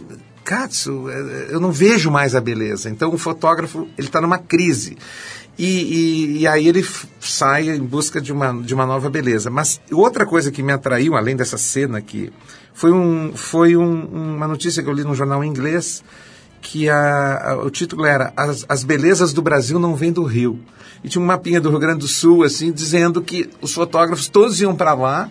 Katsu, 0.43 1.09
eh, 1.09 1.47
eu 1.49 1.59
não 1.59 1.71
vejo 1.71 2.11
mais 2.11 2.35
a 2.35 2.41
beleza. 2.41 2.89
Então 2.89 3.11
o 3.13 3.17
fotógrafo, 3.17 3.87
ele 3.97 4.07
está 4.07 4.21
numa 4.21 4.37
crise. 4.37 4.97
E, 5.57 5.65
e- 5.65 6.37
e 6.39 6.47
aí 6.47 6.67
ele 6.67 6.85
sai 7.19 7.69
em 7.69 7.79
busca 7.83 8.19
de 8.19 8.31
uma, 8.33 8.51
de 8.61 8.73
uma 8.73 8.85
nova 8.85 9.09
beleza. 9.09 9.49
Mas 9.49 9.79
outra 9.91 10.25
coisa 10.25 10.51
que 10.51 10.63
me 10.63 10.73
atraiu, 10.73 11.15
além 11.15 11.35
dessa 11.35 11.57
cena 11.57 11.99
aqui, 11.99 12.31
foi, 12.73 12.91
um, 12.91 13.33
foi 13.35 13.75
um- 13.77 14.35
uma 14.35 14.47
notícia 14.47 14.81
que 14.81 14.89
eu 14.89 14.93
li 14.93 15.03
num 15.03 15.13
jornal 15.13 15.43
inglês, 15.43 16.03
que 16.61 16.89
a, 16.89 17.51
a- 17.51 17.57
o 17.63 17.69
título 17.69 18.05
era 18.05 18.33
as, 18.35 18.65
as 18.67 18.83
belezas 18.83 19.31
do 19.33 19.41
Brasil 19.41 19.77
não 19.77 19.95
vêm 19.95 20.11
do 20.11 20.23
Rio. 20.23 20.59
E 21.03 21.09
tinha 21.09 21.21
um 21.21 21.25
mapinha 21.25 21.59
do 21.61 21.69
Rio 21.69 21.79
Grande 21.79 21.99
do 21.99 22.07
Sul, 22.07 22.43
assim, 22.43 22.71
dizendo 22.71 23.21
que 23.21 23.49
os 23.61 23.73
fotógrafos 23.73 24.27
todos 24.27 24.59
iam 24.61 24.73
para 24.73 24.93
lá, 24.93 25.29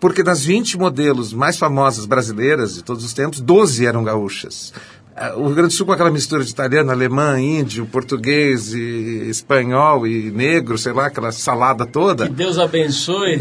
porque 0.00 0.22
das 0.22 0.44
20 0.44 0.76
modelos 0.76 1.32
mais 1.32 1.56
famosas 1.56 2.04
brasileiras 2.04 2.74
de 2.74 2.82
todos 2.84 3.04
os 3.04 3.14
tempos, 3.14 3.40
12 3.40 3.86
eram 3.86 4.02
gaúchas. 4.04 4.74
Ah, 5.16 5.34
O 5.36 5.46
Rio 5.46 5.54
Grande 5.54 5.68
do 5.68 5.74
Sul 5.74 5.86
com 5.86 5.92
aquela 5.92 6.10
mistura 6.10 6.42
de 6.42 6.50
italiano, 6.50 6.90
alemã, 6.90 7.38
índio, 7.40 7.86
português, 7.86 8.74
e 8.74 9.28
espanhol 9.28 10.06
e 10.06 10.30
negro, 10.32 10.76
sei 10.76 10.92
lá, 10.92 11.06
aquela 11.06 11.30
salada 11.30 11.86
toda. 11.86 12.26
Que 12.26 12.32
Deus 12.32 12.58
abençoe. 12.58 13.38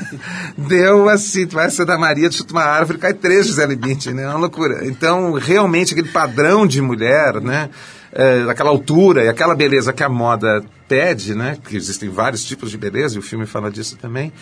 Deu 0.58 1.08
assim, 1.08 1.46
tu 1.46 1.54
vai 1.54 1.70
ser 1.70 1.86
da 1.86 1.96
Maria, 1.96 2.30
chuta 2.30 2.52
uma 2.52 2.64
árvore, 2.64 2.98
cai 2.98 3.14
três 3.14 3.46
Gisele 3.46 3.76
Bündchen, 3.76 4.14
né? 4.14 4.24
É 4.24 4.28
uma 4.28 4.38
loucura. 4.38 4.86
Então, 4.86 5.32
realmente, 5.32 5.92
aquele 5.94 6.08
padrão 6.08 6.66
de 6.66 6.82
mulher, 6.82 7.40
né? 7.40 7.70
É, 8.12 8.44
daquela 8.44 8.70
altura 8.70 9.24
e 9.24 9.28
aquela 9.28 9.54
beleza 9.54 9.92
que 9.92 10.02
a 10.02 10.08
moda 10.08 10.64
pede, 10.88 11.34
né? 11.34 11.58
Que 11.66 11.76
existem 11.76 12.08
vários 12.08 12.44
tipos 12.44 12.70
de 12.70 12.78
beleza, 12.78 13.16
e 13.16 13.18
o 13.18 13.22
filme 13.22 13.44
fala 13.46 13.70
disso 13.70 13.96
também. 13.96 14.32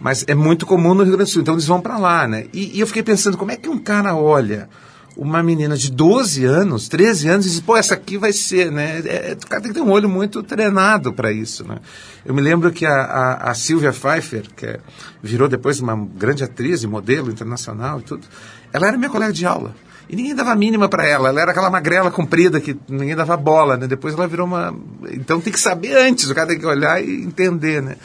Mas 0.00 0.24
é 0.26 0.34
muito 0.34 0.66
comum 0.66 0.94
no 0.94 1.02
Rio 1.02 1.12
Grande 1.16 1.30
do 1.30 1.32
Sul, 1.32 1.42
então 1.42 1.54
eles 1.54 1.66
vão 1.66 1.80
para 1.80 1.96
lá, 1.96 2.26
né? 2.26 2.46
E, 2.52 2.76
e 2.76 2.80
eu 2.80 2.86
fiquei 2.86 3.02
pensando, 3.02 3.38
como 3.38 3.50
é 3.50 3.56
que 3.56 3.68
um 3.68 3.78
cara 3.78 4.14
olha 4.14 4.68
uma 5.16 5.42
menina 5.42 5.76
de 5.76 5.90
12 5.90 6.44
anos, 6.44 6.88
13 6.88 7.28
anos, 7.28 7.46
e 7.46 7.50
diz, 7.50 7.60
pô, 7.60 7.76
essa 7.76 7.94
aqui 7.94 8.18
vai 8.18 8.32
ser, 8.32 8.70
né? 8.70 9.02
É, 9.04 9.36
o 9.40 9.46
cara 9.46 9.62
tem 9.62 9.72
que 9.72 9.78
ter 9.78 9.84
um 9.84 9.90
olho 9.90 10.08
muito 10.08 10.42
treinado 10.42 11.12
para 11.12 11.32
isso, 11.32 11.66
né? 11.66 11.78
Eu 12.24 12.34
me 12.34 12.42
lembro 12.42 12.72
que 12.72 12.84
a, 12.84 12.94
a, 12.94 13.50
a 13.50 13.54
Pfeiffer, 13.54 14.44
que 14.56 14.66
é- 14.66 14.80
virou 15.22 15.48
depois 15.48 15.80
uma 15.80 15.96
grande 15.96 16.42
atriz 16.42 16.82
e 16.82 16.86
modelo 16.86 17.30
internacional 17.30 18.00
e 18.00 18.02
tudo, 18.02 18.26
ela 18.72 18.88
era 18.88 18.96
minha 18.96 19.10
colega 19.10 19.32
de 19.32 19.46
aula. 19.46 19.74
E 20.08 20.16
ninguém 20.16 20.34
dava 20.34 20.54
mínima 20.54 20.88
para 20.88 21.06
ela. 21.06 21.28
Ela 21.30 21.40
era 21.40 21.50
aquela 21.52 21.70
magrela 21.70 22.10
comprida 22.10 22.60
que 22.60 22.76
ninguém 22.88 23.16
dava 23.16 23.36
bola, 23.36 23.76
né? 23.76 23.86
Depois 23.86 24.14
ela 24.14 24.26
virou 24.26 24.46
uma. 24.46 24.74
Então 25.10 25.40
tem 25.40 25.52
que 25.52 25.60
saber 25.60 25.96
antes, 25.96 26.28
o 26.28 26.34
cara 26.34 26.48
tem 26.48 26.58
que 26.58 26.66
olhar 26.66 27.02
e 27.02 27.22
entender, 27.22 27.80
né? 27.80 27.96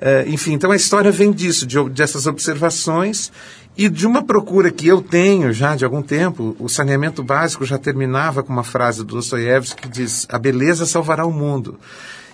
É, 0.00 0.24
enfim, 0.28 0.52
então 0.52 0.70
a 0.70 0.76
história 0.76 1.10
vem 1.10 1.32
disso, 1.32 1.66
de, 1.66 1.82
dessas 1.90 2.26
observações 2.26 3.32
e 3.78 3.88
de 3.88 4.08
uma 4.08 4.24
procura 4.24 4.72
que 4.72 4.88
eu 4.88 5.00
tenho 5.00 5.52
já 5.52 5.76
de 5.76 5.84
algum 5.84 6.02
tempo. 6.02 6.56
O 6.58 6.68
saneamento 6.68 7.22
básico 7.22 7.64
já 7.64 7.78
terminava 7.78 8.42
com 8.42 8.52
uma 8.52 8.64
frase 8.64 9.04
do 9.04 9.14
Dostoiévski 9.14 9.82
que 9.82 9.88
diz: 9.88 10.26
"A 10.28 10.36
beleza 10.36 10.84
salvará 10.84 11.24
o 11.24 11.32
mundo". 11.32 11.78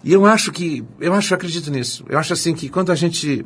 E 0.03 0.11
eu 0.11 0.24
acho 0.24 0.51
que, 0.51 0.82
eu 0.99 1.12
acho, 1.12 1.34
eu 1.34 1.36
acredito 1.36 1.70
nisso. 1.70 2.03
Eu 2.09 2.18
acho 2.18 2.32
assim 2.32 2.55
que 2.55 2.70
quando 2.70 2.90
a 2.90 2.95
gente 2.95 3.45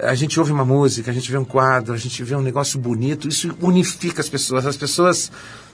a 0.00 0.14
gente 0.14 0.38
ouve 0.38 0.52
uma 0.52 0.64
música, 0.64 1.10
a 1.10 1.14
gente 1.14 1.30
vê 1.30 1.38
um 1.38 1.44
quadro, 1.44 1.94
a 1.94 1.96
gente 1.96 2.22
vê 2.22 2.36
um 2.36 2.42
negócio 2.42 2.78
bonito, 2.78 3.26
isso 3.26 3.56
unifica 3.60 4.20
as 4.20 4.28
pessoas. 4.28 4.66
As 4.66 4.76
pessoas 4.76 5.32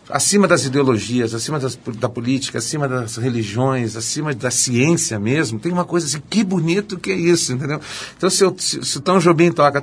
acima 0.09 0.46
das 0.46 0.64
ideologias, 0.64 1.34
acima 1.34 1.59
das, 1.59 1.78
da 1.98 2.09
política, 2.09 2.59
acima 2.59 2.88
das 2.88 3.16
religiões, 3.16 3.96
acima 3.96 4.34
da 4.34 4.50
ciência 4.50 5.18
mesmo, 5.18 5.59
tem 5.59 5.72
uma 5.72 5.84
coisa 5.84 6.07
assim, 6.07 6.22
que 6.28 6.44
bonito 6.44 6.98
que 6.98 7.11
é 7.11 7.14
isso, 7.14 7.52
entendeu? 7.52 7.80
Então 8.16 8.28
se, 8.28 8.44
eu, 8.44 8.55
se, 8.59 8.84
se 8.84 8.98
o 8.98 9.00
Tom 9.00 9.18
Jobim 9.18 9.50
toca 9.50 9.80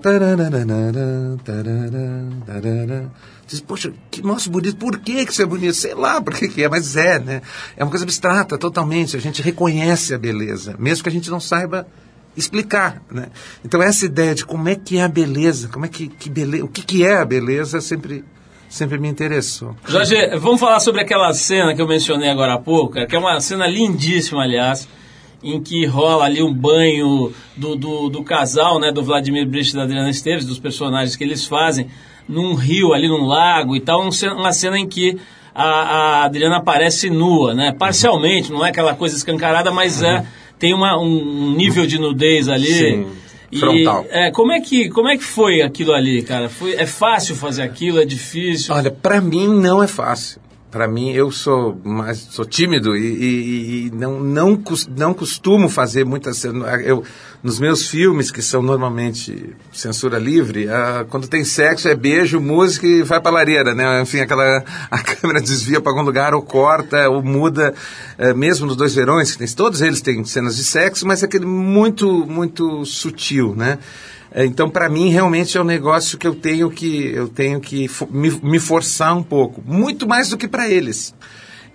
diz, 3.47 3.59
poxa, 3.59 3.91
que 4.09 4.21
nosso 4.21 4.49
bonito, 4.49 4.77
por 4.77 4.99
que, 4.99 5.25
que 5.25 5.31
isso 5.31 5.41
é 5.41 5.45
bonito? 5.45 5.73
Sei 5.73 5.93
lá 5.93 6.21
por 6.21 6.33
que, 6.33 6.47
que 6.47 6.63
é, 6.63 6.69
mas 6.69 6.95
é, 6.95 7.19
né? 7.19 7.41
É 7.75 7.83
uma 7.83 7.89
coisa 7.89 8.05
abstrata 8.05 8.57
totalmente, 8.57 9.17
a 9.17 9.19
gente 9.19 9.41
reconhece 9.41 10.13
a 10.13 10.17
beleza, 10.17 10.75
mesmo 10.77 11.03
que 11.03 11.09
a 11.09 11.11
gente 11.11 11.29
não 11.29 11.39
saiba 11.39 11.87
explicar, 12.37 13.01
né? 13.11 13.27
Então 13.65 13.81
essa 13.81 14.05
ideia 14.05 14.33
de 14.33 14.45
como 14.45 14.69
é 14.69 14.75
que 14.75 14.97
é 14.97 15.03
a 15.03 15.07
beleza, 15.07 15.67
como 15.67 15.85
é 15.85 15.89
que, 15.89 16.07
que 16.07 16.29
beleza, 16.29 16.63
o 16.63 16.67
que, 16.67 16.81
que 16.81 17.05
é 17.05 17.17
a 17.17 17.25
beleza 17.25 17.81
sempre 17.81 18.23
sempre 18.71 18.97
me 18.97 19.09
interessou. 19.09 19.75
Jorge, 19.85 20.15
vamos 20.39 20.59
falar 20.59 20.79
sobre 20.79 21.01
aquela 21.01 21.33
cena 21.33 21.75
que 21.75 21.81
eu 21.81 21.87
mencionei 21.87 22.29
agora 22.29 22.53
há 22.53 22.57
pouco, 22.57 23.05
que 23.05 23.15
é 23.15 23.19
uma 23.19 23.39
cena 23.41 23.67
lindíssima, 23.67 24.43
aliás, 24.43 24.87
em 25.43 25.61
que 25.61 25.85
rola 25.85 26.23
ali 26.23 26.41
um 26.41 26.53
banho 26.53 27.33
do, 27.55 27.75
do, 27.75 28.09
do 28.09 28.23
casal, 28.23 28.79
né, 28.79 28.89
do 28.89 29.03
Vladimir 29.03 29.45
Brich 29.45 29.71
e 29.71 29.75
da 29.75 29.83
Adriana 29.83 30.09
Esteves, 30.09 30.45
dos 30.45 30.57
personagens 30.57 31.17
que 31.17 31.23
eles 31.23 31.45
fazem, 31.45 31.87
num 32.29 32.53
rio 32.53 32.93
ali, 32.93 33.09
num 33.09 33.25
lago 33.25 33.75
e 33.75 33.81
tal, 33.81 34.01
uma 34.01 34.53
cena 34.53 34.79
em 34.79 34.87
que 34.87 35.19
a, 35.53 35.65
a 35.65 36.23
Adriana 36.23 36.57
aparece 36.57 37.09
nua, 37.09 37.53
né, 37.53 37.75
parcialmente, 37.77 38.53
não 38.53 38.65
é 38.65 38.69
aquela 38.69 38.95
coisa 38.95 39.17
escancarada, 39.17 39.69
mas 39.69 40.01
é, 40.01 40.25
tem 40.57 40.73
uma, 40.73 40.97
um 40.97 41.51
nível 41.51 41.85
de 41.85 41.99
nudez 41.99 42.47
ali... 42.47 42.73
Sim 42.73 43.21
frontal. 43.59 44.05
E, 44.09 44.27
é, 44.27 44.31
como, 44.31 44.51
é 44.51 44.59
que, 44.61 44.89
como 44.89 45.09
é 45.09 45.17
que 45.17 45.23
foi 45.23 45.61
aquilo 45.61 45.93
ali, 45.93 46.21
cara? 46.23 46.49
Foi, 46.49 46.73
é 46.73 46.85
fácil 46.85 47.35
fazer 47.35 47.63
aquilo? 47.63 47.99
É 48.01 48.05
difícil? 48.05 48.73
Olha, 48.73 48.91
para 48.91 49.19
mim 49.21 49.47
não 49.47 49.81
é 49.81 49.87
fácil 49.87 50.41
para 50.71 50.87
mim 50.87 51.11
eu 51.11 51.29
sou 51.29 51.79
mais 51.83 52.17
sou 52.17 52.45
tímido 52.45 52.95
e, 52.95 53.05
e, 53.05 53.87
e, 53.87 53.91
não 53.91 54.19
não 54.21 54.63
não 54.97 55.13
costumo 55.13 55.67
fazer 55.67 56.05
muitas 56.05 56.43
eu 56.85 57.03
nos 57.43 57.59
meus 57.59 57.87
filmes 57.87 58.31
que 58.31 58.41
são 58.41 58.61
normalmente 58.61 59.53
censura 59.73 60.17
livre 60.17 60.67
uh, 60.67 61.05
quando 61.09 61.27
tem 61.27 61.43
sexo 61.43 61.89
é 61.89 61.95
beijo 61.95 62.39
música 62.39 62.87
e 62.87 63.03
vai 63.03 63.19
para 63.19 63.31
lareira 63.31 63.75
né? 63.75 64.01
Enfim 64.01 64.19
aquela 64.19 64.63
a 64.89 64.99
câmera 64.99 65.41
desvia 65.41 65.81
para 65.81 65.91
algum 65.91 66.03
lugar 66.03 66.33
ou 66.33 66.41
corta 66.41 67.09
ou 67.09 67.21
muda 67.21 67.73
uh, 68.17 68.35
mesmo 68.35 68.65
nos 68.65 68.77
dois 68.77 68.95
verões 68.95 69.33
que 69.33 69.39
tem, 69.39 69.47
todos 69.47 69.81
eles 69.81 70.01
têm 70.01 70.23
cenas 70.23 70.55
de 70.55 70.63
sexo 70.63 71.05
mas 71.05 71.21
é 71.21 71.25
aquele 71.25 71.45
muito 71.45 72.25
muito 72.25 72.85
sutil 72.85 73.53
né? 73.55 73.77
é, 73.77 74.20
então, 74.35 74.69
para 74.69 74.89
mim, 74.89 75.09
realmente 75.09 75.57
é 75.57 75.61
um 75.61 75.65
negócio 75.65 76.17
que 76.17 76.27
eu 76.27 76.35
tenho 76.35 76.69
que, 76.69 77.11
eu 77.13 77.27
tenho 77.27 77.59
que 77.59 77.89
me, 78.09 78.29
me 78.41 78.59
forçar 78.59 79.15
um 79.15 79.23
pouco. 79.23 79.61
Muito 79.65 80.07
mais 80.07 80.29
do 80.29 80.37
que 80.37 80.47
para 80.47 80.69
eles 80.69 81.13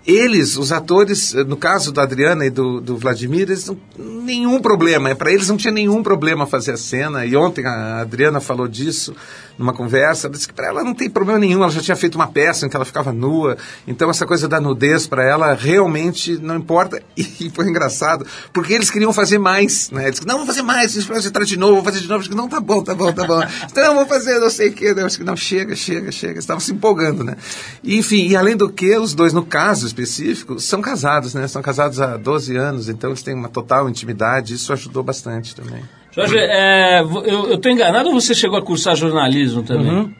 eles, 0.07 0.57
os 0.57 0.70
atores, 0.70 1.34
no 1.34 1.57
caso 1.57 1.90
da 1.90 2.04
Adriana 2.04 2.46
e 2.46 2.50
do, 2.50 2.80
do 2.80 2.96
Vladimir, 2.96 3.42
eles 3.42 3.66
não, 3.66 3.76
nenhum 3.98 4.61
problema. 4.61 5.12
Para 5.16 5.32
eles 5.32 5.48
não 5.48 5.57
tinha 5.57 5.72
nenhum 5.72 6.00
problema 6.00 6.46
fazer 6.46 6.72
a 6.72 6.76
cena. 6.76 7.26
E 7.26 7.34
ontem 7.34 7.66
a 7.66 8.00
Adriana 8.00 8.40
falou 8.40 8.68
disso 8.68 9.14
numa 9.59 9.72
conversa. 9.72 10.28
Disse 10.28 10.48
que 10.48 10.54
para 10.54 10.68
ela 10.68 10.84
não 10.84 10.94
tem 10.94 11.09
problema 11.09 11.38
nenhum. 11.38 11.62
Ela 11.62 11.70
já 11.70 11.80
tinha 11.80 11.96
feito 11.96 12.14
uma 12.14 12.26
peça 12.26 12.66
em 12.66 12.68
que 12.68 12.76
ela 12.76 12.84
ficava 12.84 13.12
nua. 13.12 13.57
Então 13.86 14.11
essa 14.11 14.26
coisa 14.26 14.48
da 14.48 14.61
nudez 14.61 15.07
para 15.07 15.24
ela 15.24 15.54
realmente 15.54 16.38
não 16.38 16.57
importa. 16.57 17.02
E 17.38 17.50
foi 17.50 17.68
engraçado, 17.68 18.26
porque 18.52 18.72
eles 18.72 18.90
queriam 18.90 19.12
fazer 19.12 19.38
mais. 19.38 19.90
Né? 19.90 20.07
Eles 20.07 20.20
não, 20.20 20.34
vamos 20.34 20.46
fazer 20.46 20.62
mais. 20.62 20.96
Vai 21.04 21.18
entrar 21.18 21.44
de 21.44 21.57
novo, 21.59 21.74
vou 21.74 21.84
fazer 21.84 22.00
de 22.00 22.09
novo. 22.09 22.20
Eu 22.20 22.28
disse, 22.28 22.34
não, 22.34 22.48
tá 22.48 22.61
bom, 22.61 22.82
tá 22.82 22.94
bom, 22.94 23.12
tá 23.12 23.26
bom. 23.26 23.42
Então 23.70 23.94
vou 23.94 24.07
fazer 24.07 24.38
não 24.38 24.48
sei 24.48 24.68
o 24.68 24.72
quê. 24.72 24.86
Eu 24.96 25.07
disse, 25.07 25.22
não, 25.22 25.36
chega, 25.36 25.76
chega, 25.76 26.11
chega. 26.11 26.38
Estavam 26.38 26.61
se 26.61 26.72
empolgando, 26.72 27.22
né? 27.22 27.36
E, 27.82 27.98
enfim, 27.98 28.26
e 28.26 28.36
além 28.36 28.57
do 28.57 28.70
que, 28.70 28.96
os 28.96 29.14
dois, 29.14 29.32
no 29.32 29.44
caso, 29.44 29.86
específico, 29.86 30.59
são 30.59 30.80
casados, 30.80 31.34
né? 31.34 31.46
São 31.46 31.61
casados 31.61 32.00
há 32.00 32.16
12 32.16 32.57
anos, 32.57 32.88
então 32.88 33.11
eles 33.11 33.22
têm 33.22 33.34
uma 33.34 33.48
total 33.48 33.88
intimidade, 33.88 34.54
isso 34.54 34.72
ajudou 34.72 35.02
bastante 35.02 35.54
também. 35.54 35.82
Jorge, 36.17 36.37
é, 36.39 37.01
eu 37.01 37.55
estou 37.55 37.71
enganado 37.71 38.09
ou 38.09 38.21
você 38.21 38.35
chegou 38.35 38.59
a 38.59 38.62
cursar 38.62 38.97
jornalismo 38.97 39.62
também? 39.62 39.93
Uhum. 39.93 40.14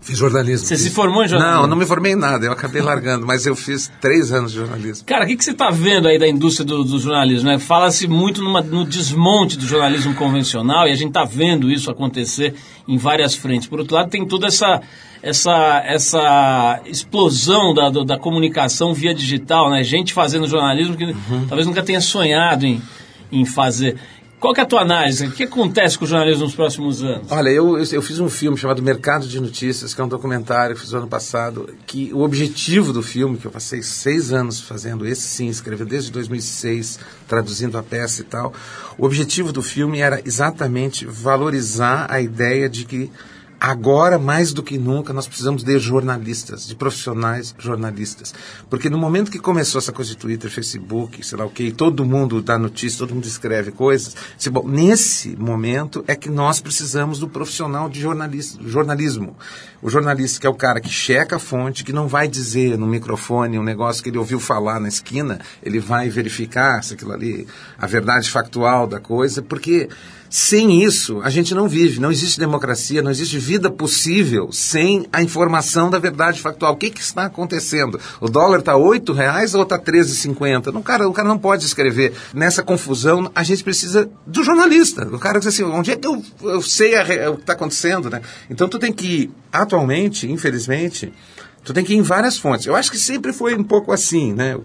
Fiz 0.00 0.16
jornalismo. 0.16 0.66
Você 0.66 0.76
fiz... 0.76 0.84
se 0.84 0.90
formou 0.90 1.24
em 1.24 1.28
jornalismo? 1.28 1.62
Não, 1.62 1.68
não 1.68 1.76
me 1.76 1.84
formei 1.84 2.12
em 2.12 2.16
nada, 2.16 2.46
eu 2.46 2.52
acabei 2.52 2.80
largando, 2.80 3.26
mas 3.26 3.44
eu 3.44 3.54
fiz 3.54 3.90
três 4.00 4.32
anos 4.32 4.52
de 4.52 4.58
jornalismo. 4.58 5.04
Cara, 5.04 5.24
o 5.24 5.28
que, 5.28 5.36
que 5.36 5.44
você 5.44 5.50
está 5.50 5.70
vendo 5.70 6.08
aí 6.08 6.18
da 6.18 6.28
indústria 6.28 6.64
do, 6.64 6.84
do 6.84 6.98
jornalismo? 6.98 7.48
Né? 7.48 7.58
Fala-se 7.58 8.06
muito 8.06 8.42
numa, 8.42 8.60
no 8.60 8.84
desmonte 8.84 9.58
do 9.58 9.66
jornalismo 9.66 10.14
convencional 10.14 10.86
e 10.86 10.92
a 10.92 10.94
gente 10.94 11.08
está 11.08 11.24
vendo 11.24 11.70
isso 11.70 11.90
acontecer 11.90 12.54
em 12.86 12.96
várias 12.96 13.34
frentes. 13.34 13.68
Por 13.68 13.80
outro 13.80 13.96
lado, 13.96 14.08
tem 14.08 14.26
toda 14.26 14.46
essa 14.46 14.80
essa, 15.22 15.82
essa 15.84 16.80
explosão 16.86 17.74
da, 17.74 17.90
da 17.90 18.16
comunicação 18.16 18.94
via 18.94 19.12
digital, 19.12 19.70
né? 19.70 19.82
Gente 19.82 20.12
fazendo 20.12 20.46
jornalismo 20.46 20.96
que 20.96 21.04
uhum. 21.04 21.46
talvez 21.48 21.66
nunca 21.66 21.82
tenha 21.82 22.00
sonhado 22.00 22.64
em, 22.64 22.80
em 23.32 23.44
fazer. 23.44 23.96
Qual 24.38 24.54
é 24.54 24.60
a 24.60 24.66
tua 24.66 24.82
análise? 24.82 25.26
O 25.26 25.32
que 25.32 25.44
acontece 25.44 25.98
com 25.98 26.04
o 26.04 26.08
jornalismo 26.08 26.44
nos 26.44 26.54
próximos 26.54 27.02
anos? 27.02 27.26
Olha, 27.30 27.48
eu, 27.48 27.78
eu, 27.78 27.84
eu, 27.90 28.02
fiz 28.02 28.20
um 28.20 28.28
filme 28.28 28.56
chamado 28.58 28.82
Mercado 28.82 29.26
de 29.26 29.40
Notícias, 29.40 29.94
que 29.94 30.00
é 30.00 30.04
um 30.04 30.08
documentário 30.08 30.76
que 30.76 30.82
fiz 30.82 30.92
no 30.92 30.98
ano 30.98 31.08
passado, 31.08 31.74
que 31.86 32.12
o 32.12 32.20
objetivo 32.20 32.92
do 32.92 33.02
filme, 33.02 33.38
que 33.38 33.46
eu 33.46 33.50
passei 33.50 33.82
seis 33.82 34.32
anos 34.32 34.60
fazendo, 34.60 35.06
esse 35.06 35.22
sim, 35.22 35.48
escrevendo 35.48 35.88
desde 35.88 36.12
2006, 36.12 36.98
traduzindo 37.26 37.78
a 37.78 37.82
peça 37.82 38.20
e 38.20 38.24
tal, 38.24 38.52
o 38.98 39.06
objetivo 39.06 39.52
do 39.52 39.62
filme 39.62 40.00
era 40.00 40.20
exatamente 40.22 41.06
valorizar 41.06 42.06
a 42.10 42.20
ideia 42.20 42.68
de 42.68 42.84
que 42.84 43.10
Agora, 43.58 44.18
mais 44.18 44.52
do 44.52 44.62
que 44.62 44.76
nunca, 44.76 45.14
nós 45.14 45.26
precisamos 45.26 45.64
de 45.64 45.78
jornalistas, 45.78 46.66
de 46.66 46.74
profissionais 46.74 47.54
jornalistas. 47.58 48.34
Porque 48.68 48.90
no 48.90 48.98
momento 48.98 49.30
que 49.30 49.38
começou 49.38 49.78
essa 49.78 49.92
coisa 49.92 50.10
de 50.10 50.16
Twitter, 50.18 50.50
Facebook, 50.50 51.24
sei 51.26 51.38
lá 51.38 51.46
o 51.46 51.50
que, 51.50 51.72
todo 51.72 52.04
mundo 52.04 52.42
dá 52.42 52.58
notícia, 52.58 52.98
todo 52.98 53.14
mundo 53.14 53.24
escreve 53.24 53.72
coisas, 53.72 54.14
disse, 54.36 54.50
bom, 54.50 54.68
nesse 54.68 55.34
momento 55.36 56.04
é 56.06 56.14
que 56.14 56.28
nós 56.28 56.60
precisamos 56.60 57.18
do 57.18 57.28
profissional 57.28 57.88
de 57.88 57.98
jornalismo. 57.98 59.36
O 59.80 59.88
jornalista 59.88 60.40
que 60.40 60.46
é 60.46 60.50
o 60.50 60.54
cara 60.54 60.80
que 60.80 60.90
checa 60.90 61.36
a 61.36 61.38
fonte, 61.38 61.82
que 61.82 61.92
não 61.92 62.08
vai 62.08 62.28
dizer 62.28 62.76
no 62.76 62.86
microfone 62.86 63.58
um 63.58 63.62
negócio 63.62 64.02
que 64.02 64.10
ele 64.10 64.18
ouviu 64.18 64.38
falar 64.38 64.78
na 64.80 64.88
esquina, 64.88 65.40
ele 65.62 65.80
vai 65.80 66.10
verificar 66.10 66.82
se 66.84 66.94
aquilo 66.94 67.12
ali, 67.12 67.46
a 67.78 67.86
verdade 67.86 68.30
factual 68.30 68.86
da 68.86 69.00
coisa, 69.00 69.40
porque 69.40 69.88
sem 70.28 70.82
isso, 70.82 71.20
a 71.22 71.30
gente 71.30 71.54
não 71.54 71.68
vive. 71.68 72.00
Não 72.00 72.10
existe 72.10 72.38
democracia, 72.38 73.02
não 73.02 73.10
existe 73.10 73.38
vida 73.38 73.70
possível 73.70 74.50
sem 74.52 75.06
a 75.12 75.22
informação 75.22 75.90
da 75.90 75.98
verdade 75.98 76.40
factual. 76.40 76.72
O 76.72 76.76
que, 76.76 76.90
que 76.90 77.00
está 77.00 77.26
acontecendo? 77.26 78.00
O 78.20 78.28
dólar 78.28 78.60
está 78.60 78.74
R$ 78.74 79.00
reais 79.14 79.54
ou 79.54 79.62
está 79.62 79.76
R$ 79.76 79.82
13,50? 79.82 80.72
Não, 80.72 80.82
cara, 80.82 81.08
o 81.08 81.12
cara 81.12 81.28
não 81.28 81.38
pode 81.38 81.64
escrever. 81.64 82.14
Nessa 82.34 82.62
confusão, 82.62 83.30
a 83.34 83.42
gente 83.42 83.62
precisa 83.62 84.08
do 84.26 84.42
jornalista. 84.42 85.06
O 85.06 85.18
cara 85.18 85.38
diz 85.38 85.48
assim, 85.48 85.62
onde 85.62 85.90
é 85.90 85.96
que 85.96 86.06
eu, 86.06 86.22
eu 86.42 86.62
sei 86.62 86.96
a, 86.96 87.30
o 87.30 87.36
que 87.36 87.42
está 87.42 87.52
acontecendo? 87.52 88.10
Né? 88.10 88.20
Então, 88.50 88.68
tu 88.68 88.78
tem 88.78 88.92
que, 88.92 89.30
atualmente, 89.52 90.30
infelizmente, 90.30 91.12
Tu 91.66 91.72
tem 91.72 91.84
que 91.84 91.92
ir 91.94 91.96
em 91.96 92.02
várias 92.02 92.38
fontes. 92.38 92.64
Eu 92.64 92.76
acho 92.76 92.92
que 92.92 92.96
sempre 92.96 93.32
foi 93.32 93.52
um 93.56 93.64
pouco 93.64 93.90
assim, 93.90 94.32
né? 94.32 94.56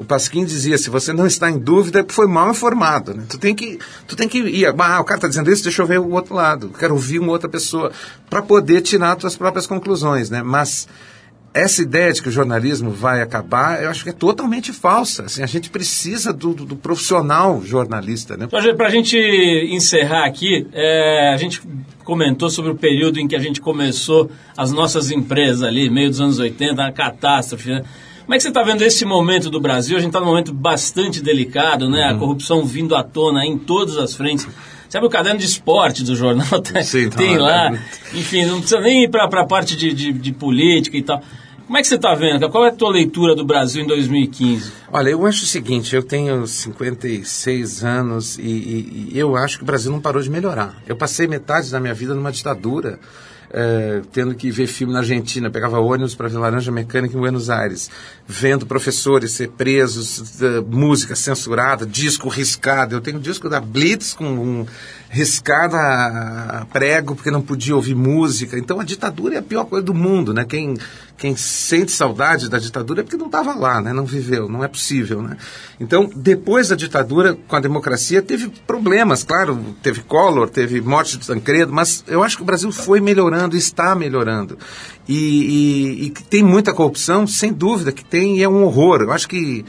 O 0.00 0.04
Pasquim 0.04 0.46
dizia, 0.46 0.78
se 0.78 0.88
você 0.88 1.12
não 1.12 1.26
está 1.26 1.50
em 1.50 1.58
dúvida, 1.58 2.02
foi 2.08 2.26
mal 2.26 2.50
informado, 2.50 3.12
né? 3.12 3.22
Tu 3.28 3.36
tem 3.36 3.54
que, 3.54 3.78
tu 4.08 4.16
tem 4.16 4.26
que 4.26 4.38
ir, 4.38 4.64
ah, 4.64 4.98
o 4.98 5.04
cara 5.04 5.18
está 5.18 5.28
dizendo 5.28 5.52
isso, 5.52 5.62
deixa 5.62 5.82
eu 5.82 5.86
ver 5.86 6.00
o 6.00 6.12
outro 6.12 6.34
lado. 6.34 6.70
Quero 6.70 6.94
ouvir 6.94 7.18
uma 7.18 7.30
outra 7.30 7.50
pessoa 7.50 7.92
para 8.30 8.40
poder 8.40 8.80
tirar 8.80 9.14
tuas 9.16 9.36
próprias 9.36 9.66
conclusões, 9.66 10.30
né? 10.30 10.42
Mas 10.42 10.88
essa 11.52 11.82
ideia 11.82 12.14
de 12.14 12.22
que 12.22 12.30
o 12.30 12.32
jornalismo 12.32 12.90
vai 12.92 13.20
acabar, 13.20 13.82
eu 13.82 13.90
acho 13.90 14.02
que 14.02 14.08
é 14.08 14.14
totalmente 14.14 14.72
falsa. 14.72 15.24
Assim, 15.24 15.42
a 15.42 15.46
gente 15.46 15.68
precisa 15.68 16.32
do, 16.32 16.54
do, 16.54 16.64
do 16.64 16.76
profissional 16.76 17.60
jornalista. 17.62 18.38
Né? 18.38 18.46
Para 18.46 18.86
a 18.86 18.90
gente 18.90 19.18
encerrar 19.70 20.24
aqui, 20.24 20.66
é, 20.72 21.30
a 21.34 21.36
gente 21.36 21.60
comentou 22.04 22.48
sobre 22.48 22.70
o 22.70 22.74
período 22.74 23.20
em 23.20 23.28
que 23.28 23.36
a 23.36 23.38
gente 23.38 23.60
começou 23.60 24.30
as 24.56 24.72
nossas 24.72 25.10
empresas 25.10 25.62
ali, 25.62 25.90
meio 25.90 26.08
dos 26.08 26.22
anos 26.22 26.38
80, 26.38 26.82
a 26.82 26.90
catástrofe. 26.90 27.68
Né? 27.68 27.84
Como 28.30 28.36
é 28.36 28.38
que 28.38 28.44
você 28.44 28.48
está 28.50 28.62
vendo 28.62 28.82
esse 28.82 29.04
momento 29.04 29.50
do 29.50 29.58
Brasil? 29.58 29.96
A 29.96 29.98
gente 29.98 30.10
está 30.10 30.20
num 30.20 30.26
momento 30.26 30.54
bastante 30.54 31.20
delicado, 31.20 31.90
né? 31.90 32.06
Uhum. 32.06 32.14
A 32.14 32.18
corrupção 32.20 32.64
vindo 32.64 32.94
à 32.94 33.02
tona 33.02 33.44
em 33.44 33.58
todas 33.58 33.96
as 33.96 34.14
frentes. 34.14 34.46
Sabe 34.88 35.04
o 35.04 35.10
caderno 35.10 35.40
de 35.40 35.46
esporte 35.46 36.04
do 36.04 36.14
jornal? 36.14 36.46
Sim, 36.84 37.10
tem 37.10 37.36
tá 37.36 37.42
lá. 37.42 37.72
Enfim, 38.14 38.46
não 38.46 38.60
precisa 38.60 38.80
nem 38.80 39.02
ir 39.02 39.10
para 39.10 39.24
a 39.24 39.44
parte 39.44 39.74
de, 39.74 39.92
de, 39.92 40.12
de 40.12 40.32
política 40.32 40.96
e 40.96 41.02
tal. 41.02 41.20
Como 41.66 41.76
é 41.76 41.80
que 41.80 41.88
você 41.88 41.96
está 41.96 42.14
vendo? 42.14 42.48
Qual 42.50 42.64
é 42.64 42.68
a 42.68 42.72
tua 42.72 42.90
leitura 42.90 43.34
do 43.34 43.44
Brasil 43.44 43.82
em 43.82 43.86
2015? 43.88 44.70
Olha, 44.92 45.10
eu 45.10 45.26
acho 45.26 45.42
o 45.42 45.46
seguinte, 45.48 45.96
eu 45.96 46.02
tenho 46.04 46.46
56 46.46 47.82
anos 47.82 48.38
e, 48.38 48.42
e, 48.42 49.08
e 49.12 49.18
eu 49.18 49.34
acho 49.34 49.56
que 49.56 49.64
o 49.64 49.66
Brasil 49.66 49.90
não 49.90 50.00
parou 50.00 50.22
de 50.22 50.30
melhorar. 50.30 50.80
Eu 50.86 50.94
passei 50.94 51.26
metade 51.26 51.68
da 51.72 51.80
minha 51.80 51.94
vida 51.94 52.14
numa 52.14 52.30
ditadura, 52.30 53.00
eh, 53.52 54.02
tendo 54.12 54.34
que 54.34 54.50
ver 54.50 54.66
filme 54.66 54.92
na 54.92 55.00
Argentina, 55.00 55.50
pegava 55.50 55.80
ônibus 55.80 56.14
para 56.14 56.28
ver 56.28 56.38
Laranja 56.38 56.70
Mecânica 56.70 57.16
em 57.16 57.20
Buenos 57.20 57.50
Aires, 57.50 57.90
vendo 58.26 58.64
professores 58.64 59.32
ser 59.32 59.48
presos, 59.50 60.40
eh, 60.40 60.60
música 60.68 61.16
censurada, 61.16 61.84
disco 61.84 62.28
riscado. 62.28 62.94
Eu 62.94 63.00
tenho 63.00 63.18
disco 63.18 63.48
da 63.48 63.60
Blitz 63.60 64.14
com 64.14 64.26
um 64.26 64.66
riscado 65.12 65.74
a, 65.76 66.66
prego 66.72 67.16
porque 67.16 67.32
não 67.32 67.42
podia 67.42 67.74
ouvir 67.74 67.96
música. 67.96 68.56
Então 68.56 68.78
a 68.78 68.84
ditadura 68.84 69.34
é 69.34 69.38
a 69.38 69.42
pior 69.42 69.64
coisa 69.64 69.84
do 69.84 69.92
mundo, 69.92 70.32
né? 70.32 70.44
Quem, 70.44 70.76
quem 71.18 71.36
sente 71.36 71.90
saudade 71.90 72.48
da 72.48 72.60
ditadura 72.60 73.00
é 73.00 73.02
porque 73.02 73.16
não 73.16 73.26
estava 73.26 73.52
lá, 73.52 73.80
né? 73.80 73.92
Não 73.92 74.04
viveu, 74.04 74.48
não 74.48 74.62
é 74.62 74.68
possível, 74.68 75.20
né? 75.20 75.36
Então, 75.80 76.08
depois 76.14 76.68
da 76.68 76.76
ditadura, 76.76 77.36
com 77.48 77.56
a 77.56 77.60
democracia, 77.60 78.22
teve 78.22 78.48
problemas, 78.66 79.24
claro, 79.24 79.58
teve 79.82 80.00
Collor, 80.02 80.48
teve 80.48 80.80
morte 80.80 81.18
de 81.18 81.26
Tancredo, 81.26 81.72
mas 81.72 82.04
eu 82.06 82.22
acho 82.22 82.36
que 82.36 82.42
o 82.42 82.46
Brasil 82.46 82.70
foi 82.70 83.00
melhorando, 83.00 83.56
está 83.56 83.96
melhorando. 83.96 84.56
E, 85.08 85.16
e, 85.16 86.06
e 86.06 86.10
tem 86.10 86.44
muita 86.44 86.72
corrupção, 86.72 87.26
sem 87.26 87.52
dúvida 87.52 87.90
que 87.90 88.04
tem, 88.04 88.38
e 88.38 88.44
é 88.44 88.48
um 88.48 88.62
horror. 88.62 89.02
Eu 89.02 89.12
acho 89.12 89.28
que 89.28 89.64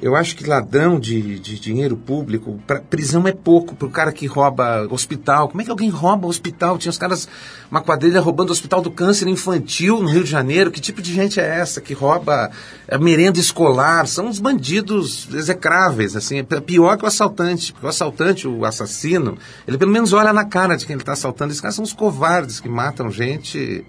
eu 0.00 0.16
acho 0.16 0.36
que 0.36 0.46
ladrão 0.46 0.98
de, 0.98 1.38
de 1.38 1.58
dinheiro 1.58 1.96
público, 1.96 2.60
pra, 2.66 2.80
prisão 2.80 3.26
é 3.26 3.32
pouco 3.32 3.74
para 3.74 3.86
o 3.86 3.90
cara 3.90 4.12
que 4.12 4.26
rouba 4.26 4.86
hospital. 4.90 5.48
Como 5.48 5.60
é 5.60 5.64
que 5.64 5.70
alguém 5.70 5.88
rouba 5.88 6.26
hospital? 6.26 6.76
Tinha 6.78 6.90
os 6.90 6.98
caras, 6.98 7.28
uma 7.70 7.80
quadrilha 7.80 8.20
roubando 8.20 8.48
o 8.48 8.52
hospital 8.52 8.82
do 8.82 8.90
câncer 8.90 9.28
infantil 9.28 10.00
no 10.00 10.08
Rio 10.08 10.24
de 10.24 10.30
Janeiro. 10.30 10.70
Que 10.70 10.80
tipo 10.80 11.00
de 11.00 11.12
gente 11.12 11.40
é 11.40 11.44
essa 11.44 11.80
que 11.80 11.94
rouba 11.94 12.50
a 12.88 12.98
merenda 12.98 13.38
escolar? 13.38 14.06
São 14.06 14.26
uns 14.26 14.38
bandidos 14.38 15.28
execráveis, 15.32 16.16
assim. 16.16 16.38
É 16.38 16.60
pior 16.60 16.96
que 16.96 17.04
o 17.04 17.08
assaltante. 17.08 17.72
Porque 17.72 17.86
o 17.86 17.90
assaltante, 17.90 18.48
o 18.48 18.64
assassino, 18.64 19.38
ele 19.66 19.78
pelo 19.78 19.92
menos 19.92 20.12
olha 20.12 20.32
na 20.32 20.44
cara 20.44 20.76
de 20.76 20.84
quem 20.84 20.94
ele 20.94 21.02
está 21.02 21.12
assaltando. 21.12 21.50
Esses 21.50 21.60
caras 21.60 21.76
são 21.76 21.84
os 21.84 21.92
covardes 21.92 22.60
que 22.60 22.68
matam 22.68 23.10
gente 23.10 23.84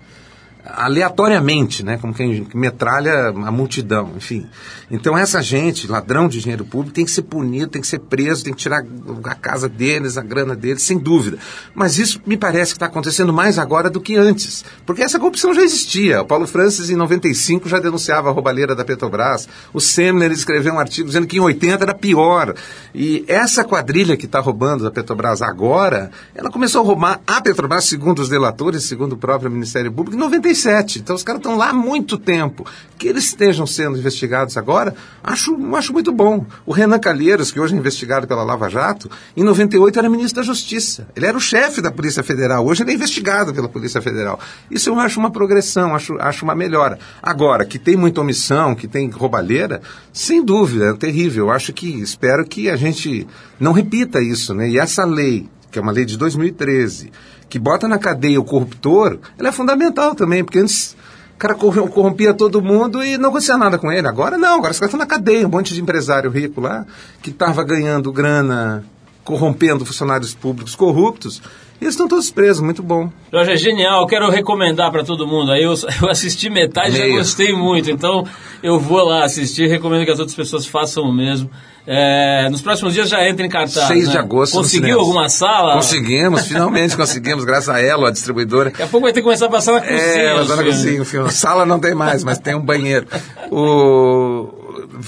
aleatoriamente, 0.65 1.83
né, 1.83 1.97
como 1.97 2.13
quem 2.13 2.47
metralha 2.55 3.27
a 3.27 3.51
multidão, 3.51 4.13
enfim. 4.17 4.47
Então 4.89 5.17
essa 5.17 5.41
gente, 5.41 5.87
ladrão 5.87 6.27
de 6.27 6.39
dinheiro 6.39 6.65
público, 6.65 6.95
tem 6.95 7.05
que 7.05 7.11
ser 7.11 7.21
punido, 7.21 7.67
tem 7.67 7.81
que 7.81 7.87
ser 7.87 7.99
preso, 7.99 8.43
tem 8.43 8.53
que 8.53 8.59
tirar 8.59 8.83
a 9.23 9.35
casa 9.35 9.69
deles, 9.69 10.17
a 10.17 10.21
grana 10.21 10.55
deles, 10.55 10.81
sem 10.81 10.97
dúvida. 10.97 11.37
Mas 11.73 11.99
isso 11.99 12.19
me 12.25 12.35
parece 12.35 12.71
que 12.71 12.77
está 12.77 12.87
acontecendo 12.87 13.31
mais 13.31 13.59
agora 13.59 13.89
do 13.89 14.01
que 14.01 14.15
antes, 14.15 14.65
porque 14.85 15.03
essa 15.03 15.19
corrupção 15.19 15.53
já 15.53 15.61
existia. 15.61 16.21
O 16.21 16.25
Paulo 16.25 16.47
Francis, 16.47 16.89
em 16.89 16.95
95, 16.95 17.69
já 17.69 17.79
denunciava 17.79 18.29
a 18.29 18.33
roubalheira 18.33 18.75
da 18.75 18.83
Petrobras. 18.83 19.47
O 19.73 19.79
Semner 19.79 20.31
escreveu 20.31 20.73
um 20.73 20.79
artigo 20.79 21.07
dizendo 21.07 21.27
que 21.27 21.37
em 21.37 21.41
80 21.41 21.83
era 21.83 21.93
pior. 21.93 22.55
E 22.93 23.23
essa 23.27 23.63
quadrilha 23.63 24.17
que 24.17 24.25
está 24.25 24.39
roubando 24.39 24.83
da 24.83 24.91
Petrobras 24.91 25.41
agora, 25.41 26.09
ela 26.33 26.49
começou 26.49 26.81
a 26.81 26.85
roubar 26.85 27.21
a 27.27 27.41
Petrobras, 27.41 27.85
segundo 27.85 28.19
os 28.19 28.29
delatores, 28.29 28.83
segundo 28.83 29.13
o 29.13 29.17
próprio 29.17 29.51
Ministério 29.51 29.91
Público, 29.91 30.15
em 30.15 30.19
95 30.19 30.54
2007. 30.55 30.99
Então 30.99 31.15
os 31.15 31.23
caras 31.23 31.39
estão 31.39 31.57
lá 31.57 31.69
há 31.69 31.73
muito 31.73 32.17
tempo. 32.17 32.65
Que 32.97 33.09
eles 33.09 33.25
estejam 33.25 33.67
sendo 33.67 33.97
investigados 33.97 34.55
agora, 34.55 34.95
acho, 35.21 35.53
acho 35.75 35.91
muito 35.91 36.13
bom. 36.13 36.45
O 36.65 36.71
Renan 36.71 36.97
Calheiros, 36.97 37.51
que 37.51 37.59
hoje 37.59 37.75
é 37.75 37.77
investigado 37.77 38.25
pela 38.25 38.41
Lava 38.41 38.69
Jato, 38.69 39.11
em 39.35 39.43
98 39.43 39.99
era 39.99 40.09
ministro 40.09 40.41
da 40.41 40.45
Justiça. 40.45 41.05
Ele 41.13 41.25
era 41.25 41.37
o 41.37 41.41
chefe 41.41 41.81
da 41.81 41.91
Polícia 41.91 42.23
Federal. 42.23 42.65
Hoje 42.65 42.83
ele 42.83 42.91
é 42.91 42.93
investigado 42.93 43.53
pela 43.53 43.67
Polícia 43.67 44.01
Federal. 44.01 44.39
Isso 44.71 44.89
eu 44.89 44.97
acho 44.97 45.19
uma 45.19 45.29
progressão, 45.29 45.93
acho, 45.93 46.17
acho 46.19 46.45
uma 46.45 46.55
melhora. 46.55 46.97
Agora, 47.21 47.65
que 47.65 47.77
tem 47.77 47.97
muita 47.97 48.21
omissão, 48.21 48.73
que 48.73 48.87
tem 48.87 49.09
roubalheira, 49.09 49.81
sem 50.13 50.43
dúvida, 50.43 50.91
é 50.91 50.93
terrível. 50.93 51.47
Eu 51.47 51.51
acho 51.51 51.73
que, 51.73 51.87
espero 52.01 52.45
que 52.45 52.69
a 52.69 52.77
gente 52.77 53.27
não 53.59 53.73
repita 53.73 54.21
isso, 54.21 54.53
né? 54.53 54.69
E 54.69 54.79
essa 54.79 55.03
lei, 55.03 55.49
que 55.69 55.77
é 55.77 55.81
uma 55.81 55.91
lei 55.91 56.05
de 56.05 56.17
2013, 56.17 57.11
que 57.55 57.59
bota 57.59 57.87
na 57.87 57.97
cadeia 57.97 58.37
o 58.37 58.43
corruptor, 58.43 59.17
ela 59.39 59.47
é 59.47 59.51
fundamental 59.53 60.13
também, 60.13 60.43
porque 60.43 60.59
antes 60.59 60.93
o 61.33 61.37
cara 61.37 61.55
corrompia 61.55 62.33
todo 62.33 62.61
mundo 62.61 63.01
e 63.01 63.17
não 63.17 63.29
acontecia 63.29 63.55
nada 63.55 63.77
com 63.77 63.89
ele. 63.89 64.05
Agora 64.05 64.37
não, 64.37 64.57
agora 64.57 64.73
os 64.73 64.77
caras 64.77 64.93
estão 64.93 64.99
na 64.99 65.05
cadeia, 65.05 65.47
um 65.47 65.49
monte 65.49 65.73
de 65.73 65.81
empresário 65.81 66.29
rico 66.29 66.59
lá, 66.59 66.85
que 67.21 67.29
estava 67.29 67.63
ganhando 67.63 68.11
grana, 68.11 68.83
corrompendo 69.23 69.85
funcionários 69.85 70.35
públicos 70.35 70.75
corruptos, 70.75 71.41
e 71.79 71.85
eles 71.85 71.93
estão 71.93 72.09
todos 72.09 72.29
presos, 72.29 72.61
muito 72.61 72.83
bom. 72.83 73.09
Jorge, 73.31 73.51
é 73.53 73.55
genial, 73.55 74.01
eu 74.01 74.07
quero 74.07 74.29
recomendar 74.29 74.91
para 74.91 75.05
todo 75.05 75.25
mundo. 75.25 75.53
Aí 75.53 75.63
eu, 75.63 75.73
eu 76.01 76.09
assisti 76.09 76.49
metade 76.49 76.97
e 76.97 76.97
já 76.97 77.07
gostei 77.07 77.53
muito, 77.53 77.89
então 77.89 78.27
eu 78.61 78.77
vou 78.77 79.01
lá 79.01 79.23
assistir, 79.23 79.69
recomendo 79.69 80.03
que 80.03 80.11
as 80.11 80.19
outras 80.19 80.35
pessoas 80.35 80.65
façam 80.65 81.05
o 81.05 81.13
mesmo. 81.13 81.49
É, 81.87 82.49
nos 82.49 82.61
próximos 82.61 82.93
dias 82.93 83.07
já 83.07 83.27
entra 83.27 83.45
em 83.45 83.49
cartaz. 83.49 83.87
6 83.87 84.05
né? 84.05 84.11
de 84.11 84.17
agosto. 84.17 84.53
Conseguiu 84.53 84.99
alguma 84.99 85.29
sala? 85.29 85.75
Conseguimos, 85.75 86.41
finalmente 86.47 86.95
conseguimos, 86.97 87.45
graças 87.45 87.69
a 87.69 87.79
ela, 87.79 88.09
a 88.09 88.11
distribuidora. 88.11 88.71
Daqui 88.71 88.81
a 88.81 88.87
pouco 88.87 89.05
vai 89.05 89.13
ter 89.13 89.19
que 89.19 89.25
começar 89.25 89.45
a 89.45 89.49
passar 89.49 89.73
na 89.73 89.81
cozinha. 89.81 89.99
É, 89.99 90.33
passar 90.33 90.55
na 90.55 90.63
filme. 90.63 90.71
cozinha 90.71 91.01
o 91.01 91.05
filme. 91.05 91.31
Sala 91.31 91.65
não 91.65 91.79
tem 91.79 91.93
mais, 91.93 92.23
mas 92.23 92.39
tem 92.39 92.55
um 92.55 92.61
banheiro. 92.61 93.05
O... 93.51 94.63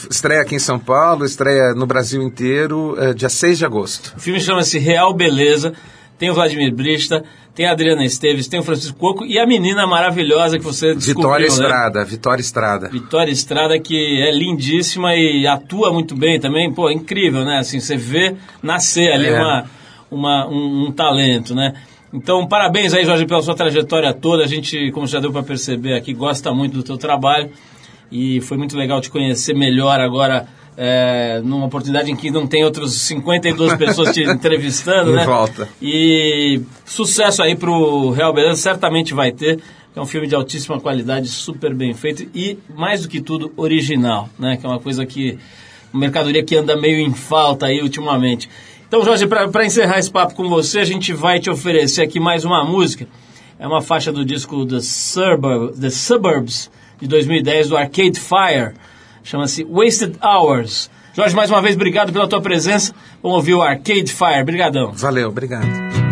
Estreia 0.09 0.41
aqui 0.41 0.55
em 0.55 0.59
São 0.59 0.77
Paulo, 0.77 1.25
estreia 1.25 1.73
no 1.73 1.85
Brasil 1.85 2.21
inteiro, 2.21 2.95
é, 2.99 3.13
dia 3.13 3.29
6 3.29 3.57
de 3.57 3.65
agosto. 3.65 4.13
O 4.17 4.19
filme 4.19 4.39
chama-se 4.39 4.77
Real 4.77 5.13
Beleza. 5.13 5.73
Tem 6.19 6.29
o 6.29 6.33
Vladimir 6.33 6.73
Brista, 6.73 7.23
tem 7.57 7.65
a 7.65 7.71
Adriana 7.71 8.05
Esteves, 8.05 8.47
tem 8.47 8.59
o 8.59 8.63
Francisco 8.63 8.99
Coco 8.99 9.25
e 9.25 9.39
a 9.39 9.45
menina 9.47 9.87
maravilhosa 9.87 10.59
que 10.59 10.63
você 10.63 10.93
descobriu, 10.93 11.15
Vitória 11.15 11.47
né? 11.47 11.51
Estrada, 11.51 12.05
Vitória 12.05 12.41
Estrada. 12.41 12.87
Vitória 12.89 13.31
Estrada, 13.31 13.79
que 13.79 14.21
é 14.21 14.31
lindíssima 14.31 15.15
e 15.15 15.47
atua 15.47 15.91
muito 15.91 16.15
bem 16.15 16.39
também. 16.39 16.71
Pô, 16.71 16.87
é 16.87 16.93
incrível, 16.93 17.43
né? 17.43 17.57
Assim, 17.57 17.79
você 17.79 17.97
vê 17.97 18.35
nascer 18.61 19.11
ali 19.11 19.29
É. 19.29 19.39
uma, 19.39 19.65
uma, 20.11 20.47
um, 20.47 20.85
um 20.85 20.91
talento, 20.91 21.55
né? 21.55 21.73
Então, 22.13 22.47
parabéns 22.47 22.93
aí, 22.93 23.03
Jorge, 23.03 23.25
pela 23.25 23.41
sua 23.41 23.55
trajetória 23.55 24.13
toda. 24.13 24.43
A 24.43 24.47
gente, 24.47 24.91
como 24.91 25.07
já 25.07 25.19
deu 25.19 25.31
para 25.31 25.41
perceber 25.41 25.95
aqui, 25.95 26.13
gosta 26.13 26.53
muito 26.53 26.73
do 26.73 26.83
teu 26.83 26.95
trabalho. 26.95 27.49
E 28.11 28.39
foi 28.41 28.55
muito 28.55 28.77
legal 28.77 29.01
te 29.01 29.09
conhecer 29.09 29.55
melhor 29.55 29.99
agora, 29.99 30.47
é, 30.79 31.41
numa 31.43 31.65
oportunidade 31.65 32.11
em 32.11 32.15
que 32.15 32.29
não 32.29 32.45
tem 32.45 32.63
outras 32.63 32.93
52 32.93 33.75
pessoas 33.75 34.13
te 34.13 34.21
entrevistando, 34.29 35.11
né? 35.11 35.25
volta. 35.25 35.67
E 35.81 36.61
sucesso 36.85 37.41
aí 37.41 37.55
pro 37.55 38.11
Real 38.11 38.31
Beleza, 38.31 38.61
certamente 38.61 39.13
vai 39.15 39.31
ter. 39.31 39.59
É 39.95 39.99
um 39.99 40.05
filme 40.05 40.27
de 40.27 40.35
altíssima 40.35 40.79
qualidade, 40.79 41.27
super 41.27 41.73
bem 41.73 41.91
feito 41.95 42.29
e, 42.35 42.59
mais 42.75 43.01
do 43.01 43.09
que 43.09 43.19
tudo, 43.19 43.51
original, 43.57 44.29
né? 44.37 44.55
Que 44.55 44.65
é 44.65 44.69
uma 44.69 44.79
coisa 44.79 45.03
que. 45.03 45.39
Uma 45.91 46.01
mercadoria 46.01 46.43
que 46.43 46.55
anda 46.55 46.75
meio 46.75 46.99
em 46.99 47.13
falta 47.13 47.65
aí 47.65 47.81
ultimamente. 47.81 48.47
Então, 48.87 49.03
Jorge, 49.03 49.25
para 49.25 49.65
encerrar 49.65 49.97
esse 49.97 50.11
papo 50.11 50.35
com 50.35 50.47
você, 50.47 50.79
a 50.79 50.85
gente 50.85 51.11
vai 51.13 51.39
te 51.39 51.49
oferecer 51.49 52.03
aqui 52.03 52.19
mais 52.19 52.45
uma 52.45 52.63
música. 52.63 53.07
É 53.57 53.65
uma 53.65 53.81
faixa 53.81 54.11
do 54.11 54.23
disco 54.23 54.65
The, 54.65 54.79
Suburb, 54.81 55.73
The 55.79 55.89
Suburbs, 55.89 56.69
de 57.01 57.07
2010, 57.07 57.69
do 57.69 57.77
Arcade 57.77 58.19
Fire. 58.19 58.73
Chama-se 59.27 59.65
Wasted 59.65 60.15
Hours. 60.23 60.89
Jorge, 61.13 61.35
mais 61.35 61.51
uma 61.51 61.61
vez, 61.61 61.75
obrigado 61.75 62.13
pela 62.13 62.29
tua 62.29 62.39
presença. 62.39 62.95
Vamos 63.21 63.39
ouvir 63.39 63.55
o 63.55 63.61
Arcade 63.61 64.09
Fire. 64.13 64.41
Obrigadão. 64.41 64.93
Valeu, 64.93 65.27
obrigado. 65.27 66.06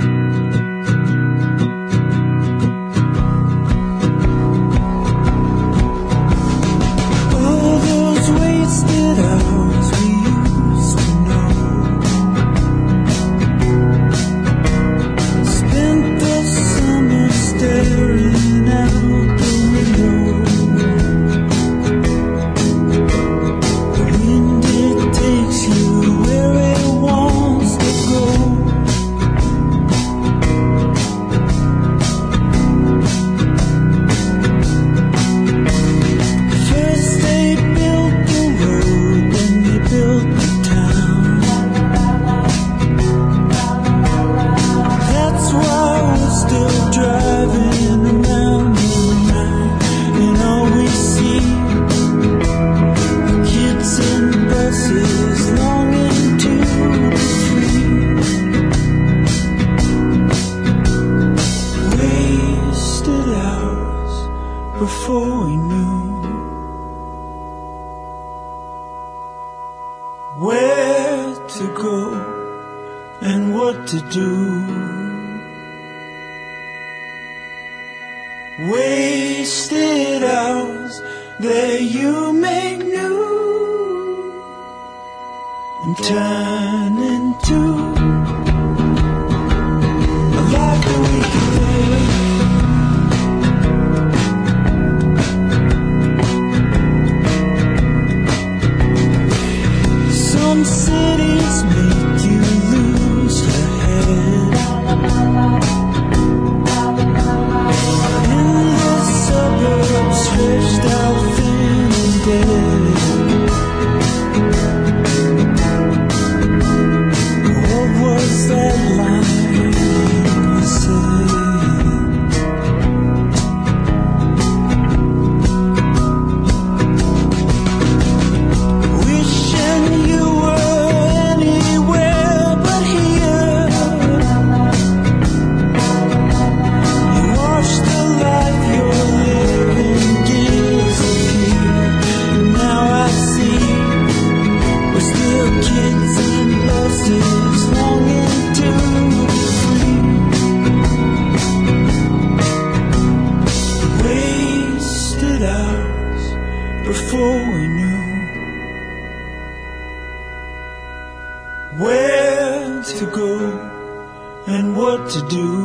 To 165.16 165.22
do. 165.30 165.65